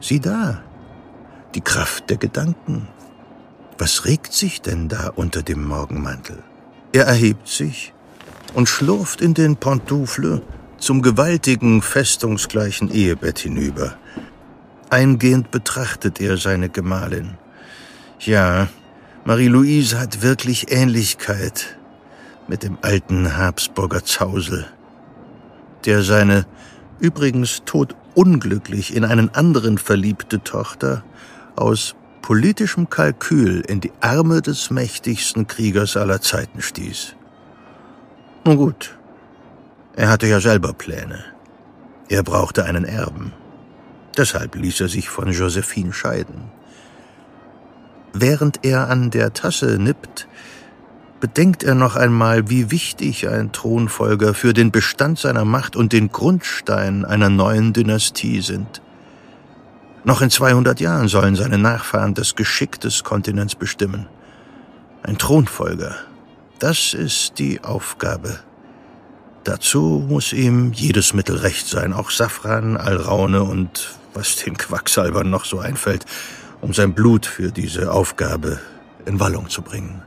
Sieh 0.00 0.20
da, 0.20 0.62
die 1.54 1.60
Kraft 1.60 2.10
der 2.10 2.16
Gedanken. 2.16 2.88
Was 3.78 4.04
regt 4.04 4.32
sich 4.32 4.62
denn 4.62 4.88
da 4.88 5.08
unter 5.14 5.42
dem 5.42 5.64
Morgenmantel? 5.64 6.42
Er 6.92 7.04
erhebt 7.04 7.48
sich 7.48 7.92
und 8.54 8.68
schlurft 8.68 9.20
in 9.20 9.34
den 9.34 9.56
Pantoufle 9.56 10.42
zum 10.78 11.02
gewaltigen, 11.02 11.82
festungsgleichen 11.82 12.90
Ehebett 12.90 13.38
hinüber. 13.40 13.96
Eingehend 14.90 15.50
betrachtet 15.50 16.20
er 16.20 16.36
seine 16.36 16.68
Gemahlin. 16.68 17.36
Ja, 18.20 18.68
Marie-Louise 19.24 19.98
hat 19.98 20.22
wirklich 20.22 20.70
Ähnlichkeit 20.70 21.75
mit 22.48 22.62
dem 22.62 22.78
alten 22.82 23.36
Habsburger 23.36 24.04
Zausel, 24.04 24.66
der 25.84 26.02
seine 26.02 26.46
übrigens 27.00 27.62
todunglücklich 27.64 28.94
in 28.94 29.04
einen 29.04 29.34
anderen 29.34 29.78
verliebte 29.78 30.42
Tochter 30.42 31.04
aus 31.56 31.94
politischem 32.22 32.90
Kalkül 32.90 33.60
in 33.60 33.80
die 33.80 33.92
Arme 34.00 34.42
des 34.42 34.70
mächtigsten 34.70 35.46
Kriegers 35.46 35.96
aller 35.96 36.20
Zeiten 36.20 36.62
stieß. 36.62 37.14
Nun 38.44 38.56
gut, 38.56 38.96
er 39.94 40.08
hatte 40.08 40.26
ja 40.26 40.40
selber 40.40 40.72
Pläne. 40.72 41.24
Er 42.08 42.22
brauchte 42.22 42.64
einen 42.64 42.84
Erben. 42.84 43.32
Deshalb 44.16 44.54
ließ 44.54 44.80
er 44.80 44.88
sich 44.88 45.08
von 45.08 45.30
Josephine 45.30 45.92
scheiden. 45.92 46.50
Während 48.12 48.64
er 48.64 48.88
an 48.88 49.10
der 49.10 49.32
Tasse 49.34 49.78
nippt, 49.78 50.26
bedenkt 51.26 51.64
er 51.64 51.74
noch 51.74 51.96
einmal, 51.96 52.50
wie 52.50 52.70
wichtig 52.70 53.28
ein 53.28 53.50
Thronfolger 53.50 54.32
für 54.32 54.52
den 54.52 54.70
Bestand 54.70 55.18
seiner 55.18 55.44
Macht 55.44 55.74
und 55.74 55.92
den 55.92 56.12
Grundstein 56.12 57.04
einer 57.04 57.30
neuen 57.30 57.72
Dynastie 57.72 58.40
sind. 58.42 58.80
Noch 60.04 60.22
in 60.22 60.30
200 60.30 60.78
Jahren 60.78 61.08
sollen 61.08 61.34
seine 61.34 61.58
Nachfahren 61.58 62.14
das 62.14 62.36
Geschick 62.36 62.80
des 62.80 63.02
Kontinents 63.02 63.56
bestimmen. 63.56 64.06
Ein 65.02 65.18
Thronfolger, 65.18 65.96
das 66.60 66.94
ist 66.94 67.40
die 67.40 67.64
Aufgabe. 67.64 68.38
Dazu 69.42 70.04
muss 70.08 70.32
ihm 70.32 70.72
jedes 70.72 71.12
Mittel 71.12 71.38
recht 71.38 71.66
sein, 71.66 71.92
auch 71.92 72.12
Safran, 72.12 72.76
Alraune 72.76 73.42
und 73.42 73.98
was 74.14 74.36
den 74.36 74.56
Quacksalbern 74.56 75.28
noch 75.28 75.44
so 75.44 75.58
einfällt, 75.58 76.06
um 76.60 76.72
sein 76.72 76.94
Blut 76.94 77.26
für 77.26 77.50
diese 77.50 77.90
Aufgabe 77.90 78.60
in 79.06 79.18
Wallung 79.18 79.50
zu 79.50 79.62
bringen. 79.62 80.05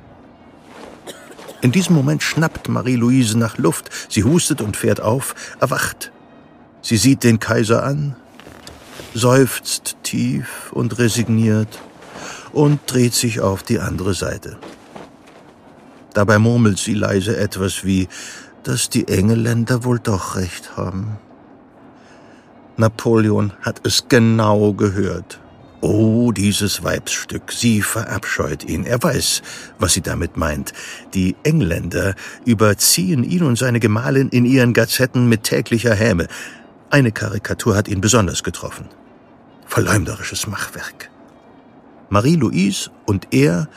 In 1.61 1.71
diesem 1.71 1.95
Moment 1.95 2.23
schnappt 2.23 2.69
Marie-Louise 2.69 3.37
nach 3.37 3.57
Luft. 3.57 3.89
Sie 4.09 4.23
hustet 4.23 4.61
und 4.61 4.77
fährt 4.77 5.01
auf, 5.01 5.35
erwacht. 5.59 6.11
Sie 6.81 6.97
sieht 6.97 7.23
den 7.23 7.39
Kaiser 7.39 7.83
an, 7.83 8.15
seufzt 9.13 9.97
tief 10.03 10.71
und 10.71 10.97
resigniert 10.97 11.79
und 12.53 12.79
dreht 12.87 13.13
sich 13.13 13.41
auf 13.41 13.63
die 13.63 13.79
andere 13.79 14.13
Seite. 14.13 14.57
Dabei 16.13 16.39
murmelt 16.39 16.79
sie 16.79 16.93
leise 16.93 17.37
etwas 17.37 17.83
wie, 17.83 18.07
dass 18.63 18.89
die 18.89 19.07
Engeländer 19.07 19.83
wohl 19.83 19.99
doch 19.99 20.35
recht 20.35 20.77
haben. 20.77 21.17
Napoleon 22.77 23.51
hat 23.61 23.81
es 23.85 24.07
genau 24.07 24.73
gehört. 24.73 25.39
Oh, 25.81 26.33
dieses 26.33 26.83
Weibsstück, 26.83 27.53
sie 27.53 27.81
verabscheut 27.81 28.65
ihn. 28.65 28.85
Er 28.85 29.01
weiß, 29.01 29.41
was 29.77 29.93
sie 29.93 30.01
damit 30.01 30.35
meint. 30.35 30.73
Die 31.13 31.37
Engländer 31.43 32.15
überziehen 32.43 33.23
ihn 33.23 33.43
und 33.43 33.57
seine 33.57 33.79
Gemahlin 33.79 34.27
in 34.27 34.45
ihren 34.45 34.73
Gazetten 34.73 35.29
mit 35.29 35.43
täglicher 35.43 35.95
Häme. 35.95 36.27
Eine 36.89 37.13
Karikatur 37.13 37.77
hat 37.77 37.87
ihn 37.87 38.01
besonders 38.01 38.43
getroffen. 38.43 38.89
Verleumderisches 39.67 40.47
Machwerk. 40.47 41.09
Marie-Louise 42.09 42.89
und 43.05 43.33
er 43.33 43.69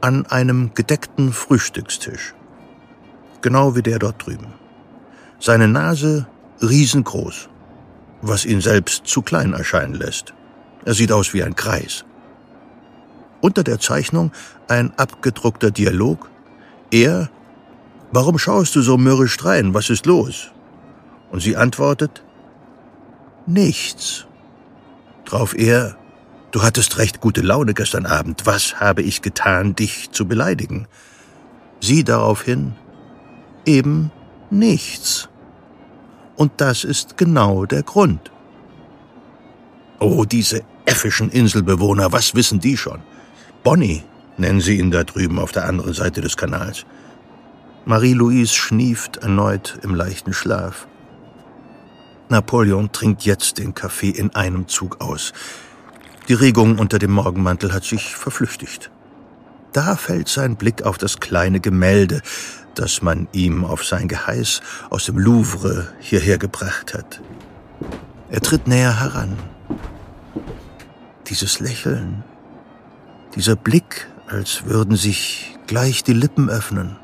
an 0.00 0.26
einem 0.26 0.74
gedeckten 0.74 1.32
Frühstückstisch. 1.32 2.34
Genau 3.42 3.76
wie 3.76 3.82
der 3.82 4.00
dort 4.00 4.26
drüben. 4.26 4.54
Seine 5.38 5.68
Nase 5.68 6.26
riesengroß, 6.62 7.48
was 8.22 8.44
ihn 8.44 8.60
selbst 8.60 9.06
zu 9.06 9.22
klein 9.22 9.52
erscheinen 9.52 9.94
lässt. 9.94 10.34
Er 10.84 10.94
sieht 10.94 11.12
aus 11.12 11.32
wie 11.32 11.42
ein 11.42 11.56
Kreis. 11.56 12.04
Unter 13.40 13.64
der 13.64 13.80
Zeichnung 13.80 14.32
ein 14.68 14.92
abgedruckter 14.98 15.70
Dialog. 15.70 16.30
Er, 16.90 17.30
warum 18.12 18.38
schaust 18.38 18.76
du 18.76 18.82
so 18.82 18.96
mürrisch 18.96 19.44
rein? 19.44 19.74
Was 19.74 19.90
ist 19.90 20.06
los? 20.06 20.50
Und 21.30 21.40
sie 21.40 21.56
antwortet, 21.56 22.22
nichts. 23.46 24.26
Drauf 25.24 25.54
er, 25.56 25.96
du 26.52 26.62
hattest 26.62 26.98
recht 26.98 27.20
gute 27.20 27.40
Laune 27.40 27.74
gestern 27.74 28.06
Abend. 28.06 28.46
Was 28.46 28.80
habe 28.80 29.02
ich 29.02 29.22
getan, 29.22 29.74
dich 29.74 30.10
zu 30.10 30.28
beleidigen? 30.28 30.86
Sie 31.80 32.04
daraufhin, 32.04 32.74
eben 33.64 34.10
nichts. 34.50 35.28
Und 36.36 36.52
das 36.58 36.84
ist 36.84 37.16
genau 37.16 37.64
der 37.66 37.82
Grund. 37.82 38.30
Oh, 39.98 40.24
diese 40.24 40.62
äffischen 40.86 41.30
Inselbewohner, 41.30 42.12
was 42.12 42.34
wissen 42.34 42.60
die 42.60 42.76
schon? 42.76 43.02
Bonnie 43.62 44.02
nennen 44.36 44.60
sie 44.60 44.78
ihn 44.78 44.90
da 44.90 45.04
drüben 45.04 45.38
auf 45.38 45.52
der 45.52 45.66
anderen 45.66 45.94
Seite 45.94 46.20
des 46.20 46.36
Kanals. 46.36 46.84
Marie-Louise 47.84 48.52
schnieft 48.54 49.18
erneut 49.18 49.78
im 49.82 49.94
leichten 49.94 50.32
Schlaf. 50.32 50.86
Napoleon 52.28 52.90
trinkt 52.92 53.22
jetzt 53.22 53.58
den 53.58 53.74
Kaffee 53.74 54.10
in 54.10 54.34
einem 54.34 54.68
Zug 54.68 55.00
aus. 55.00 55.32
Die 56.28 56.34
Regung 56.34 56.78
unter 56.78 56.98
dem 56.98 57.12
Morgenmantel 57.12 57.72
hat 57.72 57.84
sich 57.84 58.16
verflüchtigt. 58.16 58.90
Da 59.72 59.96
fällt 59.96 60.28
sein 60.28 60.56
Blick 60.56 60.82
auf 60.84 60.96
das 60.96 61.20
kleine 61.20 61.60
Gemälde, 61.60 62.22
das 62.74 63.02
man 63.02 63.28
ihm 63.32 63.64
auf 63.64 63.84
sein 63.84 64.08
Geheiß 64.08 64.62
aus 64.88 65.04
dem 65.04 65.18
Louvre 65.18 65.88
hierher 66.00 66.38
gebracht 66.38 66.94
hat. 66.94 67.20
Er 68.30 68.40
tritt 68.40 68.66
näher 68.66 69.00
heran 69.00 69.36
dieses 71.28 71.60
Lächeln, 71.60 72.24
dieser 73.34 73.56
Blick, 73.56 74.08
als 74.26 74.64
würden 74.66 74.96
sich 74.96 75.56
gleich 75.66 76.02
die 76.04 76.12
Lippen 76.12 76.48
öffnen. 76.48 76.96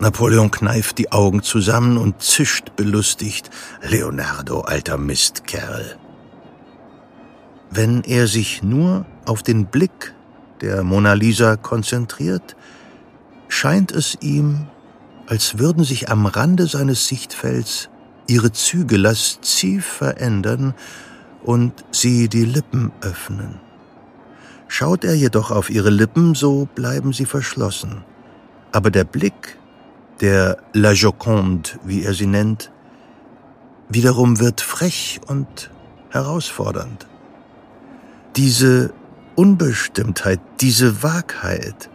Napoleon 0.00 0.50
kneift 0.50 0.98
die 0.98 1.12
Augen 1.12 1.42
zusammen 1.42 1.96
und 1.96 2.20
zischt 2.20 2.76
belustigt. 2.76 3.50
Leonardo, 3.80 4.62
alter 4.62 4.98
Mistkerl. 4.98 5.96
Wenn 7.70 8.02
er 8.02 8.26
sich 8.26 8.62
nur 8.62 9.06
auf 9.24 9.42
den 9.42 9.66
Blick 9.66 10.14
der 10.60 10.82
Mona 10.82 11.14
Lisa 11.14 11.56
konzentriert, 11.56 12.56
scheint 13.48 13.92
es 13.92 14.18
ihm, 14.20 14.66
als 15.26 15.58
würden 15.58 15.84
sich 15.84 16.10
am 16.10 16.26
Rande 16.26 16.66
seines 16.66 17.06
Sichtfelds 17.08 17.88
ihre 18.26 18.52
Züge 18.52 18.96
lasziv 18.96 19.86
verändern 19.86 20.74
und 21.44 21.84
sie 21.92 22.28
die 22.28 22.44
Lippen 22.44 22.90
öffnen. 23.00 23.60
Schaut 24.66 25.04
er 25.04 25.14
jedoch 25.14 25.50
auf 25.50 25.70
ihre 25.70 25.90
Lippen, 25.90 26.34
so 26.34 26.66
bleiben 26.74 27.12
sie 27.12 27.26
verschlossen. 27.26 28.02
Aber 28.72 28.90
der 28.90 29.04
Blick, 29.04 29.58
der 30.20 30.56
La 30.72 30.92
Joconde, 30.92 31.70
wie 31.84 32.02
er 32.02 32.14
sie 32.14 32.26
nennt, 32.26 32.72
wiederum 33.88 34.40
wird 34.40 34.60
frech 34.60 35.20
und 35.28 35.70
herausfordernd. 36.10 37.06
Diese 38.36 38.92
Unbestimmtheit, 39.36 40.40
diese 40.60 41.02
Wahrheit, 41.02 41.90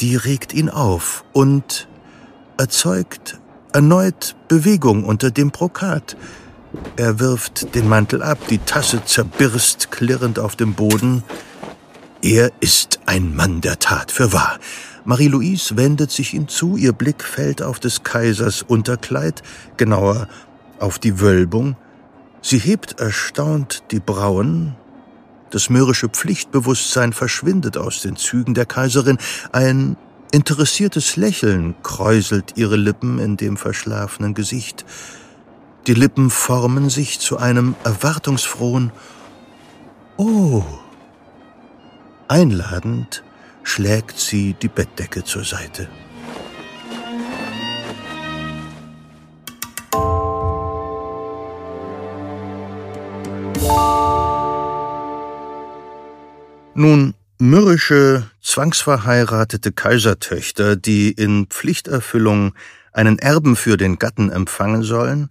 die 0.00 0.16
regt 0.16 0.54
ihn 0.54 0.70
auf 0.70 1.24
und 1.32 1.88
erzeugt 2.56 3.38
erneut 3.72 4.34
Bewegung 4.48 5.04
unter 5.04 5.30
dem 5.30 5.50
Brokat, 5.50 6.16
er 6.96 7.20
wirft 7.20 7.74
den 7.74 7.88
Mantel 7.88 8.22
ab, 8.22 8.38
die 8.48 8.58
Tasse 8.58 9.04
zerbirst 9.04 9.90
klirrend 9.90 10.38
auf 10.38 10.56
dem 10.56 10.74
Boden. 10.74 11.22
Er 12.22 12.50
ist 12.60 13.00
ein 13.06 13.34
Mann 13.34 13.60
der 13.60 13.78
Tat, 13.78 14.10
für 14.10 14.32
wahr. 14.32 14.58
Marie-Louise 15.04 15.76
wendet 15.76 16.10
sich 16.10 16.34
ihm 16.34 16.48
zu, 16.48 16.76
ihr 16.76 16.92
Blick 16.92 17.22
fällt 17.22 17.62
auf 17.62 17.80
des 17.80 18.02
Kaisers 18.02 18.62
Unterkleid, 18.62 19.42
genauer 19.76 20.28
auf 20.78 20.98
die 20.98 21.20
Wölbung. 21.20 21.76
Sie 22.42 22.58
hebt 22.58 23.00
erstaunt 23.00 23.84
die 23.90 24.00
Brauen. 24.00 24.76
Das 25.50 25.70
mürrische 25.70 26.08
Pflichtbewusstsein 26.08 27.12
verschwindet 27.12 27.78
aus 27.78 28.02
den 28.02 28.16
Zügen 28.16 28.54
der 28.54 28.66
Kaiserin. 28.66 29.18
Ein 29.50 29.96
interessiertes 30.30 31.16
Lächeln 31.16 31.74
kräuselt 31.82 32.56
ihre 32.56 32.76
Lippen 32.76 33.18
in 33.18 33.36
dem 33.36 33.56
verschlafenen 33.56 34.34
Gesicht. 34.34 34.84
Die 35.88 35.94
Lippen 35.94 36.28
formen 36.28 36.90
sich 36.90 37.18
zu 37.18 37.38
einem 37.38 37.74
erwartungsfrohen 37.82 38.92
Oh. 40.18 40.62
Einladend 42.28 43.24
schlägt 43.62 44.18
sie 44.18 44.52
die 44.52 44.68
Bettdecke 44.68 45.24
zur 45.24 45.44
Seite. 45.44 45.88
Nun, 56.74 57.14
mürrische, 57.38 58.30
zwangsverheiratete 58.42 59.72
Kaisertöchter, 59.72 60.76
die 60.76 61.12
in 61.12 61.46
Pflichterfüllung 61.46 62.52
einen 62.92 63.18
Erben 63.18 63.56
für 63.56 63.78
den 63.78 63.98
Gatten 63.98 64.30
empfangen 64.30 64.82
sollen, 64.82 65.30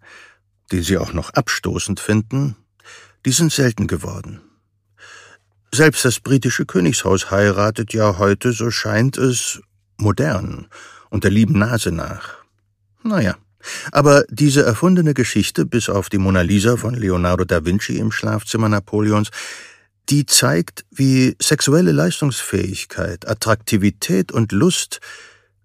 den 0.72 0.84
sie 0.84 0.98
auch 0.98 1.14
noch 1.14 1.32
abstoßend 1.32 2.00
finden, 2.00 2.56
die 3.26 3.32
sind 3.32 3.52
selten 3.52 3.88
geworden. 3.88 4.42
Selbst 5.74 6.06
das 6.06 6.20
britische 6.20 6.66
Königshaus 6.66 7.30
heiratet 7.30 7.94
ja 7.94 8.18
heute, 8.18 8.54
so 8.54 8.72
scheint 8.72 9.18
es, 9.18 9.62
modern 9.98 10.68
und 11.10 11.24
der 11.24 11.32
lieben 11.32 11.60
Nase 11.60 11.92
nach. 11.92 12.36
Naja, 13.04 13.36
aber 13.92 14.24
diese 14.30 14.64
erfundene 14.64 15.14
Geschichte, 15.14 15.66
bis 15.66 15.90
auf 15.90 16.10
die 16.10 16.18
Mona 16.18 16.42
Lisa 16.42 16.78
von 16.78 16.94
Leonardo 16.94 17.44
da 17.44 17.66
Vinci 17.66 17.98
im 17.98 18.12
Schlafzimmer 18.12 18.70
Napoleons, 18.70 19.30
die 20.10 20.26
zeigt, 20.26 20.86
wie 20.90 21.36
sexuelle 21.42 21.92
Leistungsfähigkeit, 21.92 23.28
Attraktivität 23.28 24.32
und 24.32 24.52
Lust 24.52 25.00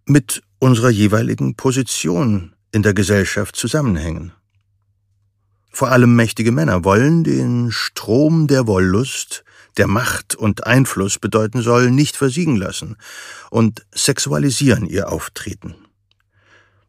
mit 0.05 0.43
unserer 0.59 0.91
jeweiligen 0.91 1.55
Position 1.55 2.55
in 2.73 2.83
der 2.83 2.95
Gesellschaft 2.95 3.55
zusammenhängen. 3.55 4.33
Vor 5.73 5.91
allem 5.91 6.15
mächtige 6.15 6.53
Männer 6.53 6.85
wollen 6.85 7.25
den 7.25 7.73
Strom 7.73 8.47
der 8.47 8.67
Wollust, 8.67 9.43
der 9.79 9.87
Macht 9.87 10.35
und 10.35 10.67
Einfluss 10.67 11.19
bedeuten 11.19 11.63
soll, 11.63 11.91
nicht 11.91 12.15
versiegen 12.15 12.57
lassen 12.57 12.97
und 13.51 13.87
sexualisieren 13.91 14.85
ihr 14.85 15.11
Auftreten. 15.11 15.75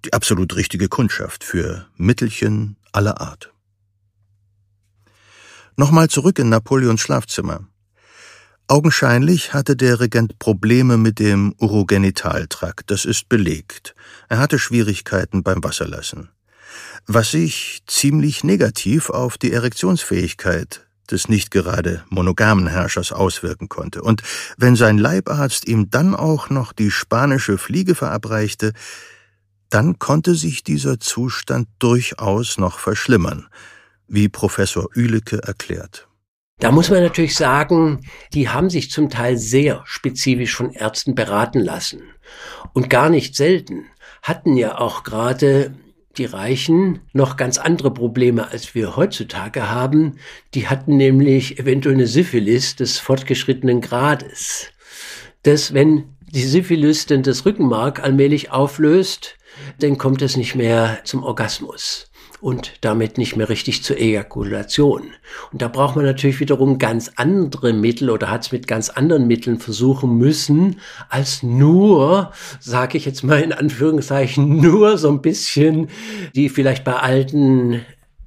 Die 0.03 0.11
absolut 0.11 0.57
richtige 0.57 0.89
Kundschaft 0.89 1.45
für 1.45 1.87
Mittelchen 1.95 2.75
aller 2.91 3.21
Art. 3.21 3.53
Nochmal 5.77 6.09
zurück 6.09 6.37
in 6.37 6.49
Napoleons 6.49 6.99
Schlafzimmer. 6.99 7.65
Augenscheinlich 8.67 9.53
hatte 9.53 9.77
der 9.77 10.01
Regent 10.01 10.39
Probleme 10.39 10.97
mit 10.97 11.19
dem 11.19 11.55
Urogenitaltrakt, 11.57 12.91
das 12.91 13.05
ist 13.05 13.29
belegt. 13.29 13.95
Er 14.27 14.39
hatte 14.39 14.59
Schwierigkeiten 14.59 15.41
beim 15.41 15.63
Wasserlassen. 15.63 16.32
Was 17.07 17.31
sich 17.31 17.83
ziemlich 17.87 18.43
negativ 18.43 19.09
auf 19.09 19.37
die 19.37 19.51
Erektionsfähigkeit 19.51 20.85
des 21.11 21.27
nicht 21.27 21.51
gerade 21.51 22.03
monogamen 22.09 22.67
Herrschers 22.67 23.11
auswirken 23.11 23.69
konnte. 23.69 24.01
Und 24.01 24.23
wenn 24.57 24.75
sein 24.75 24.97
Leibarzt 24.97 25.67
ihm 25.67 25.89
dann 25.89 26.15
auch 26.15 26.49
noch 26.49 26.73
die 26.73 26.91
spanische 26.91 27.57
Fliege 27.57 27.93
verabreichte, 27.93 28.73
dann 29.69 29.99
konnte 29.99 30.35
sich 30.35 30.63
dieser 30.63 30.99
Zustand 30.99 31.67
durchaus 31.79 32.57
noch 32.57 32.79
verschlimmern 32.79 33.47
wie 34.07 34.29
Professor 34.29 34.87
Ülecke 34.95 35.41
erklärt. 35.43 36.07
Da 36.59 36.71
muss 36.71 36.89
man 36.89 37.01
natürlich 37.01 37.35
sagen, 37.35 38.01
die 38.33 38.49
haben 38.49 38.69
sich 38.69 38.91
zum 38.91 39.09
Teil 39.09 39.37
sehr 39.37 39.81
spezifisch 39.85 40.55
von 40.55 40.71
Ärzten 40.71 41.15
beraten 41.15 41.59
lassen. 41.59 42.03
Und 42.73 42.89
gar 42.89 43.09
nicht 43.09 43.35
selten 43.35 43.85
hatten 44.21 44.55
ja 44.55 44.77
auch 44.77 45.03
gerade 45.03 45.73
die 46.17 46.25
Reichen 46.25 46.99
noch 47.11 47.37
ganz 47.37 47.57
andere 47.57 47.91
Probleme, 47.91 48.49
als 48.49 48.75
wir 48.75 48.95
heutzutage 48.95 49.69
haben. 49.69 50.17
Die 50.53 50.67
hatten 50.67 50.97
nämlich 50.97 51.59
eventuell 51.59 51.95
eine 51.95 52.07
Syphilis 52.07 52.75
des 52.75 52.99
fortgeschrittenen 52.99 53.81
Grades. 53.81 54.71
Dass 55.43 55.73
wenn 55.73 56.05
die 56.21 56.43
Syphilis 56.43 57.05
denn 57.05 57.23
das 57.23 57.45
Rückenmark 57.45 58.01
allmählich 58.01 58.51
auflöst, 58.51 59.37
dann 59.79 59.97
kommt 59.97 60.21
es 60.21 60.37
nicht 60.37 60.55
mehr 60.55 60.99
zum 61.03 61.23
Orgasmus 61.23 62.11
und 62.43 62.73
damit 62.81 63.17
nicht 63.17 63.37
mehr 63.37 63.47
richtig 63.47 63.83
zur 63.83 63.97
Ejakulation. 63.97 65.03
Und 65.53 65.61
da 65.61 65.69
braucht 65.69 65.95
man 65.95 66.03
natürlich 66.03 66.41
wiederum 66.41 66.77
ganz 66.77 67.13
andere 67.15 67.71
Mittel 67.71 68.09
oder 68.09 68.29
hat 68.29 68.41
es 68.41 68.51
mit 68.51 68.67
ganz 68.67 68.89
anderen 68.89 69.27
Mitteln 69.27 69.59
versuchen 69.59 70.17
müssen, 70.17 70.81
als 71.07 71.41
nur, 71.41 72.33
sage 72.59 72.97
ich 72.97 73.05
jetzt 73.05 73.23
mal 73.23 73.39
in 73.39 73.53
Anführungszeichen, 73.53 74.57
nur 74.61 74.97
so 74.97 75.09
ein 75.09 75.21
bisschen 75.21 75.87
die 76.35 76.49
vielleicht 76.49 76.83
bei 76.83 76.97
alten 76.97 77.85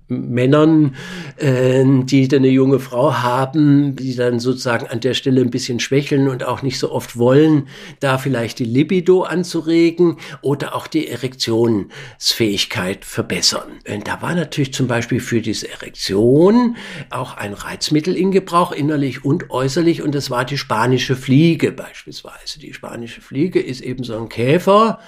Männern, 0.09 0.95
äh, 1.37 1.85
die 1.85 2.29
dann 2.29 2.41
eine 2.41 2.49
junge 2.49 2.79
Frau 2.79 3.15
haben, 3.15 3.97
die 3.97 4.15
dann 4.15 4.39
sozusagen 4.39 4.87
an 4.87 5.01
der 5.01 5.15
Stelle 5.15 5.41
ein 5.41 5.51
bisschen 5.51 5.81
schwächeln 5.81 6.29
und 6.29 6.45
auch 6.45 6.63
nicht 6.63 6.79
so 6.79 6.93
oft 6.93 7.19
wollen, 7.19 7.69
da 8.01 8.19
vielleicht 8.19 8.59
die 8.59 8.65
Libido 8.65 9.23
anzuregen 9.23 10.19
oder 10.43 10.75
auch 10.75 10.87
die 10.87 11.09
Erektionsfähigkeit 11.09 13.05
verbessern. 13.05 13.81
Und 13.89 14.07
da 14.07 14.23
war 14.23 14.35
natürlich 14.35 14.73
zum 14.73 14.87
Beispiel 14.87 15.21
für 15.21 15.41
diese 15.41 15.71
Erektion 15.71 16.77
auch 17.11 17.37
ein 17.37 17.53
Reizmittel 17.53 18.15
in 18.17 18.31
Gebrauch, 18.31 18.73
innerlich 18.73 19.25
und 19.25 19.51
äußerlich, 19.51 20.03
und 20.03 20.15
das 20.15 20.31
war 20.31 20.45
die 20.45 20.59
spanische 20.59 21.17
Fliege 21.17 21.73
beispielsweise. 21.73 22.61
Die 22.61 22.73
spanische 22.73 23.21
Fliege 23.21 23.61
ist 23.61 23.81
eben 23.81 24.05
so 24.05 24.17
ein 24.17 24.29
Käfer, 24.29 25.01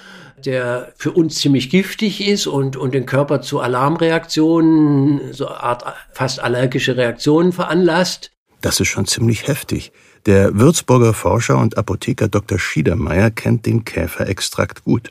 der 0.44 0.92
für 0.96 1.12
uns 1.12 1.36
ziemlich 1.36 1.70
giftig 1.70 2.26
ist 2.26 2.46
und, 2.46 2.76
und 2.76 2.94
den 2.94 3.06
Körper 3.06 3.40
zu 3.40 3.60
Alarmreaktionen, 3.60 5.32
so 5.32 5.46
eine 5.46 5.62
Art 5.62 5.84
fast 6.12 6.40
allergische 6.40 6.96
Reaktionen 6.96 7.52
veranlasst. 7.52 8.30
Das 8.60 8.80
ist 8.80 8.88
schon 8.88 9.06
ziemlich 9.06 9.46
heftig. 9.46 9.92
Der 10.26 10.58
Würzburger 10.58 11.14
Forscher 11.14 11.58
und 11.58 11.78
Apotheker 11.78 12.28
Dr. 12.28 12.58
Schiedermeier 12.58 13.30
kennt 13.30 13.66
den 13.66 13.84
Käferextrakt 13.84 14.84
gut. 14.84 15.10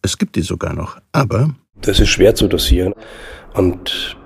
Es 0.00 0.18
gibt 0.18 0.36
die 0.36 0.42
sogar 0.42 0.72
noch, 0.72 0.98
aber. 1.12 1.54
Das 1.80 2.00
ist 2.00 2.08
schwer 2.08 2.34
zu 2.34 2.48
dosieren 2.48 2.94
und 3.54 4.16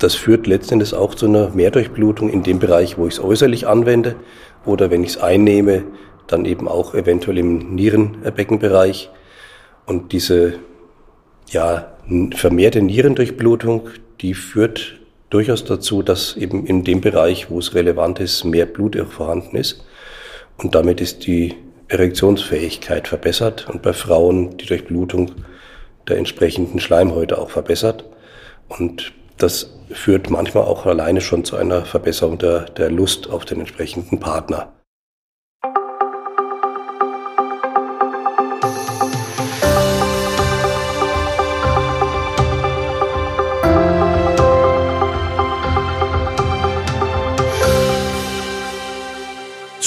das 0.00 0.14
führt 0.14 0.46
letztendlich 0.46 0.94
auch 0.94 1.14
zu 1.14 1.26
einer 1.26 1.50
Mehrdurchblutung 1.50 2.30
in 2.30 2.42
dem 2.42 2.58
Bereich, 2.58 2.96
wo 2.96 3.06
ich 3.06 3.14
es 3.14 3.20
äußerlich 3.20 3.66
anwende 3.66 4.16
oder 4.64 4.90
wenn 4.90 5.04
ich 5.04 5.10
es 5.10 5.18
einnehme, 5.18 5.84
dann 6.26 6.44
eben 6.46 6.68
auch 6.68 6.94
eventuell 6.94 7.38
im 7.38 7.74
Nierenbeckenbereich. 7.74 9.10
Und 9.90 10.12
diese 10.12 10.54
ja, 11.50 11.96
vermehrte 12.36 12.80
Nierendurchblutung, 12.80 13.88
die 14.20 14.34
führt 14.34 15.00
durchaus 15.30 15.64
dazu, 15.64 16.04
dass 16.04 16.36
eben 16.36 16.64
in 16.64 16.84
dem 16.84 17.00
Bereich, 17.00 17.50
wo 17.50 17.58
es 17.58 17.74
relevant 17.74 18.20
ist, 18.20 18.44
mehr 18.44 18.66
Blut 18.66 18.96
vorhanden 19.10 19.56
ist. 19.56 19.84
Und 20.58 20.76
damit 20.76 21.00
ist 21.00 21.26
die 21.26 21.56
Erektionsfähigkeit 21.88 23.08
verbessert 23.08 23.68
und 23.68 23.82
bei 23.82 23.92
Frauen 23.92 24.56
die 24.58 24.66
Durchblutung 24.66 25.32
der 26.06 26.18
entsprechenden 26.18 26.78
Schleimhäute 26.78 27.36
auch 27.36 27.50
verbessert. 27.50 28.04
Und 28.68 29.12
das 29.38 29.76
führt 29.90 30.30
manchmal 30.30 30.66
auch 30.66 30.86
alleine 30.86 31.20
schon 31.20 31.44
zu 31.44 31.56
einer 31.56 31.84
Verbesserung 31.84 32.38
der, 32.38 32.66
der 32.66 32.92
Lust 32.92 33.28
auf 33.28 33.44
den 33.44 33.58
entsprechenden 33.58 34.20
Partner. 34.20 34.72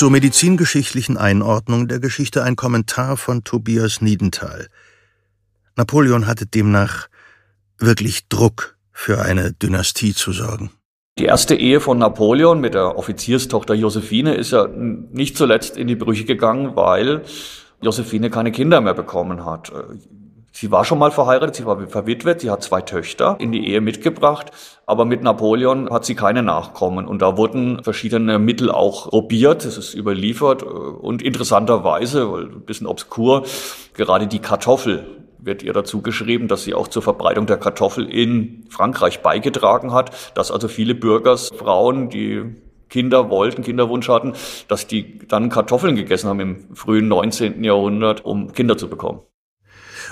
Zur 0.04 0.12
medizingeschichtlichen 0.12 1.16
Einordnung 1.16 1.88
der 1.88 2.02
Geschichte 2.02 2.44
ein 2.44 2.58
Kommentar 2.58 3.16
von 3.16 3.46
Tobias 3.46 4.02
Niedenthal. 4.02 4.68
Napoleon 5.78 6.28
hatte 6.28 6.46
demnach 6.46 7.08
wirklich 7.78 8.28
Druck 8.28 8.76
für 8.92 9.22
eine 9.22 9.54
Dynastie 9.54 10.14
zu 10.14 10.34
sorgen. 10.34 10.72
Die 11.18 11.24
erste 11.24 11.56
Ehe 11.56 11.80
von 11.80 12.00
Napoleon 12.00 12.60
mit 12.60 12.74
der 12.74 12.98
Offizierstochter 12.98 13.76
Josephine 13.76 14.36
ist 14.36 14.52
ja 14.52 14.68
nicht 14.68 15.38
zuletzt 15.38 15.78
in 15.78 15.88
die 15.88 15.96
Brüche 15.96 16.26
gegangen, 16.26 16.76
weil 16.76 17.22
Josephine 17.82 18.30
keine 18.30 18.52
Kinder 18.52 18.82
mehr 18.82 18.96
bekommen 18.96 19.46
hat. 19.46 19.72
Sie 20.52 20.70
war 20.70 20.84
schon 20.84 21.00
mal 21.00 21.12
verheiratet, 21.12 21.56
sie 21.56 21.66
war 21.66 21.80
verwitwet, 21.88 22.42
sie 22.42 22.52
hat 22.52 22.62
zwei 22.62 22.82
Töchter 22.82 23.38
in 23.40 23.54
die 23.54 23.70
Ehe 23.70 23.80
mitgebracht, 23.80 24.52
aber 24.86 25.06
mit 25.06 25.24
Napoleon 25.24 25.90
hat 25.90 26.06
sie 26.06 26.16
keine 26.16 26.44
Nachkommen. 26.44 27.08
Und 27.08 27.22
da 27.22 27.38
wurden 27.38 27.84
verschiedene 27.84 28.40
Mittel 28.40 28.70
auch 28.72 29.10
probiert, 29.10 29.66
das 29.66 29.78
ist 29.78 29.94
überliefert 29.94 30.64
und 30.64 31.22
interessanterweise, 31.22 32.32
weil 32.32 32.44
ein 32.46 32.62
bisschen 32.62 32.88
obskur, 32.88 33.46
gerade 33.94 34.28
die 34.28 34.40
Kartoffel 34.40 35.06
wird 35.40 35.64
ihr 35.64 35.74
dazu 35.74 36.02
geschrieben, 36.02 36.48
dass 36.48 36.64
sie 36.64 36.74
auch 36.74 36.88
zur 36.88 37.02
Verbreitung 37.02 37.46
der 37.46 37.58
Kartoffel 37.58 38.06
in 38.06 38.66
Frankreich 38.70 39.22
beigetragen 39.22 39.94
hat, 39.94 40.12
dass 40.36 40.52
also 40.52 40.68
viele 40.68 40.96
Bürgersfrauen, 40.96 42.10
die 42.10 42.56
Kinder 42.90 43.30
wollten, 43.30 43.64
Kinderwunsch 43.64 44.08
hatten, 44.08 44.34
dass 44.68 44.88
die 44.88 45.20
dann 45.28 45.50
Kartoffeln 45.50 45.96
gegessen 45.96 46.30
haben 46.30 46.40
im 46.40 46.76
frühen 46.76 47.08
19. 47.08 47.64
Jahrhundert, 47.64 48.24
um 48.24 48.54
Kinder 48.54 48.78
zu 48.78 48.88
bekommen. 48.88 49.22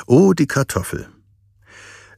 Oh, 0.07 0.33
die 0.33 0.47
Kartoffel. 0.47 1.07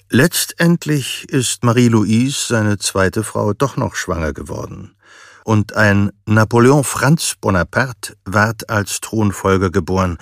Letztendlich 0.10 1.28
ist 1.30 1.64
Marie-Louise, 1.64 2.46
seine 2.48 2.78
zweite 2.78 3.24
Frau, 3.24 3.54
doch 3.54 3.78
noch 3.78 3.96
schwanger 3.96 4.34
geworden. 4.34 4.96
Und 5.44 5.76
ein 5.76 6.12
Napoleon 6.26 6.84
Franz 6.84 7.36
Bonaparte 7.40 8.16
ward 8.24 8.70
als 8.70 9.02
Thronfolger 9.02 9.72
geboren, 9.72 10.18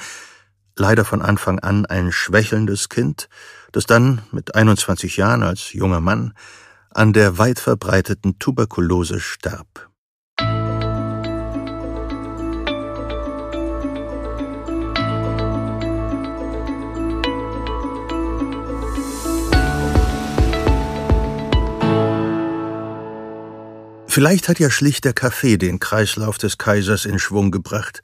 leider 0.75 1.05
von 1.05 1.21
Anfang 1.21 1.59
an 1.59 1.85
ein 1.85 2.11
schwächelndes 2.11 2.89
Kind, 2.89 3.27
das 3.71 3.85
dann 3.85 4.21
mit 4.31 4.55
21 4.55 5.17
Jahren 5.17 5.43
als 5.43 5.73
junger 5.73 6.01
Mann 6.01 6.33
an 6.93 7.13
der 7.13 7.37
weit 7.37 7.59
verbreiteten 7.59 8.39
Tuberkulose 8.39 9.19
starb. 9.19 9.90
Vielleicht 24.13 24.49
hat 24.49 24.59
ja 24.59 24.69
schlicht 24.69 25.05
der 25.05 25.13
Kaffee 25.13 25.57
den 25.57 25.79
Kreislauf 25.79 26.37
des 26.37 26.57
Kaisers 26.57 27.05
in 27.05 27.17
Schwung 27.17 27.49
gebracht. 27.49 28.01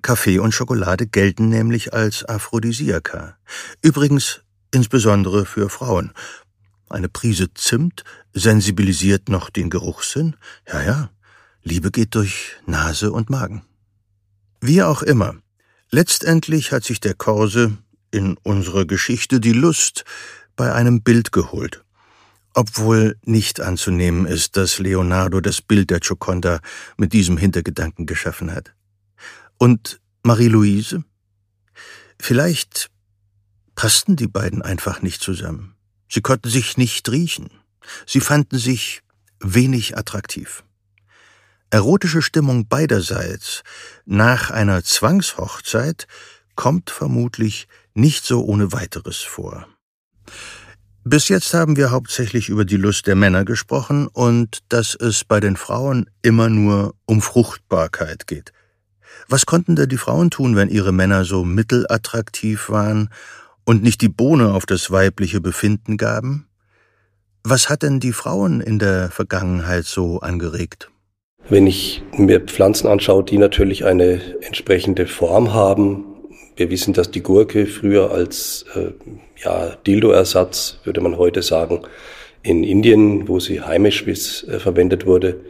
Kaffee 0.00 0.38
und 0.38 0.52
Schokolade 0.52 1.08
gelten 1.08 1.48
nämlich 1.48 1.92
als 1.92 2.24
Aphrodisiaka. 2.24 3.36
Übrigens 3.82 4.42
insbesondere 4.70 5.44
für 5.44 5.68
Frauen. 5.68 6.12
Eine 6.88 7.08
Prise 7.08 7.52
Zimt 7.54 8.04
sensibilisiert 8.34 9.28
noch 9.28 9.50
den 9.50 9.68
Geruchssinn. 9.68 10.36
Ja, 10.68 10.82
ja, 10.82 11.10
Liebe 11.64 11.90
geht 11.90 12.14
durch 12.14 12.52
Nase 12.64 13.10
und 13.10 13.28
Magen. 13.28 13.64
Wie 14.60 14.84
auch 14.84 15.02
immer, 15.02 15.34
letztendlich 15.90 16.70
hat 16.70 16.84
sich 16.84 17.00
der 17.00 17.14
Korse 17.14 17.76
in 18.12 18.36
unserer 18.44 18.84
Geschichte 18.84 19.40
die 19.40 19.54
Lust 19.54 20.04
bei 20.54 20.72
einem 20.72 21.02
Bild 21.02 21.32
geholt. 21.32 21.82
Obwohl 22.58 23.18
nicht 23.22 23.60
anzunehmen 23.60 24.24
ist, 24.24 24.56
dass 24.56 24.78
Leonardo 24.78 25.42
das 25.42 25.60
Bild 25.60 25.90
der 25.90 26.00
Gioconda 26.00 26.60
mit 26.96 27.12
diesem 27.12 27.36
Hintergedanken 27.36 28.06
geschaffen 28.06 28.50
hat. 28.50 28.74
Und 29.58 30.00
Marie-Louise? 30.22 31.04
Vielleicht 32.18 32.90
passten 33.74 34.16
die 34.16 34.26
beiden 34.26 34.62
einfach 34.62 35.02
nicht 35.02 35.20
zusammen. 35.20 35.74
Sie 36.08 36.22
konnten 36.22 36.48
sich 36.48 36.78
nicht 36.78 37.06
riechen. 37.10 37.50
Sie 38.06 38.20
fanden 38.20 38.56
sich 38.56 39.02
wenig 39.38 39.98
attraktiv. 39.98 40.64
Erotische 41.68 42.22
Stimmung 42.22 42.68
beiderseits 42.68 43.64
nach 44.06 44.50
einer 44.50 44.82
Zwangshochzeit 44.82 46.06
kommt 46.54 46.88
vermutlich 46.88 47.68
nicht 47.92 48.24
so 48.24 48.42
ohne 48.46 48.72
weiteres 48.72 49.18
vor. 49.18 49.68
Bis 51.08 51.28
jetzt 51.28 51.54
haben 51.54 51.76
wir 51.76 51.92
hauptsächlich 51.92 52.48
über 52.48 52.64
die 52.64 52.76
Lust 52.76 53.06
der 53.06 53.14
Männer 53.14 53.44
gesprochen 53.44 54.08
und 54.12 54.58
dass 54.70 54.96
es 54.96 55.22
bei 55.22 55.38
den 55.38 55.54
Frauen 55.54 56.10
immer 56.20 56.48
nur 56.48 56.94
um 57.04 57.22
Fruchtbarkeit 57.22 58.26
geht. 58.26 58.52
Was 59.28 59.46
konnten 59.46 59.76
da 59.76 59.86
die 59.86 59.98
Frauen 59.98 60.30
tun, 60.30 60.56
wenn 60.56 60.68
ihre 60.68 60.90
Männer 60.90 61.24
so 61.24 61.44
mittelattraktiv 61.44 62.70
waren 62.70 63.10
und 63.64 63.84
nicht 63.84 64.00
die 64.00 64.08
Bohne 64.08 64.52
auf 64.52 64.66
das 64.66 64.90
weibliche 64.90 65.40
Befinden 65.40 65.96
gaben? 65.96 66.48
Was 67.44 67.70
hat 67.70 67.84
denn 67.84 68.00
die 68.00 68.12
Frauen 68.12 68.60
in 68.60 68.80
der 68.80 69.08
Vergangenheit 69.12 69.84
so 69.84 70.18
angeregt? 70.18 70.90
Wenn 71.48 71.68
ich 71.68 72.02
mir 72.16 72.40
Pflanzen 72.40 72.88
anschaue, 72.88 73.22
die 73.22 73.38
natürlich 73.38 73.84
eine 73.84 74.20
entsprechende 74.40 75.06
Form 75.06 75.54
haben, 75.54 76.15
wir 76.56 76.70
wissen, 76.70 76.94
dass 76.94 77.10
die 77.10 77.22
Gurke 77.22 77.66
früher 77.66 78.10
als 78.10 78.64
äh, 78.74 78.92
ja, 79.44 79.76
Dildo-Ersatz, 79.86 80.78
würde 80.84 81.02
man 81.02 81.18
heute 81.18 81.42
sagen, 81.42 81.82
in 82.42 82.64
Indien, 82.64 83.28
wo 83.28 83.40
sie 83.40 83.60
heimisch 83.60 84.04
bis, 84.04 84.42
äh, 84.44 84.58
verwendet 84.58 85.04
wurde, 85.06 85.40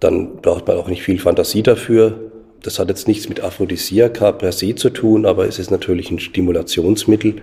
dann 0.00 0.36
braucht 0.36 0.66
man 0.66 0.78
auch 0.78 0.88
nicht 0.88 1.02
viel 1.02 1.18
Fantasie 1.18 1.62
dafür. 1.62 2.32
Das 2.62 2.78
hat 2.78 2.88
jetzt 2.88 3.08
nichts 3.08 3.28
mit 3.28 3.40
Aphrodisiaka 3.40 4.32
per 4.32 4.52
se 4.52 4.74
zu 4.74 4.90
tun, 4.90 5.26
aber 5.26 5.46
es 5.46 5.58
ist 5.58 5.70
natürlich 5.70 6.10
ein 6.10 6.18
Stimulationsmittel 6.18 7.42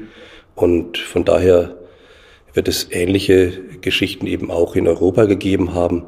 und 0.55 0.97
von 0.97 1.25
daher 1.25 1.75
wird 2.53 2.67
es 2.67 2.87
ähnliche 2.91 3.51
Geschichten 3.81 4.25
eben 4.25 4.49
auch 4.49 4.75
in 4.75 4.87
Europa 4.87 5.25
gegeben 5.25 5.73
haben. 5.73 6.05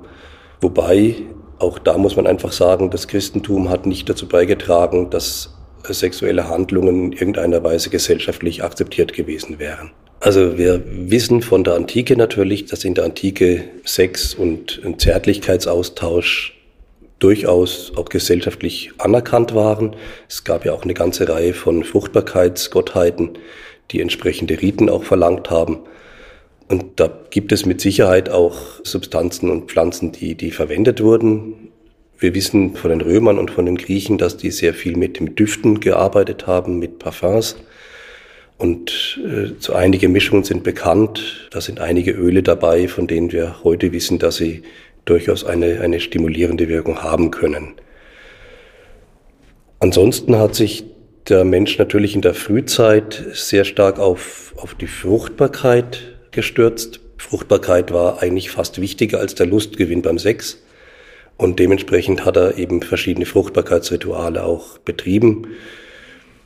Wobei, 0.61 1.15
auch 1.59 1.77
da 1.77 1.97
muss 1.97 2.15
man 2.15 2.25
einfach 2.25 2.51
sagen, 2.51 2.89
das 2.89 3.07
Christentum 3.07 3.69
hat 3.69 3.85
nicht 3.85 4.09
dazu 4.09 4.27
beigetragen, 4.27 5.09
dass 5.09 5.60
sexuelle 5.89 6.47
Handlungen 6.47 7.11
in 7.11 7.13
irgendeiner 7.13 7.63
Weise 7.63 7.89
gesellschaftlich 7.89 8.63
akzeptiert 8.63 9.13
gewesen 9.13 9.59
wären. 9.59 9.91
Also 10.19 10.57
wir 10.57 10.83
wissen 10.85 11.41
von 11.41 11.63
der 11.63 11.73
Antike 11.73 12.15
natürlich, 12.15 12.65
dass 12.65 12.83
in 12.83 12.93
der 12.93 13.05
Antike 13.05 13.63
Sex 13.85 14.35
und 14.35 14.81
Zärtlichkeitsaustausch 14.97 16.55
durchaus 17.17 17.93
auch 17.95 18.05
gesellschaftlich 18.05 18.91
anerkannt 18.97 19.55
waren. 19.55 19.95
Es 20.27 20.43
gab 20.43 20.65
ja 20.65 20.73
auch 20.73 20.83
eine 20.83 20.93
ganze 20.93 21.29
Reihe 21.29 21.53
von 21.53 21.83
Fruchtbarkeitsgottheiten, 21.83 23.37
die 23.91 24.01
entsprechende 24.01 24.61
Riten 24.61 24.89
auch 24.89 25.03
verlangt 25.03 25.49
haben. 25.49 25.79
Und 26.67 26.99
da 26.99 27.11
gibt 27.31 27.51
es 27.51 27.65
mit 27.65 27.81
Sicherheit 27.81 28.29
auch 28.29 28.57
Substanzen 28.83 29.49
und 29.49 29.69
Pflanzen, 29.69 30.11
die, 30.11 30.35
die 30.35 30.51
verwendet 30.51 31.03
wurden. 31.03 31.60
Wir 32.21 32.35
wissen 32.35 32.75
von 32.75 32.91
den 32.91 33.01
Römern 33.01 33.39
und 33.39 33.49
von 33.49 33.65
den 33.65 33.77
Griechen, 33.77 34.19
dass 34.19 34.37
die 34.37 34.51
sehr 34.51 34.75
viel 34.75 34.95
mit 34.95 35.19
dem 35.19 35.35
Düften 35.35 35.79
gearbeitet 35.79 36.45
haben, 36.45 36.77
mit 36.77 36.99
Parfums. 36.99 37.55
Und 38.59 39.19
äh, 39.25 39.53
so 39.57 39.73
einige 39.73 40.07
Mischungen 40.07 40.43
sind 40.43 40.63
bekannt. 40.63 41.49
Da 41.49 41.61
sind 41.61 41.79
einige 41.79 42.11
Öle 42.11 42.43
dabei, 42.43 42.87
von 42.87 43.07
denen 43.07 43.31
wir 43.31 43.63
heute 43.63 43.91
wissen, 43.91 44.19
dass 44.19 44.35
sie 44.35 44.61
durchaus 45.05 45.43
eine, 45.43 45.81
eine 45.81 45.99
stimulierende 45.99 46.69
Wirkung 46.69 47.01
haben 47.01 47.31
können. 47.31 47.73
Ansonsten 49.79 50.37
hat 50.37 50.53
sich 50.53 50.83
der 51.27 51.43
Mensch 51.43 51.79
natürlich 51.79 52.13
in 52.13 52.21
der 52.21 52.35
Frühzeit 52.35 53.25
sehr 53.33 53.65
stark 53.65 53.97
auf, 53.97 54.53
auf 54.57 54.75
die 54.75 54.85
Fruchtbarkeit 54.85 56.03
gestürzt. 56.29 56.99
Fruchtbarkeit 57.17 57.91
war 57.91 58.21
eigentlich 58.21 58.51
fast 58.51 58.79
wichtiger 58.79 59.17
als 59.17 59.33
der 59.33 59.47
Lustgewinn 59.47 60.03
beim 60.03 60.19
Sex. 60.19 60.61
Und 61.37 61.59
dementsprechend 61.59 62.25
hat 62.25 62.37
er 62.37 62.57
eben 62.57 62.81
verschiedene 62.81 63.25
Fruchtbarkeitsrituale 63.25 64.43
auch 64.43 64.77
betrieben. 64.79 65.47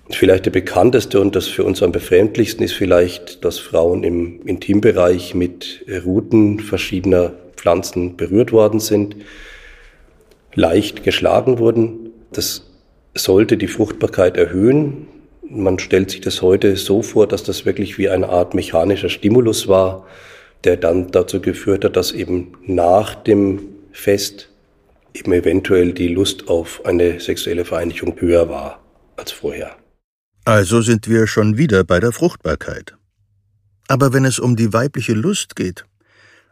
Vielleicht 0.10 0.46
der 0.46 0.52
bekannteste 0.52 1.20
und 1.20 1.36
das 1.36 1.48
für 1.48 1.64
uns 1.64 1.82
am 1.82 1.92
befremdlichsten 1.92 2.64
ist 2.64 2.74
vielleicht, 2.74 3.44
dass 3.44 3.58
Frauen 3.58 4.04
im 4.04 4.46
Intimbereich 4.46 5.34
mit 5.34 5.84
Ruten 6.06 6.60
verschiedener 6.60 7.34
Pflanzen 7.56 8.16
berührt 8.16 8.52
worden 8.52 8.80
sind, 8.80 9.16
leicht 10.54 11.04
geschlagen 11.04 11.58
wurden. 11.58 12.12
Das 12.32 12.68
sollte 13.16 13.58
die 13.58 13.68
Fruchtbarkeit 13.68 14.38
erhöhen. 14.38 15.08
Man 15.42 15.80
stellt 15.80 16.12
sich 16.12 16.22
das 16.22 16.42
heute 16.44 16.76
so 16.76 17.02
vor, 17.02 17.28
dass 17.28 17.44
das 17.44 17.66
wirklich 17.66 17.98
wie 17.98 18.10
eine 18.10 18.30
Art 18.30 18.54
mechanischer 18.54 19.10
Stimulus 19.10 19.68
war, 19.68 20.06
der 20.64 20.78
dann 20.78 21.12
dazu 21.12 21.42
geführt 21.42 21.84
hat, 21.84 21.96
dass 21.96 22.12
eben 22.12 22.54
nach 22.66 23.16
dem 23.16 23.62
Fest 23.92 24.50
eben 25.16 25.32
eventuell 25.32 25.94
die 25.94 26.10
Lust 26.10 26.48
auf 26.48 26.86
eine 26.86 27.20
sexuelle 27.20 27.66
Vereinigung 27.66 28.20
höher 28.20 28.50
war 28.50 28.82
als 29.16 29.32
vorher. 29.32 29.76
Also 30.44 30.82
sind 30.82 31.08
wir 31.08 31.26
schon 31.26 31.58
wieder 31.58 31.84
bei 31.84 32.00
der 32.00 32.12
Fruchtbarkeit. 32.12 32.96
Aber 33.88 34.14
wenn 34.14 34.26
es 34.26 34.40
um 34.40 34.56
die 34.56 34.74
weibliche 34.74 35.14
Lust 35.14 35.56
geht, 35.56 35.86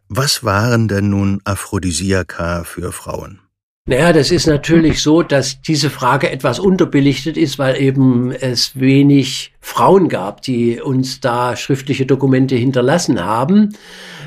was 0.07 0.43
waren 0.43 0.88
denn 0.88 1.09
nun 1.09 1.41
Aphrodisiaka 1.43 2.64
für 2.64 2.91
Frauen? 2.91 3.39
Naja, 3.86 4.14
das 4.14 4.32
ist 4.32 4.47
natürlich 4.47 5.01
so, 5.01 5.24
dass 5.24 5.61
diese 5.61 5.89
Frage 5.89 6.32
etwas 6.32 6.57
unterbelichtet 6.57 7.36
ist, 7.36 7.59
weil 7.59 7.82
eben 7.82 8.32
es 8.32 8.80
wenig 8.80 9.53
Frauen 9.59 10.07
gab, 10.07 10.41
die 10.41 10.80
uns 10.80 11.20
da 11.20 11.57
schriftliche 11.57 12.05
Dokumente 12.05 12.55
hinterlassen 12.55 13.26
haben. 13.26 13.76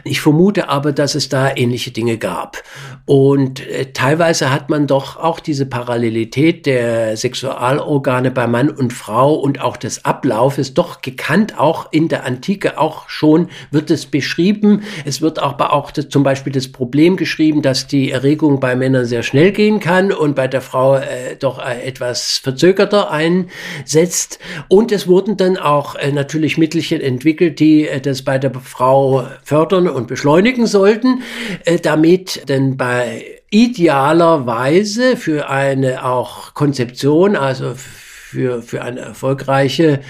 Ich 0.07 0.21
vermute 0.21 0.69
aber, 0.69 0.93
dass 0.93 1.15
es 1.15 1.29
da 1.29 1.55
ähnliche 1.55 1.91
Dinge 1.91 2.17
gab. 2.17 2.63
Und 3.05 3.67
äh, 3.69 3.93
teilweise 3.93 4.51
hat 4.51 4.71
man 4.71 4.87
doch 4.87 5.17
auch 5.17 5.41
diese 5.41 5.67
Parallelität 5.67 6.65
der 6.67 7.17
Sexualorgane 7.17 8.31
bei 8.31 8.47
Mann 8.47 8.71
und 8.71 8.93
Frau 8.93 9.35
und 9.35 9.61
auch 9.61 9.77
des 9.77 10.05
Ablaufes 10.05 10.75
doch 10.75 11.03
gekannt. 11.03 11.59
Auch 11.59 11.89
in 11.91 12.09
der 12.09 12.25
Antike 12.25 12.79
auch 12.79 13.09
schon 13.09 13.49
wird 13.71 13.91
es 13.91 14.07
beschrieben. 14.07 14.83
Es 15.05 15.21
wird 15.21 15.43
auch, 15.43 15.59
auch 15.59 15.91
das, 15.91 16.09
zum 16.09 16.23
Beispiel 16.23 16.53
das 16.53 16.69
Problem 16.69 17.17
geschrieben, 17.17 17.61
dass 17.63 17.87
die 17.87 18.11
Erregung 18.11 18.61
bei 18.61 18.75
Männern 18.75 19.05
sehr 19.05 19.23
schnell 19.23 19.53
gehen 19.53 19.81
kann 19.81 20.13
und 20.13 20.35
bei 20.35 20.49
der 20.49 20.61
Frau 20.61 20.97
äh, 20.97 21.37
doch 21.39 21.59
äh, 21.59 21.83
etwas 21.83 22.39
verzögerter 22.39 23.11
einsetzt. 23.11 24.39
Und 24.69 24.93
es 24.93 25.07
wurde 25.07 25.17
wurden 25.27 25.39
dann 25.39 25.57
auch 25.57 25.95
äh, 25.95 26.13
natürlich 26.13 26.59
Mittelchen 26.59 27.01
entwickelt, 27.01 27.59
die 27.59 27.89
äh, 27.89 28.03
das 28.03 28.21
bei 28.21 28.39
der 28.39 28.53
Frau 28.53 29.27
fördern 29.43 29.89
und 29.97 30.07
beschleunigen 30.07 30.67
sollten, 30.67 31.23
äh, 31.65 31.79
damit 31.79 32.49
denn 32.49 32.77
bei 32.77 33.25
idealerweise 33.51 35.17
für 35.17 35.49
eine 35.49 36.05
auch 36.05 36.55
Konzeption, 36.55 37.35
also 37.37 37.73
für, 37.75 38.61
für 38.61 38.83
eine 38.83 39.01
erfolgreiche 39.01 40.01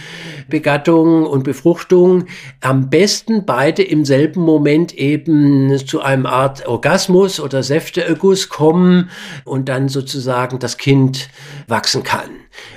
Begattung 0.49 1.27
und 1.27 1.45
Befruchtung 1.45 2.25
am 2.61 2.89
besten 2.89 3.45
beide 3.45 3.83
im 3.83 4.05
selben 4.05 4.41
Moment 4.41 4.95
eben 4.95 5.79
zu 5.87 6.01
einem 6.01 6.27
Art 6.27 6.67
Orgasmus 6.67 7.39
oder 7.39 7.63
Säfteerguss 7.63 8.49
kommen 8.49 9.11
und 9.45 9.69
dann 9.69 9.89
sozusagen 9.89 10.59
das 10.59 10.79
Kind 10.79 11.29
wachsen 11.69 12.03
kann. 12.03 12.31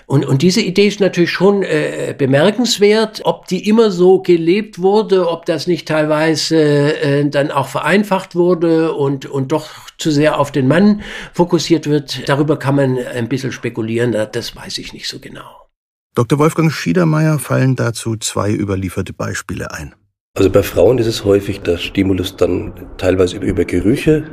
Und, 0.06 0.26
und 0.26 0.42
diese 0.42 0.62
Idee 0.62 0.88
ist 0.88 1.00
natürlich 1.00 1.32
schon 1.32 1.64
äh, 1.64 2.16
bemerkenswert. 2.18 3.22
Ob 3.24 3.48
die 3.48 3.68
immer 3.68 3.92
so 3.92 4.22
gelebt 4.22 4.80
wurde, 4.80 5.30
ob 5.30 5.46
das 5.46 5.68
nicht 5.68 5.88
teilweise 5.88 6.58
äh, 7.02 7.30
dann 7.30 7.52
auch 7.52 7.68
vereinfacht 7.68 8.36
wurde 8.36 8.94
und, 8.94 9.26
und 9.26 9.52
doch 9.52 9.70
zu 9.98 10.12
sehr 10.12 10.40
auf 10.40 10.52
den 10.52 10.68
Mann 10.68 11.02
fokussiert 11.34 11.88
wird, 11.88 12.28
darüber 12.28 12.58
kann 12.58 12.76
man 12.76 12.98
ein 12.98 13.30
bisschen 13.30 13.52
spekulieren. 13.52 14.16
Das 14.32 14.56
weiß 14.56 14.78
ich 14.80 14.94
nicht 14.94 15.08
so 15.08 15.20
genau. 15.20 15.68
Dr. 16.16 16.40
Wolfgang 16.40 16.72
Schiedermeier 16.72 17.40
fallen 17.40 17.76
dazu 17.76 18.16
zwei 18.18 18.52
überlieferte 18.52 19.14
Beispiele 19.14 19.72
ein. 19.72 19.94
Also 20.36 20.50
bei 20.50 20.64
Frauen 20.64 20.98
ist 20.98 21.08
es 21.08 21.26
häufig, 21.26 21.62
dass 21.62 21.82
Stimulus 21.82 22.36
dann 22.36 22.74
teilweise 22.98 23.38
über 23.38 23.66
Gerüche 23.66 24.24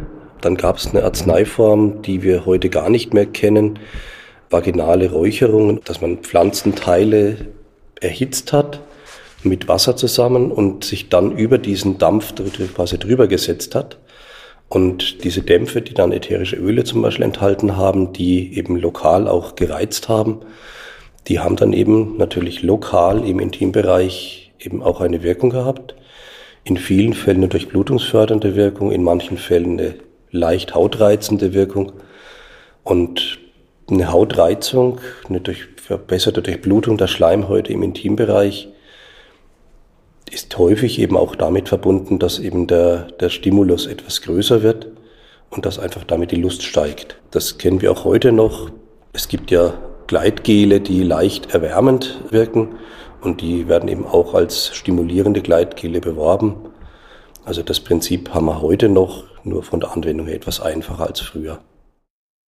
Dann 0.40 0.56
gab 0.56 0.76
es 0.76 0.88
eine 0.88 1.02
Arzneiform, 1.02 2.02
die 2.02 2.22
wir 2.22 2.44
heute 2.44 2.68
gar 2.68 2.90
nicht 2.90 3.14
mehr 3.14 3.26
kennen, 3.26 3.78
vaginale 4.50 5.10
Räucherung, 5.10 5.82
dass 5.84 6.00
man 6.00 6.18
Pflanzenteile 6.18 7.36
erhitzt 8.00 8.52
hat 8.52 8.80
mit 9.42 9.68
Wasser 9.68 9.96
zusammen 9.96 10.50
und 10.50 10.84
sich 10.84 11.08
dann 11.08 11.32
über 11.32 11.58
diesen 11.58 11.98
Dampf 11.98 12.34
quasi 12.74 12.98
drüber 12.98 13.28
gesetzt 13.28 13.74
hat. 13.74 13.98
Und 14.68 15.22
diese 15.22 15.42
Dämpfe, 15.42 15.80
die 15.80 15.94
dann 15.94 16.12
ätherische 16.12 16.56
Öle 16.56 16.84
zum 16.84 17.02
Beispiel 17.02 17.24
enthalten 17.24 17.76
haben, 17.76 18.12
die 18.12 18.56
eben 18.58 18.76
lokal 18.76 19.28
auch 19.28 19.54
gereizt 19.54 20.08
haben, 20.08 20.40
die 21.28 21.38
haben 21.38 21.56
dann 21.56 21.72
eben 21.72 22.16
natürlich 22.16 22.62
lokal 22.62 23.26
im 23.26 23.38
Intimbereich 23.38 24.52
eben 24.58 24.82
auch 24.82 25.00
eine 25.00 25.22
Wirkung 25.22 25.50
gehabt. 25.50 25.94
In 26.64 26.76
vielen 26.76 27.14
Fällen 27.14 27.38
eine 27.38 27.48
durchblutungsfördernde 27.48 28.56
Wirkung, 28.56 28.90
in 28.90 29.04
manchen 29.04 29.36
Fällen 29.36 29.78
eine 29.78 29.94
leicht 30.32 30.74
hautreizende 30.74 31.52
Wirkung. 31.54 31.92
Und 32.82 33.38
eine 33.90 34.10
Hautreizung, 34.12 35.00
eine 35.28 35.40
durch, 35.40 35.66
verbesserte 35.76 36.42
Durchblutung 36.42 36.96
der 36.96 37.06
Schleimhäute 37.06 37.72
im 37.72 37.82
Intimbereich 37.82 38.68
ist 40.30 40.58
häufig 40.58 40.98
eben 40.98 41.16
auch 41.16 41.36
damit 41.36 41.68
verbunden, 41.68 42.18
dass 42.18 42.38
eben 42.38 42.66
der, 42.66 43.08
der 43.20 43.28
Stimulus 43.28 43.86
etwas 43.86 44.22
größer 44.22 44.62
wird 44.62 44.88
und 45.50 45.64
dass 45.64 45.78
einfach 45.78 46.04
damit 46.04 46.32
die 46.32 46.40
Lust 46.40 46.62
steigt. 46.64 47.16
Das 47.30 47.58
kennen 47.58 47.80
wir 47.80 47.92
auch 47.92 48.04
heute 48.04 48.32
noch. 48.32 48.70
Es 49.12 49.28
gibt 49.28 49.50
ja 49.50 49.74
Gleitgele, 50.08 50.80
die 50.80 51.02
leicht 51.02 51.54
erwärmend 51.54 52.20
wirken 52.30 52.76
und 53.20 53.40
die 53.40 53.68
werden 53.68 53.88
eben 53.88 54.06
auch 54.06 54.34
als 54.34 54.74
stimulierende 54.74 55.42
Gleitgele 55.42 56.00
beworben. 56.00 56.56
Also 57.44 57.62
das 57.62 57.80
Prinzip 57.80 58.34
haben 58.34 58.46
wir 58.46 58.60
heute 58.60 58.88
noch, 58.88 59.24
nur 59.44 59.62
von 59.62 59.78
der 59.78 59.92
Anwendung 59.92 60.26
her 60.26 60.36
etwas 60.36 60.60
einfacher 60.60 61.06
als 61.06 61.20
früher. 61.20 61.60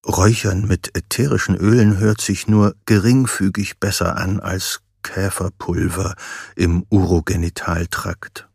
Räuchern 0.07 0.67
mit 0.67 0.97
ätherischen 0.97 1.57
Ölen 1.57 1.99
hört 1.99 2.21
sich 2.21 2.47
nur 2.47 2.75
geringfügig 2.87 3.79
besser 3.79 4.17
an 4.17 4.41
als 4.41 4.81
Käferpulver 5.03 6.15
im 6.57 6.85
Urogenitaltrakt. 6.91 8.49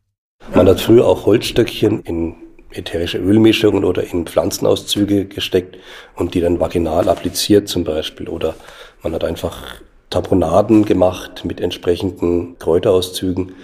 Man 0.54 0.68
hat 0.68 0.80
früher 0.80 1.06
auch 1.06 1.26
Holzstöckchen 1.26 2.02
in 2.02 2.36
ätherische 2.70 3.18
Ölmischungen 3.18 3.84
oder 3.84 4.04
in 4.04 4.26
Pflanzenauszüge 4.26 5.26
gesteckt 5.26 5.76
und 6.16 6.34
die 6.34 6.40
dann 6.40 6.60
vaginal 6.60 7.08
appliziert 7.08 7.68
zum 7.68 7.84
Beispiel. 7.84 8.28
Oder 8.28 8.54
man 9.02 9.12
hat 9.14 9.24
einfach 9.24 9.76
Taponaden 10.10 10.84
gemacht 10.84 11.44
mit 11.44 11.60
entsprechenden 11.60 12.58
Kräuterauszügen 12.58 13.54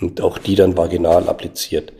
und 0.00 0.20
auch 0.20 0.38
die 0.38 0.54
dann 0.54 0.76
vaginal 0.76 1.28
appliziert. 1.28 1.92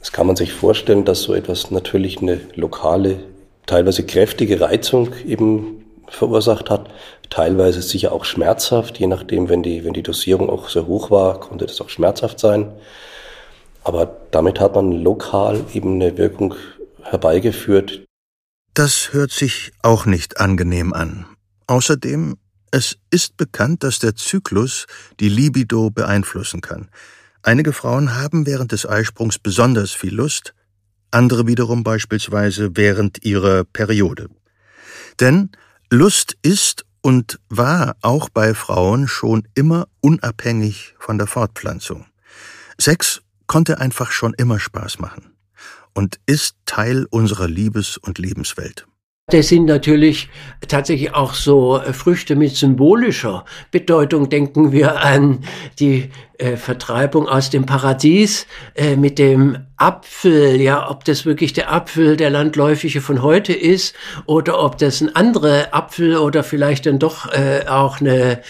Das 0.00 0.12
kann 0.12 0.26
man 0.26 0.36
sich 0.36 0.52
vorstellen, 0.52 1.04
dass 1.04 1.22
so 1.22 1.34
etwas 1.34 1.70
natürlich 1.70 2.18
eine 2.22 2.40
lokale, 2.54 3.20
teilweise 3.68 4.04
kräftige 4.04 4.60
Reizung 4.60 5.14
eben 5.24 5.84
verursacht 6.08 6.70
hat, 6.70 6.88
teilweise 7.30 7.82
sicher 7.82 8.12
auch 8.12 8.24
schmerzhaft, 8.24 8.98
je 8.98 9.06
nachdem, 9.06 9.48
wenn 9.48 9.62
die, 9.62 9.84
wenn 9.84 9.92
die 9.92 10.02
Dosierung 10.02 10.50
auch 10.50 10.70
sehr 10.70 10.86
hoch 10.86 11.10
war, 11.10 11.38
konnte 11.38 11.66
das 11.66 11.80
auch 11.80 11.90
schmerzhaft 11.90 12.40
sein. 12.40 12.72
Aber 13.84 14.16
damit 14.30 14.58
hat 14.58 14.74
man 14.74 14.92
lokal 14.92 15.64
eben 15.72 15.94
eine 15.94 16.18
Wirkung 16.18 16.54
herbeigeführt. 17.02 18.04
Das 18.74 19.12
hört 19.12 19.30
sich 19.30 19.72
auch 19.82 20.06
nicht 20.06 20.40
angenehm 20.40 20.92
an. 20.92 21.26
Außerdem, 21.66 22.36
es 22.70 22.96
ist 23.10 23.36
bekannt, 23.36 23.82
dass 23.82 23.98
der 23.98 24.14
Zyklus 24.14 24.86
die 25.20 25.28
Libido 25.28 25.90
beeinflussen 25.90 26.60
kann. 26.60 26.88
Einige 27.42 27.72
Frauen 27.72 28.16
haben 28.16 28.46
während 28.46 28.72
des 28.72 28.86
Eisprungs 28.86 29.38
besonders 29.38 29.92
viel 29.92 30.14
Lust, 30.14 30.54
andere 31.10 31.46
wiederum 31.46 31.82
beispielsweise 31.82 32.76
während 32.76 33.24
ihrer 33.24 33.64
Periode. 33.64 34.28
Denn 35.20 35.50
Lust 35.90 36.36
ist 36.42 36.84
und 37.00 37.38
war 37.48 37.96
auch 38.02 38.28
bei 38.28 38.54
Frauen 38.54 39.08
schon 39.08 39.46
immer 39.54 39.88
unabhängig 40.00 40.94
von 40.98 41.18
der 41.18 41.26
Fortpflanzung. 41.26 42.06
Sex 42.78 43.22
konnte 43.46 43.80
einfach 43.80 44.12
schon 44.12 44.34
immer 44.34 44.60
Spaß 44.60 44.98
machen 44.98 45.32
und 45.94 46.20
ist 46.26 46.56
Teil 46.66 47.06
unserer 47.10 47.48
Liebes- 47.48 47.96
und 47.96 48.18
Lebenswelt. 48.18 48.86
Das 49.30 49.48
sind 49.48 49.66
natürlich 49.66 50.30
tatsächlich 50.68 51.14
auch 51.14 51.34
so 51.34 51.82
Früchte 51.92 52.34
mit 52.34 52.56
symbolischer 52.56 53.44
Bedeutung. 53.70 54.30
Denken 54.30 54.72
wir 54.72 55.00
an 55.02 55.44
die 55.78 56.10
äh, 56.38 56.56
Vertreibung 56.56 57.28
aus 57.28 57.50
dem 57.50 57.66
Paradies 57.66 58.46
äh, 58.74 58.96
mit 58.96 59.18
dem 59.18 59.58
Apfel, 59.76 60.60
ja, 60.60 60.90
ob 60.90 61.04
das 61.04 61.24
wirklich 61.24 61.52
der 61.52 61.72
Apfel, 61.72 62.16
der 62.16 62.30
landläufige 62.30 63.00
von 63.00 63.22
heute 63.22 63.52
ist, 63.52 63.94
oder 64.26 64.60
ob 64.60 64.76
das 64.78 65.00
ein 65.00 65.14
anderer 65.14 65.68
Apfel 65.72 66.16
oder 66.16 66.42
vielleicht 66.42 66.86
dann 66.86 66.98
doch 66.98 67.32
äh, 67.32 67.64
auch 67.68 68.00
eine 68.00 68.40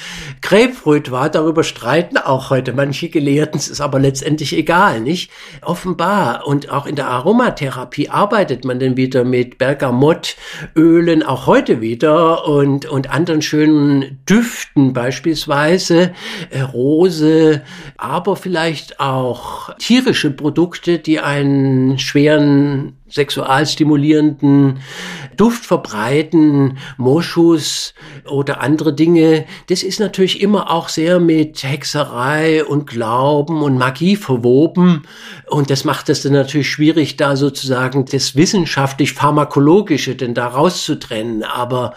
Grapefruit 0.41 1.11
war, 1.11 1.29
darüber 1.29 1.65
streiten 1.65 2.17
auch 2.17 2.49
heute 2.49 2.73
manche 2.73 3.11
Gelehrten, 3.11 3.59
es 3.59 3.69
ist 3.69 3.83
aber 3.83 3.99
letztendlich 3.99 4.57
egal, 4.57 5.03
nicht? 5.03 5.31
Offenbar, 5.61 6.47
und 6.47 6.71
auch 6.71 6.87
in 6.87 6.97
der 6.97 7.09
Aromatherapie 7.09 8.09
arbeitet 8.09 8.65
man 8.65 8.81
dann 8.81 8.97
wieder 8.97 9.25
mit 9.25 9.59
Bergamottölen, 9.59 11.23
auch 11.23 11.47
heute 11.47 11.83
wieder, 11.83 12.49
und, 12.49 12.87
und 12.87 13.11
anderen 13.11 13.43
schönen 13.43 14.19
Düften, 14.27 14.95
beispielsweise 14.95 16.15
äh, 16.49 16.63
Rose, 16.63 17.63
aber 17.97 18.37
vielleicht 18.37 19.01
auch 19.01 19.75
tierische 19.79 20.31
Produkte, 20.31 20.99
die 20.99 21.21
einen 21.21 21.99
schweren 21.99 22.98
sexualstimulierenden 23.09 24.81
Duft 25.37 25.65
verbreiten, 25.65 26.79
Moschus 26.97 27.95
oder 28.29 28.61
andere 28.61 28.93
Dinge. 28.93 29.47
Das 29.69 29.83
ist 29.83 30.01
natürlich 30.01 30.41
immer 30.41 30.71
auch 30.71 30.89
sehr 30.89 31.21
mit 31.21 31.63
Hexerei 31.63 32.65
und 32.65 32.87
Glauben 32.87 33.63
und 33.63 33.79
Magie 33.79 34.17
verwoben. 34.17 35.03
Und 35.47 35.71
das 35.71 35.85
macht 35.85 36.09
es 36.09 36.23
dann 36.23 36.33
natürlich 36.33 36.71
schwierig, 36.71 37.17
da 37.17 37.37
sozusagen 37.37 38.05
das 38.05 38.37
wissenschaftlich-pharmakologische 38.37 40.15
denn 40.15 40.35
da 40.35 40.49
rauszutrennen. 40.49 41.43
Aber 41.45 41.95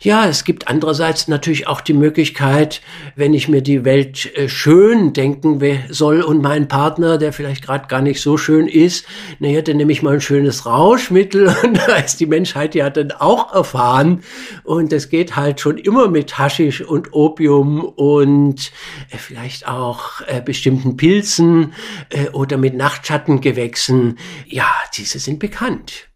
ja, 0.00 0.26
es 0.26 0.44
gibt 0.44 0.68
andererseits 0.68 1.28
natürlich 1.28 1.66
auch 1.66 1.80
die 1.80 1.92
Möglichkeit, 1.92 2.80
wenn 3.16 3.34
ich 3.34 3.48
mir 3.48 3.62
die 3.62 3.84
Welt 3.84 4.34
äh, 4.36 4.48
schön 4.48 5.12
denken 5.12 5.60
soll 5.90 6.22
und 6.22 6.42
mein 6.42 6.68
Partner, 6.68 7.18
der 7.18 7.32
vielleicht 7.32 7.64
gerade 7.64 7.88
gar 7.88 8.00
nicht 8.00 8.20
so 8.20 8.36
schön 8.36 8.66
ist, 8.66 9.06
naja, 9.38 9.62
dann 9.62 9.76
nehme 9.76 9.92
ich 9.92 10.02
mal 10.02 10.14
ein 10.14 10.20
schönes 10.20 10.47
Rauschmittel 10.66 11.54
und 11.62 11.76
da 11.76 11.96
ist 11.96 12.20
die 12.20 12.26
Menschheit 12.26 12.74
ja 12.74 12.90
dann 12.90 13.12
auch 13.12 13.52
erfahren. 13.52 14.22
Und 14.64 14.92
es 14.92 15.08
geht 15.08 15.36
halt 15.36 15.60
schon 15.60 15.78
immer 15.78 16.08
mit 16.08 16.38
Haschisch 16.38 16.80
und 16.80 17.12
Opium 17.12 17.84
und 17.84 18.72
äh, 19.10 19.16
vielleicht 19.16 19.66
auch 19.68 20.20
äh, 20.26 20.40
bestimmten 20.40 20.96
Pilzen 20.96 21.72
äh, 22.10 22.28
oder 22.30 22.56
mit 22.56 22.74
Nachtschattengewächsen. 22.74 24.18
Ja, 24.46 24.70
diese 24.96 25.18
sind 25.18 25.38
bekannt. 25.38 26.08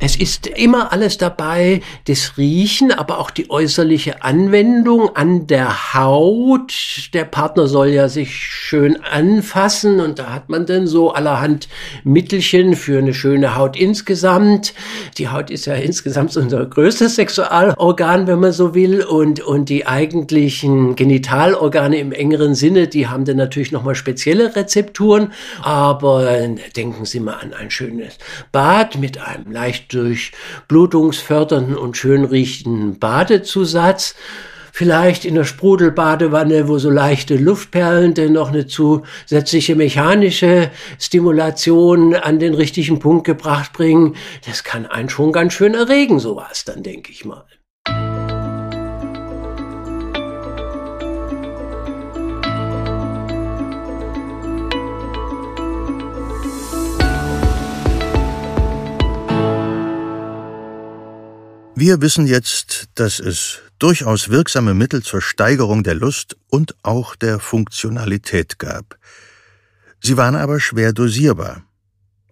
Es 0.00 0.14
ist 0.14 0.46
immer 0.46 0.92
alles 0.92 1.18
dabei, 1.18 1.80
das 2.06 2.38
Riechen, 2.38 2.92
aber 2.92 3.18
auch 3.18 3.32
die 3.32 3.50
äußerliche 3.50 4.22
Anwendung 4.22 5.16
an 5.16 5.48
der 5.48 5.92
Haut. 5.94 7.10
Der 7.14 7.24
Partner 7.24 7.66
soll 7.66 7.88
ja 7.88 8.08
sich 8.08 8.36
schön 8.36 9.02
anfassen 9.02 10.00
und 10.00 10.20
da 10.20 10.32
hat 10.32 10.50
man 10.50 10.66
dann 10.66 10.86
so 10.86 11.10
allerhand 11.10 11.68
Mittelchen 12.04 12.76
für 12.76 12.98
eine 12.98 13.12
schöne 13.12 13.56
Haut 13.56 13.76
insgesamt. 13.76 14.72
Die 15.16 15.30
Haut 15.30 15.50
ist 15.50 15.66
ja 15.66 15.74
insgesamt 15.74 16.36
unser 16.36 16.64
größtes 16.64 17.16
Sexualorgan, 17.16 18.28
wenn 18.28 18.38
man 18.38 18.52
so 18.52 18.76
will 18.76 19.02
und, 19.02 19.40
und 19.40 19.68
die 19.68 19.88
eigentlichen 19.88 20.94
Genitalorgane 20.94 21.98
im 21.98 22.12
engeren 22.12 22.54
Sinne, 22.54 22.86
die 22.86 23.08
haben 23.08 23.24
dann 23.24 23.36
natürlich 23.36 23.72
nochmal 23.72 23.96
spezielle 23.96 24.54
Rezepturen, 24.54 25.32
aber 25.60 26.46
denken 26.76 27.04
Sie 27.04 27.18
mal 27.18 27.38
an 27.40 27.52
ein 27.52 27.72
schönes 27.72 28.18
Bad 28.52 28.96
mit 28.98 29.20
einem 29.20 29.50
leicht 29.50 29.87
durch 29.88 30.32
blutungsfördernden 30.68 31.76
und 31.76 31.96
schön 31.96 32.24
riechenden 32.24 32.98
Badezusatz. 32.98 34.14
Vielleicht 34.72 35.24
in 35.24 35.34
der 35.34 35.44
Sprudelbadewanne, 35.44 36.68
wo 36.68 36.78
so 36.78 36.88
leichte 36.88 37.36
Luftperlen 37.36 38.14
denn 38.14 38.32
noch 38.32 38.48
eine 38.48 38.68
zusätzliche 38.68 39.74
mechanische 39.74 40.70
Stimulation 41.00 42.14
an 42.14 42.38
den 42.38 42.54
richtigen 42.54 43.00
Punkt 43.00 43.24
gebracht 43.24 43.72
bringen. 43.72 44.14
Das 44.46 44.62
kann 44.62 44.86
einen 44.86 45.08
schon 45.08 45.32
ganz 45.32 45.54
schön 45.54 45.74
erregen, 45.74 46.20
sowas 46.20 46.64
dann, 46.64 46.84
denke 46.84 47.10
ich 47.10 47.24
mal. 47.24 47.44
Wir 61.80 62.00
wissen 62.00 62.26
jetzt, 62.26 62.88
dass 62.96 63.20
es 63.20 63.60
durchaus 63.78 64.30
wirksame 64.30 64.74
Mittel 64.74 65.00
zur 65.04 65.22
Steigerung 65.22 65.84
der 65.84 65.94
Lust 65.94 66.36
und 66.48 66.74
auch 66.82 67.14
der 67.14 67.38
Funktionalität 67.38 68.58
gab. 68.58 68.98
Sie 70.00 70.16
waren 70.16 70.34
aber 70.34 70.58
schwer 70.58 70.92
dosierbar. 70.92 71.62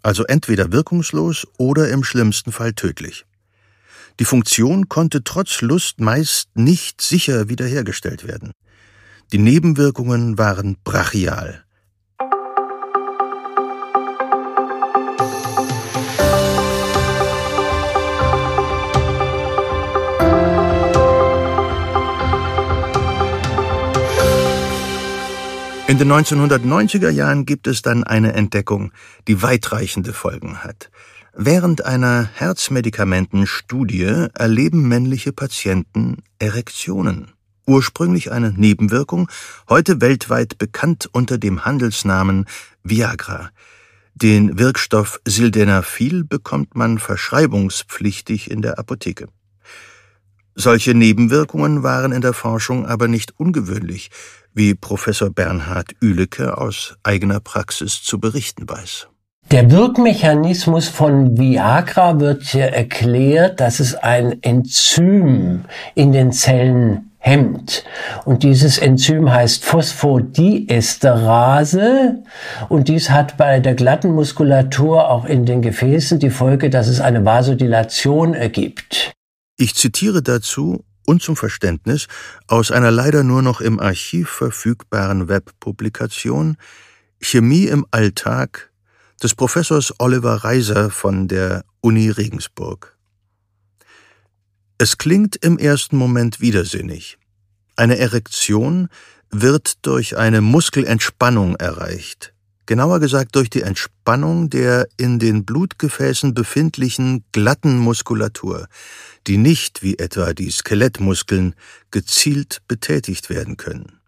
also 0.02 0.24
entweder 0.24 0.72
wirkungslos 0.72 1.46
oder 1.58 1.90
im 1.90 2.02
schlimmsten 2.02 2.50
Fall 2.50 2.72
tödlich. 2.72 3.24
Die 4.18 4.24
Funktion 4.24 4.88
konnte 4.88 5.22
trotz 5.22 5.60
Lust 5.60 6.00
meist 6.00 6.48
nicht 6.56 7.00
sicher 7.00 7.48
wiederhergestellt 7.48 8.26
werden. 8.26 8.50
Die 9.30 9.38
Nebenwirkungen 9.38 10.38
waren 10.38 10.76
brachial. 10.82 11.65
In 25.96 26.10
den 26.10 26.12
1990er 26.12 27.08
Jahren 27.08 27.46
gibt 27.46 27.66
es 27.66 27.80
dann 27.80 28.04
eine 28.04 28.34
Entdeckung, 28.34 28.92
die 29.28 29.40
weitreichende 29.40 30.12
Folgen 30.12 30.62
hat. 30.62 30.90
Während 31.34 31.86
einer 31.86 32.28
Herzmedikamentenstudie 32.34 34.26
erleben 34.34 34.88
männliche 34.88 35.32
Patienten 35.32 36.18
Erektionen. 36.38 37.32
Ursprünglich 37.66 38.30
eine 38.30 38.52
Nebenwirkung, 38.52 39.30
heute 39.70 40.02
weltweit 40.02 40.58
bekannt 40.58 41.08
unter 41.12 41.38
dem 41.38 41.64
Handelsnamen 41.64 42.44
Viagra. 42.82 43.48
Den 44.14 44.58
Wirkstoff 44.58 45.22
Sildenafil 45.24 46.24
bekommt 46.24 46.76
man 46.76 46.98
verschreibungspflichtig 46.98 48.50
in 48.50 48.60
der 48.60 48.78
Apotheke. 48.78 49.28
Solche 50.58 50.94
Nebenwirkungen 50.94 51.82
waren 51.82 52.12
in 52.12 52.22
der 52.22 52.32
Forschung 52.32 52.86
aber 52.86 53.08
nicht 53.08 53.38
ungewöhnlich, 53.38 54.08
wie 54.54 54.74
Professor 54.74 55.28
Bernhard 55.28 55.92
Ülecke 56.00 56.56
aus 56.56 56.96
eigener 57.02 57.40
Praxis 57.40 58.02
zu 58.02 58.18
berichten 58.18 58.66
weiß. 58.66 59.08
Der 59.50 59.70
Wirkmechanismus 59.70 60.88
von 60.88 61.36
Viagra 61.36 62.18
wird 62.18 62.44
hier 62.44 62.72
erklärt, 62.72 63.60
dass 63.60 63.80
es 63.80 63.94
ein 63.94 64.42
Enzym 64.42 65.66
in 65.94 66.12
den 66.12 66.32
Zellen 66.32 67.10
hemmt. 67.18 67.84
Und 68.24 68.42
dieses 68.42 68.78
Enzym 68.78 69.30
heißt 69.30 69.62
Phosphodiesterase. 69.62 72.22
Und 72.70 72.88
dies 72.88 73.10
hat 73.10 73.36
bei 73.36 73.60
der 73.60 73.74
glatten 73.74 74.12
Muskulatur 74.12 75.10
auch 75.10 75.26
in 75.26 75.44
den 75.44 75.60
Gefäßen 75.60 76.18
die 76.18 76.30
Folge, 76.30 76.70
dass 76.70 76.88
es 76.88 77.00
eine 77.00 77.26
Vasodilation 77.26 78.32
ergibt. 78.32 79.12
Ich 79.56 79.74
zitiere 79.74 80.22
dazu 80.22 80.84
und 81.06 81.22
zum 81.22 81.34
Verständnis 81.34 82.08
aus 82.46 82.70
einer 82.70 82.90
leider 82.90 83.22
nur 83.22 83.40
noch 83.40 83.62
im 83.62 83.80
Archiv 83.80 84.28
verfügbaren 84.28 85.28
Webpublikation 85.28 86.58
Chemie 87.20 87.64
im 87.64 87.86
Alltag 87.90 88.70
des 89.22 89.34
Professors 89.34 89.94
Oliver 89.98 90.44
Reiser 90.44 90.90
von 90.90 91.26
der 91.26 91.64
Uni 91.80 92.10
Regensburg. 92.10 92.98
Es 94.76 94.98
klingt 94.98 95.36
im 95.36 95.56
ersten 95.56 95.96
Moment 95.96 96.40
widersinnig. 96.40 97.16
Eine 97.76 97.98
Erektion 97.98 98.88
wird 99.30 99.86
durch 99.86 100.18
eine 100.18 100.42
Muskelentspannung 100.42 101.56
erreicht, 101.56 102.34
genauer 102.66 103.00
gesagt 103.00 103.36
durch 103.36 103.48
die 103.48 103.62
Entspannung 103.62 104.50
der 104.50 104.88
in 104.96 105.18
den 105.18 105.44
Blutgefäßen 105.44 106.34
befindlichen 106.34 107.24
glatten 107.32 107.78
Muskulatur, 107.78 108.66
die 109.26 109.38
nicht, 109.38 109.82
wie 109.82 109.98
etwa 109.98 110.34
die 110.34 110.50
Skelettmuskeln, 110.50 111.54
gezielt 111.90 112.62
betätigt 112.68 113.30
werden 113.30 113.56
können. 113.56 114.00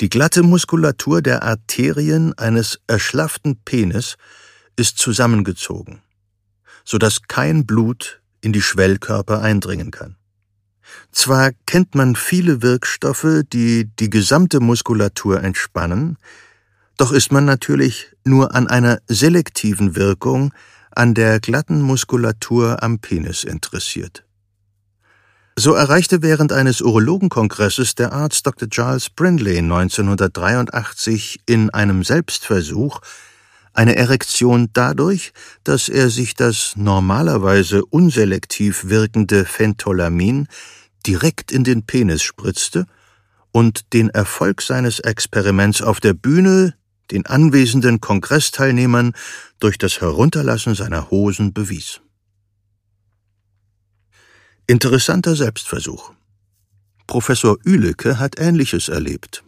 Die 0.00 0.08
glatte 0.08 0.42
Muskulatur 0.42 1.22
der 1.22 1.42
Arterien 1.42 2.36
eines 2.36 2.80
erschlafften 2.86 3.60
Penis 3.64 4.16
ist 4.76 4.98
zusammengezogen, 4.98 6.02
so 6.84 6.98
dass 6.98 7.22
kein 7.28 7.66
Blut 7.66 8.20
in 8.40 8.52
die 8.52 8.62
Schwellkörper 8.62 9.42
eindringen 9.42 9.90
kann. 9.90 10.16
Zwar 11.12 11.52
kennt 11.66 11.94
man 11.94 12.16
viele 12.16 12.62
Wirkstoffe, 12.62 13.42
die 13.52 13.88
die 13.98 14.10
gesamte 14.10 14.60
Muskulatur 14.60 15.42
entspannen, 15.42 16.18
doch 16.96 17.12
ist 17.12 17.32
man 17.32 17.44
natürlich 17.44 18.08
nur 18.24 18.54
an 18.54 18.68
einer 18.68 18.98
selektiven 19.06 19.96
Wirkung 19.96 20.52
an 20.94 21.14
der 21.14 21.40
glatten 21.40 21.80
Muskulatur 21.80 22.82
am 22.82 22.98
Penis 22.98 23.44
interessiert. 23.44 24.24
So 25.56 25.74
erreichte 25.74 26.22
während 26.22 26.52
eines 26.52 26.80
Urologenkongresses 26.80 27.94
der 27.94 28.12
Arzt 28.12 28.46
Dr. 28.46 28.70
Charles 28.70 29.10
Brindley 29.10 29.58
1983 29.58 31.40
in 31.46 31.70
einem 31.70 32.04
Selbstversuch 32.04 33.00
eine 33.74 33.96
Erektion 33.96 34.70
dadurch, 34.72 35.32
dass 35.64 35.88
er 35.88 36.10
sich 36.10 36.34
das 36.34 36.72
normalerweise 36.76 37.84
unselektiv 37.84 38.88
wirkende 38.88 39.44
Phentolamin 39.44 40.48
direkt 41.06 41.52
in 41.52 41.64
den 41.64 41.84
Penis 41.84 42.22
spritzte 42.22 42.86
und 43.50 43.92
den 43.92 44.08
Erfolg 44.10 44.62
seines 44.62 45.00
Experiments 45.00 45.82
auf 45.82 46.00
der 46.00 46.14
Bühne 46.14 46.74
den 47.10 47.26
anwesenden 47.26 48.00
Kongressteilnehmern 48.00 49.14
durch 49.58 49.78
das 49.78 50.00
Herunterlassen 50.00 50.74
seiner 50.74 51.10
Hosen 51.10 51.52
bewies. 51.52 52.00
Interessanter 54.66 55.36
Selbstversuch. 55.36 56.12
Professor 57.06 57.58
Ülecke 57.64 58.18
hat 58.18 58.38
Ähnliches 58.38 58.88
erlebt. 58.88 59.42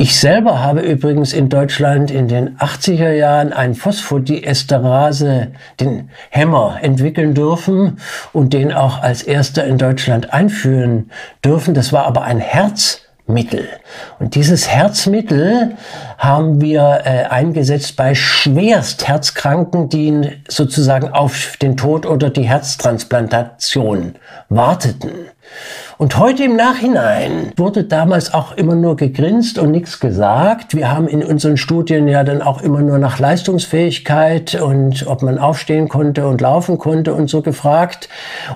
Ich 0.00 0.16
selber 0.20 0.60
habe 0.60 0.82
übrigens 0.82 1.32
in 1.32 1.48
Deutschland 1.48 2.12
in 2.12 2.28
den 2.28 2.56
80er 2.58 3.10
Jahren 3.10 3.52
ein 3.52 3.74
Phosphodiesterase, 3.74 5.52
den 5.80 6.10
Hämmer, 6.30 6.78
entwickeln 6.80 7.34
dürfen 7.34 7.98
und 8.32 8.52
den 8.52 8.72
auch 8.72 9.02
als 9.02 9.24
erster 9.24 9.64
in 9.64 9.76
Deutschland 9.76 10.32
einführen 10.32 11.10
dürfen. 11.44 11.74
Das 11.74 11.92
war 11.92 12.06
aber 12.06 12.22
ein 12.22 12.38
Herz 12.38 13.02
Mittel. 13.28 13.68
Und 14.18 14.34
dieses 14.34 14.68
Herzmittel 14.68 15.76
haben 16.16 16.60
wir 16.60 17.02
äh, 17.04 17.24
eingesetzt 17.24 17.94
bei 17.96 18.14
schwerst 18.14 19.06
Herzkranken, 19.06 19.88
die 19.88 20.30
sozusagen 20.48 21.10
auf 21.10 21.56
den 21.60 21.76
Tod 21.76 22.06
oder 22.06 22.30
die 22.30 22.48
Herztransplantation 22.48 24.16
warteten. 24.48 25.12
Und 25.98 26.16
heute 26.16 26.44
im 26.44 26.54
Nachhinein 26.54 27.52
wurde 27.56 27.82
damals 27.82 28.32
auch 28.32 28.52
immer 28.52 28.76
nur 28.76 28.94
gegrinst 28.94 29.58
und 29.58 29.72
nichts 29.72 29.98
gesagt. 29.98 30.76
Wir 30.76 30.92
haben 30.92 31.08
in 31.08 31.24
unseren 31.24 31.56
Studien 31.56 32.06
ja 32.06 32.22
dann 32.22 32.40
auch 32.40 32.62
immer 32.62 32.82
nur 32.82 32.98
nach 32.98 33.18
Leistungsfähigkeit 33.18 34.54
und 34.54 35.08
ob 35.08 35.22
man 35.22 35.40
aufstehen 35.40 35.88
konnte 35.88 36.28
und 36.28 36.40
laufen 36.40 36.78
konnte 36.78 37.14
und 37.14 37.28
so 37.28 37.42
gefragt 37.42 38.08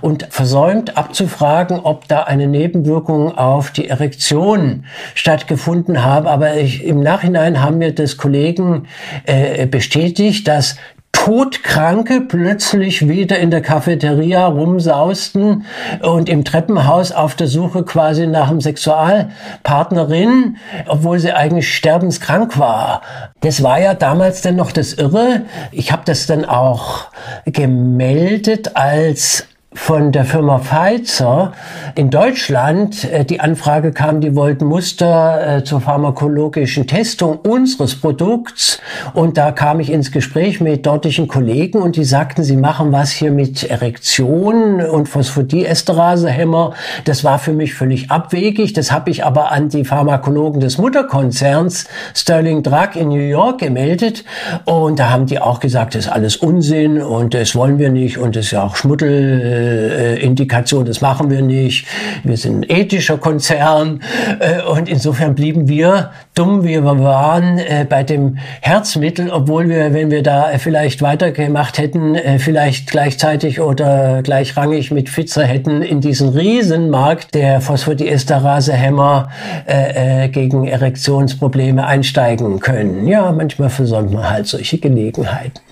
und 0.03 0.29
versäumt 0.31 0.97
abzufragen, 0.97 1.81
ob 1.81 2.07
da 2.07 2.23
eine 2.23 2.47
Nebenwirkung 2.47 3.37
auf 3.37 3.73
die 3.73 3.89
Erektion 3.89 4.85
stattgefunden 5.17 6.05
habe. 6.05 6.31
Aber 6.31 6.55
ich, 6.55 6.85
im 6.85 7.01
Nachhinein 7.01 7.61
haben 7.61 7.79
mir 7.79 7.93
das 7.93 8.19
Kollegen 8.19 8.87
äh, 9.27 9.67
bestätigt, 9.67 10.47
dass 10.47 10.77
Todkranke 11.13 12.23
plötzlich 12.23 13.09
wieder 13.09 13.39
in 13.39 13.53
der 13.53 13.61
Cafeteria 13.63 14.45
rumsausten 14.47 15.65
und 16.03 16.29
im 16.29 16.45
Treppenhaus 16.45 17.13
auf 17.13 17.37
der 17.37 17.47
Suche 17.47 17.85
quasi 17.85 18.27
nach 18.27 18.51
einem 18.51 18.61
Sexualpartnerin, 18.61 20.57
obwohl 20.89 21.21
sie 21.21 21.33
eigentlich 21.33 21.73
sterbenskrank 21.73 22.59
war. 22.59 23.03
Das 23.41 23.63
war 23.63 23.79
ja 23.79 23.95
damals 23.95 24.43
dann 24.43 24.57
noch 24.57 24.73
das 24.73 24.95
Irre. 24.95 25.43
Ich 25.71 25.93
habe 25.93 26.03
das 26.05 26.27
dann 26.27 26.45
auch 26.45 27.05
gemeldet 27.45 28.75
als 28.75 29.47
von 29.75 30.13
der 30.13 30.25
Firma 30.25 30.59
Pfizer 30.59 31.53
in 31.95 32.11
Deutschland 32.11 33.05
äh, 33.05 33.25
die 33.25 33.41
Anfrage 33.41 33.93
kam, 33.93 34.21
die 34.21 34.35
wollten 34.37 34.67
Muster 34.67 35.59
äh, 35.59 35.65
zur 35.65 35.81
pharmakologischen 35.81 36.87
Testung 36.87 37.39
unseres 37.39 37.99
Produkts 37.99 38.81
und 39.15 39.39
da 39.39 39.51
kam 39.51 39.81
ich 39.81 39.91
ins 39.91 40.13
Gespräch 40.13 40.61
mit 40.61 40.85
dortigen 40.85 41.27
Kollegen 41.27 41.81
und 41.81 41.97
die 41.97 42.05
sagten, 42.05 42.43
sie 42.43 42.57
machen 42.57 42.93
was 42.93 43.11
hier 43.11 43.31
mit 43.31 43.65
Erektion 43.65 44.81
und 44.81 45.09
Phosphodiesterasehämmer. 45.09 46.75
Das 47.05 47.25
war 47.25 47.39
für 47.39 47.53
mich 47.53 47.75
völlig 47.75 48.11
abwegig. 48.11 48.73
Das 48.75 48.93
habe 48.93 49.11
ich 49.11 49.25
aber 49.25 49.53
an 49.53 49.69
die 49.69 49.85
Pharmakologen 49.85 50.61
des 50.61 50.79
Mutterkonzerns 50.79 51.87
Sterling 52.15 52.63
Drug 52.63 52.95
in 52.95 53.09
New 53.09 53.17
York 53.17 53.61
gemeldet 53.61 54.25
und 54.65 54.99
da 54.99 55.11
haben 55.11 55.27
die 55.27 55.39
auch 55.39 55.61
gesagt, 55.61 55.95
das 55.95 56.07
ist 56.07 56.13
alles 56.13 56.37
Unsinn 56.37 57.01
und 57.01 57.35
das 57.35 57.55
wollen 57.55 57.79
wir 57.79 57.91
nicht 57.91 58.19
und 58.19 58.37
das 58.37 58.47
ist 58.47 58.51
ja 58.53 58.63
auch 58.63 58.77
Schmuddel 58.77 59.62
äh, 59.63 60.17
Indikation, 60.17 60.85
das 60.85 61.01
machen 61.01 61.31
wir 61.31 61.43
nicht. 61.43 61.87
Wir 62.25 62.37
sind 62.37 62.61
ein 62.61 62.77
ethischer 62.81 63.19
Konzern 63.19 64.01
äh, 64.41 64.63
und 64.63 64.89
insofern 64.89 65.35
blieben 65.35 65.69
wir 65.69 66.11
dumm, 66.35 66.65
wie 66.65 66.81
wir 66.83 66.99
waren, 67.01 67.59
äh, 67.59 67.87
bei 67.89 68.03
dem 68.03 68.39
Herzmittel, 68.61 69.31
obwohl 69.31 69.69
wir, 69.69 69.93
wenn 69.93 70.11
wir 70.11 70.23
da 70.23 70.51
vielleicht 70.59 71.03
weitergemacht 71.03 71.79
hätten, 71.79 72.15
äh, 72.15 72.39
vielleicht 72.39 72.91
gleichzeitig 72.91 73.61
oder 73.61 74.23
gleichrangig 74.23 74.91
mit 74.91 75.09
Pfizer 75.09 75.45
hätten 75.45 75.83
in 75.83 76.01
diesen 76.01 76.31
Riesenmarkt 76.31 77.35
der 77.35 77.61
Phosphodiesterasehämmer 77.61 79.29
äh, 79.67 80.25
äh, 80.25 80.29
gegen 80.29 80.67
Erektionsprobleme 80.67 81.87
einsteigen 81.87 82.61
können. 82.61 83.07
Ja, 83.07 83.33
manchmal 83.33 83.71
versäumt 83.71 84.13
man 84.13 84.29
halt 84.29 84.47
solche 84.47 84.79
Gelegenheiten. 84.79 85.72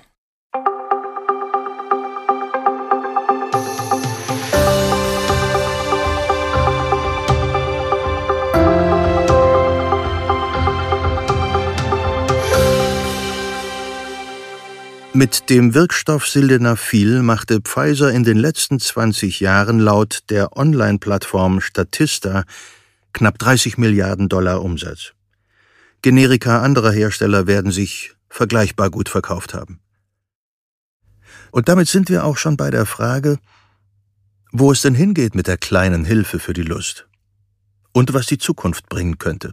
Mit 15.20 15.50
dem 15.50 15.74
Wirkstoff 15.74 16.26
Sildenafil 16.26 17.20
machte 17.20 17.60
Pfizer 17.60 18.10
in 18.10 18.24
den 18.24 18.38
letzten 18.38 18.80
20 18.80 19.40
Jahren 19.40 19.78
laut 19.78 20.20
der 20.30 20.56
Online-Plattform 20.56 21.60
Statista 21.60 22.44
knapp 23.12 23.38
30 23.38 23.76
Milliarden 23.76 24.30
Dollar 24.30 24.62
Umsatz. 24.62 25.12
Generika 26.00 26.62
anderer 26.62 26.90
Hersteller 26.90 27.46
werden 27.46 27.70
sich 27.70 28.14
vergleichbar 28.30 28.88
gut 28.88 29.10
verkauft 29.10 29.52
haben. 29.52 29.80
Und 31.50 31.68
damit 31.68 31.88
sind 31.88 32.08
wir 32.08 32.24
auch 32.24 32.38
schon 32.38 32.56
bei 32.56 32.70
der 32.70 32.86
Frage, 32.86 33.38
wo 34.52 34.72
es 34.72 34.80
denn 34.80 34.94
hingeht 34.94 35.34
mit 35.34 35.48
der 35.48 35.58
kleinen 35.58 36.06
Hilfe 36.06 36.38
für 36.38 36.54
die 36.54 36.62
Lust 36.62 37.06
und 37.92 38.14
was 38.14 38.24
die 38.24 38.38
Zukunft 38.38 38.88
bringen 38.88 39.18
könnte. 39.18 39.52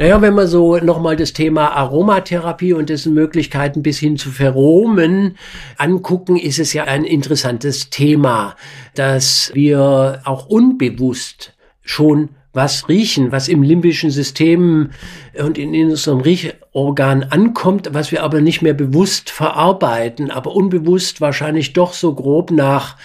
Naja, 0.00 0.22
wenn 0.22 0.34
wir 0.34 0.46
so 0.46 0.76
nochmal 0.76 1.16
das 1.16 1.32
Thema 1.32 1.72
Aromatherapie 1.72 2.72
und 2.72 2.88
dessen 2.88 3.14
Möglichkeiten 3.14 3.82
bis 3.82 3.98
hin 3.98 4.16
zu 4.16 4.30
Feromen 4.30 5.36
angucken, 5.76 6.36
ist 6.36 6.60
es 6.60 6.72
ja 6.72 6.84
ein 6.84 7.02
interessantes 7.02 7.90
Thema, 7.90 8.54
dass 8.94 9.50
wir 9.54 10.20
auch 10.24 10.46
unbewusst 10.46 11.52
schon 11.82 12.28
was 12.52 12.88
riechen, 12.88 13.32
was 13.32 13.48
im 13.48 13.64
limbischen 13.64 14.12
System 14.12 14.90
und 15.36 15.58
in 15.58 15.74
unserem 15.90 16.20
Riechorgan 16.20 17.24
ankommt, 17.24 17.90
was 17.92 18.12
wir 18.12 18.22
aber 18.22 18.40
nicht 18.40 18.62
mehr 18.62 18.74
bewusst 18.74 19.30
verarbeiten, 19.30 20.30
aber 20.30 20.54
unbewusst 20.54 21.20
wahrscheinlich 21.20 21.72
doch 21.72 21.92
so 21.92 22.14
grob 22.14 22.52
nach 22.52 22.96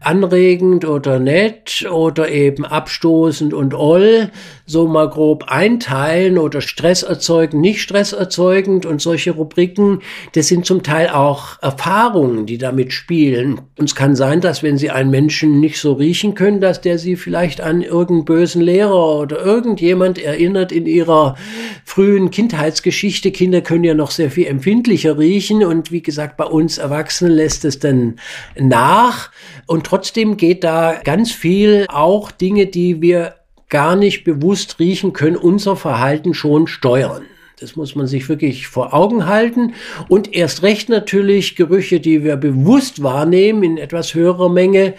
anregend 0.00 0.86
oder 0.86 1.18
nett 1.18 1.86
oder 1.90 2.30
eben 2.30 2.64
abstoßend 2.64 3.52
und 3.52 3.74
oll 3.74 4.30
so 4.64 4.86
mal 4.86 5.10
grob 5.10 5.44
einteilen 5.48 6.38
oder 6.38 6.60
Stress 6.60 7.02
erzeugen, 7.02 7.60
nicht 7.60 7.82
Stress 7.82 8.12
erzeugend 8.12 8.86
und 8.86 9.02
solche 9.02 9.32
Rubriken, 9.32 10.00
das 10.32 10.48
sind 10.48 10.64
zum 10.64 10.82
Teil 10.82 11.08
auch 11.08 11.60
Erfahrungen, 11.60 12.46
die 12.46 12.56
damit 12.56 12.92
spielen. 12.92 13.60
Und 13.76 13.86
es 13.86 13.94
kann 13.94 14.16
sein, 14.16 14.40
dass 14.40 14.62
wenn 14.62 14.78
Sie 14.78 14.90
einen 14.90 15.10
Menschen 15.10 15.60
nicht 15.60 15.78
so 15.78 15.92
riechen 15.94 16.34
können, 16.34 16.60
dass 16.60 16.80
der 16.80 16.98
Sie 16.98 17.16
vielleicht 17.16 17.60
an 17.60 17.82
irgendeinen 17.82 18.24
bösen 18.24 18.62
Lehrer 18.62 19.18
oder 19.18 19.44
irgendjemand 19.44 20.18
erinnert 20.18 20.72
in 20.72 20.86
Ihrer 20.86 21.36
frühen 21.84 22.30
Kindheitsgeschichte. 22.30 23.32
Kinder 23.32 23.60
können 23.60 23.84
ja 23.84 23.94
noch 23.94 24.12
sehr 24.12 24.30
viel 24.30 24.46
empfindlicher 24.46 25.18
riechen 25.18 25.64
und 25.64 25.90
wie 25.92 26.02
gesagt, 26.02 26.36
bei 26.36 26.44
uns 26.44 26.78
Erwachsenen 26.78 27.32
lässt 27.32 27.64
es 27.64 27.80
dann 27.80 28.20
nach. 28.56 29.30
Und 29.66 29.89
trotzdem 29.90 30.36
geht 30.36 30.62
da 30.62 31.00
ganz 31.02 31.32
viel 31.32 31.86
auch 31.88 32.30
Dinge, 32.30 32.66
die 32.66 33.02
wir 33.02 33.34
gar 33.68 33.96
nicht 33.96 34.22
bewusst 34.22 34.78
riechen 34.78 35.12
können, 35.12 35.34
unser 35.36 35.74
Verhalten 35.74 36.32
schon 36.32 36.68
steuern. 36.68 37.24
Das 37.60 37.76
muss 37.76 37.94
man 37.94 38.06
sich 38.06 38.26
wirklich 38.30 38.68
vor 38.68 38.94
Augen 38.94 39.26
halten. 39.26 39.74
Und 40.08 40.34
erst 40.34 40.62
recht 40.62 40.88
natürlich 40.88 41.56
Gerüche, 41.56 42.00
die 42.00 42.24
wir 42.24 42.36
bewusst 42.36 43.02
wahrnehmen 43.02 43.62
in 43.62 43.76
etwas 43.76 44.14
höherer 44.14 44.48
Menge 44.48 44.94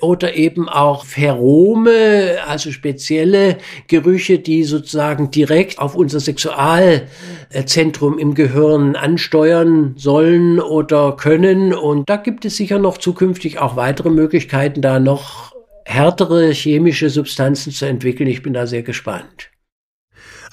oder 0.00 0.34
eben 0.34 0.66
auch 0.66 1.04
Pherome, 1.04 2.38
also 2.46 2.72
spezielle 2.72 3.58
Gerüche, 3.86 4.38
die 4.38 4.64
sozusagen 4.64 5.30
direkt 5.30 5.78
auf 5.78 5.94
unser 5.94 6.20
Sexualzentrum 6.20 8.18
im 8.18 8.34
Gehirn 8.34 8.96
ansteuern 8.96 9.92
sollen 9.98 10.58
oder 10.58 11.16
können. 11.16 11.74
Und 11.74 12.08
da 12.08 12.16
gibt 12.16 12.46
es 12.46 12.56
sicher 12.56 12.78
noch 12.78 12.96
zukünftig 12.96 13.58
auch 13.58 13.76
weitere 13.76 14.08
Möglichkeiten, 14.08 14.80
da 14.80 14.98
noch 14.98 15.54
härtere 15.84 16.50
chemische 16.52 17.10
Substanzen 17.10 17.72
zu 17.72 17.84
entwickeln. 17.84 18.30
Ich 18.30 18.42
bin 18.42 18.54
da 18.54 18.66
sehr 18.66 18.82
gespannt. 18.82 19.50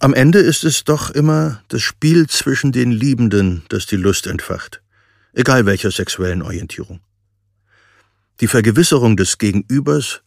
Am 0.03 0.13
Ende 0.13 0.39
ist 0.39 0.65
es 0.65 0.83
doch 0.83 1.11
immer 1.11 1.63
das 1.69 1.81
Spiel 1.81 2.27
zwischen 2.27 2.73
den 2.73 2.91
Liebenden, 2.91 3.63
das 3.69 3.85
die 3.85 3.95
Lust 3.95 4.27
entfacht, 4.27 4.81
egal 5.31 5.65
welcher 5.65 5.91
sexuellen 5.91 6.41
Orientierung. 6.41 6.99
Die 8.41 8.47
Vergewisserung 8.47 9.15
des 9.15 9.37
Gegenübers 9.37 10.21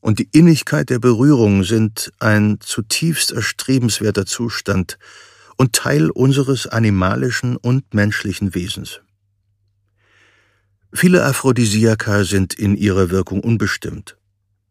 und 0.00 0.20
die 0.20 0.30
Innigkeit 0.32 0.88
der 0.88 1.00
Berührung 1.00 1.64
sind 1.64 2.10
ein 2.18 2.60
zutiefst 2.60 3.30
erstrebenswerter 3.30 4.24
Zustand 4.24 4.98
und 5.58 5.74
Teil 5.74 6.08
unseres 6.08 6.66
animalischen 6.66 7.58
und 7.58 7.92
menschlichen 7.92 8.54
Wesens. 8.54 9.02
Viele 10.94 11.26
Aphrodisiaka 11.26 12.24
sind 12.24 12.54
in 12.54 12.74
ihrer 12.74 13.10
Wirkung 13.10 13.40
unbestimmt. 13.40 14.16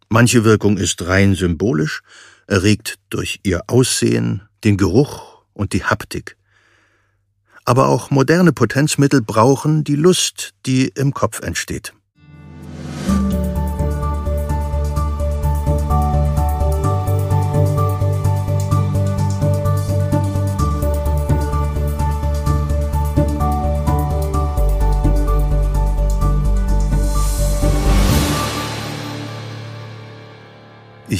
Manche 0.09 0.43
Wirkung 0.43 0.79
ist 0.79 1.05
rein 1.05 1.35
symbolisch, 1.35 2.01
erregt 2.49 2.99
durch 3.09 3.39
ihr 3.43 3.61
Aussehen, 3.67 4.41
den 4.63 4.77
Geruch 4.77 5.43
und 5.53 5.73
die 5.73 5.83
Haptik. 5.83 6.35
Aber 7.65 7.87
auch 7.87 8.09
moderne 8.09 8.51
Potenzmittel 8.51 9.21
brauchen 9.21 9.83
die 9.83 9.95
Lust, 9.95 10.53
die 10.65 10.87
im 10.87 11.13
Kopf 11.13 11.41
entsteht. 11.41 11.93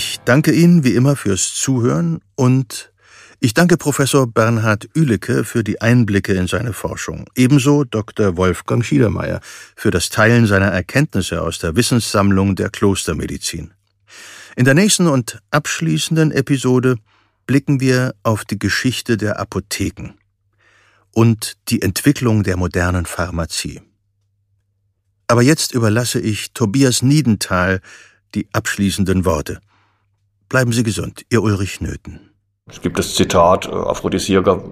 Ich 0.02 0.22
danke 0.24 0.54
Ihnen 0.54 0.86
wie 0.86 0.96
immer 0.96 1.18
fürs 1.18 1.54
Zuhören 1.56 2.22
und 2.36 2.94
ich 3.42 3.54
danke 3.54 3.76
Professor 3.76 4.28
Bernhard 4.28 4.88
Ülecke 4.96 5.44
für 5.44 5.62
die 5.62 5.82
Einblicke 5.82 6.32
in 6.36 6.48
seine 6.48 6.72
Forschung, 6.72 7.26
ebenso 7.36 7.84
Dr. 7.84 8.38
Wolfgang 8.38 8.86
Schiedermeier 8.86 9.42
für 9.76 9.92
das 9.92 10.08
Teilen 10.08 10.48
seiner 10.48 10.68
Erkenntnisse 10.68 11.42
aus 11.42 11.60
der 11.60 11.76
Wissenssammlung 11.76 12.56
der 12.56 12.70
Klostermedizin. 12.70 13.74
In 14.56 14.64
der 14.64 14.74
nächsten 14.74 15.06
und 15.08 15.42
abschließenden 15.52 16.32
Episode 16.32 16.96
blicken 17.46 17.82
wir 17.82 18.16
auf 18.24 18.46
die 18.46 18.58
Geschichte 18.58 19.18
der 19.18 19.38
Apotheken 19.38 20.14
und 21.12 21.58
die 21.68 21.82
Entwicklung 21.82 22.44
der 22.44 22.56
modernen 22.56 23.06
Pharmazie. 23.06 23.82
Aber 25.28 25.42
jetzt 25.42 25.74
überlasse 25.74 26.22
ich 26.22 26.54
Tobias 26.54 27.02
Niedenthal 27.02 27.82
die 28.34 28.48
abschließenden 28.54 29.26
Worte. 29.26 29.60
Bleiben 30.50 30.72
Sie 30.72 30.82
gesund, 30.82 31.26
Ihr 31.30 31.44
Ulrich 31.44 31.80
Nöthen. 31.80 32.32
Es 32.66 32.82
gibt 32.82 32.98
das 32.98 33.14
Zitat, 33.14 33.68
äh, 33.68 33.72
Aphrodisiaker 33.72 34.64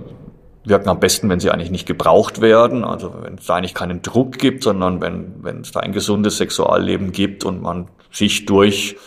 wirken 0.65 0.89
am 0.89 0.99
besten, 0.99 1.29
wenn 1.29 1.39
sie 1.39 1.51
eigentlich 1.51 1.71
nicht 1.71 1.85
gebraucht 1.85 2.41
werden, 2.41 2.83
also 2.83 3.13
wenn 3.21 3.35
es 3.35 3.45
da 3.45 3.55
eigentlich 3.55 3.75
keinen 3.75 4.01
Druck 4.01 4.37
gibt, 4.37 4.63
sondern 4.63 5.01
wenn, 5.01 5.43
wenn 5.43 5.61
es 5.61 5.71
da 5.71 5.79
ein 5.79 5.93
gesundes 5.93 6.37
Sexualleben 6.37 7.11
gibt 7.11 7.45
und 7.45 7.61
man 7.61 7.89
sich 8.11 8.45
durch 8.45 8.97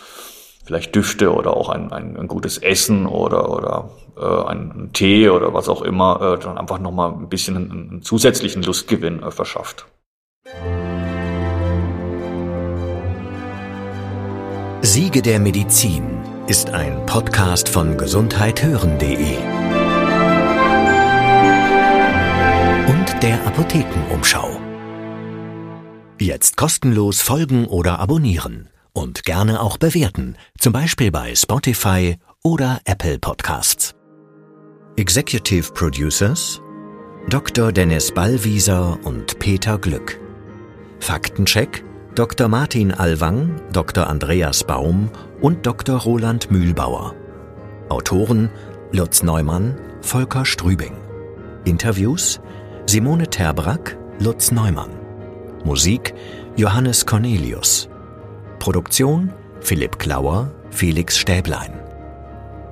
vielleicht 0.65 0.95
Düfte 0.95 1.33
oder 1.33 1.55
auch 1.55 1.69
ein, 1.69 1.91
ein, 1.91 2.17
ein 2.17 2.27
gutes 2.27 2.57
Essen 2.57 3.05
oder, 3.05 3.49
oder 3.51 3.89
äh, 4.17 4.49
ein, 4.49 4.89
Tee 4.93 5.29
oder 5.29 5.53
was 5.53 5.69
auch 5.69 5.81
immer, 5.81 6.21
äh, 6.21 6.39
dann 6.39 6.57
einfach 6.57 6.79
nochmal 6.79 7.11
ein 7.11 7.29
bisschen 7.29 7.57
einen, 7.57 7.71
einen 7.71 8.01
zusätzlichen 8.01 8.63
Lustgewinn 8.63 9.21
äh, 9.21 9.29
verschafft. 9.29 9.87
Siege 14.81 15.21
der 15.21 15.39
Medizin 15.39 16.20
ist 16.51 16.69
ein 16.71 17.05
Podcast 17.05 17.69
von 17.69 17.95
gesundheithören.de 17.95 19.37
und 22.87 23.23
der 23.23 23.41
Apothekenumschau. 23.47 24.59
Jetzt 26.19 26.57
kostenlos 26.57 27.21
folgen 27.21 27.67
oder 27.67 27.99
abonnieren 27.99 28.67
und 28.91 29.23
gerne 29.23 29.61
auch 29.61 29.77
bewerten, 29.77 30.35
zum 30.59 30.73
Beispiel 30.73 31.09
bei 31.09 31.33
Spotify 31.35 32.17
oder 32.43 32.81
Apple 32.83 33.17
Podcasts. 33.17 33.95
Executive 34.97 35.71
Producers 35.71 36.61
Dr. 37.29 37.71
Dennis 37.71 38.11
Ballwieser 38.11 38.99
und 39.05 39.39
Peter 39.39 39.77
Glück. 39.77 40.19
Faktencheck 40.99 41.85
Dr. 42.13 42.49
Martin 42.49 42.91
Alwang, 42.91 43.61
Dr. 43.71 44.07
Andreas 44.07 44.65
Baum 44.65 45.09
und 45.41 45.65
Dr. 45.65 45.97
Roland 45.97 46.51
Mühlbauer. 46.51 47.15
Autoren 47.89 48.49
Lutz 48.91 49.23
Neumann, 49.23 49.75
Volker 50.01 50.45
Strübing. 50.45 50.93
Interviews 51.65 52.39
Simone 52.85 53.27
Terbrack, 53.27 53.97
Lutz 54.19 54.51
Neumann. 54.51 54.91
Musik 55.63 56.13
Johannes 56.55 57.05
Cornelius. 57.05 57.89
Produktion 58.59 59.33
Philipp 59.59 59.99
Klauer, 59.99 60.51
Felix 60.69 61.17
Stäblein. 61.17 61.73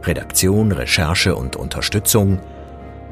Redaktion, 0.03 0.71
Recherche 0.71 1.35
und 1.35 1.55
Unterstützung 1.55 2.39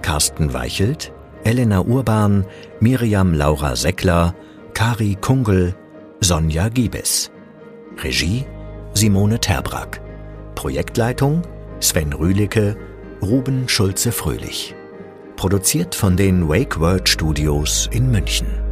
Carsten 0.01 0.53
Weichelt, 0.53 1.11
Elena 1.43 1.81
Urban, 1.81 2.45
Miriam 2.79 3.33
Laura 3.33 3.75
Seckler, 3.75 4.35
Kari 4.73 5.17
Kungel, 5.19 5.75
Sonja 6.21 6.69
Giebes. 6.69 7.31
Regie 8.03 8.45
Simone 8.97 9.39
Terbrack. 9.39 10.01
Projektleitung 10.55 11.43
Sven 11.79 12.13
Rühlicke, 12.13 12.75
Ruben 13.21 13.69
Schulze-Fröhlich. 13.69 14.73
Produziert 15.35 15.93
von 15.93 16.17
den 16.17 16.49
Wake 16.49 16.79
Word 16.79 17.07
Studios 17.07 17.87
in 17.91 18.09
München. 18.09 18.66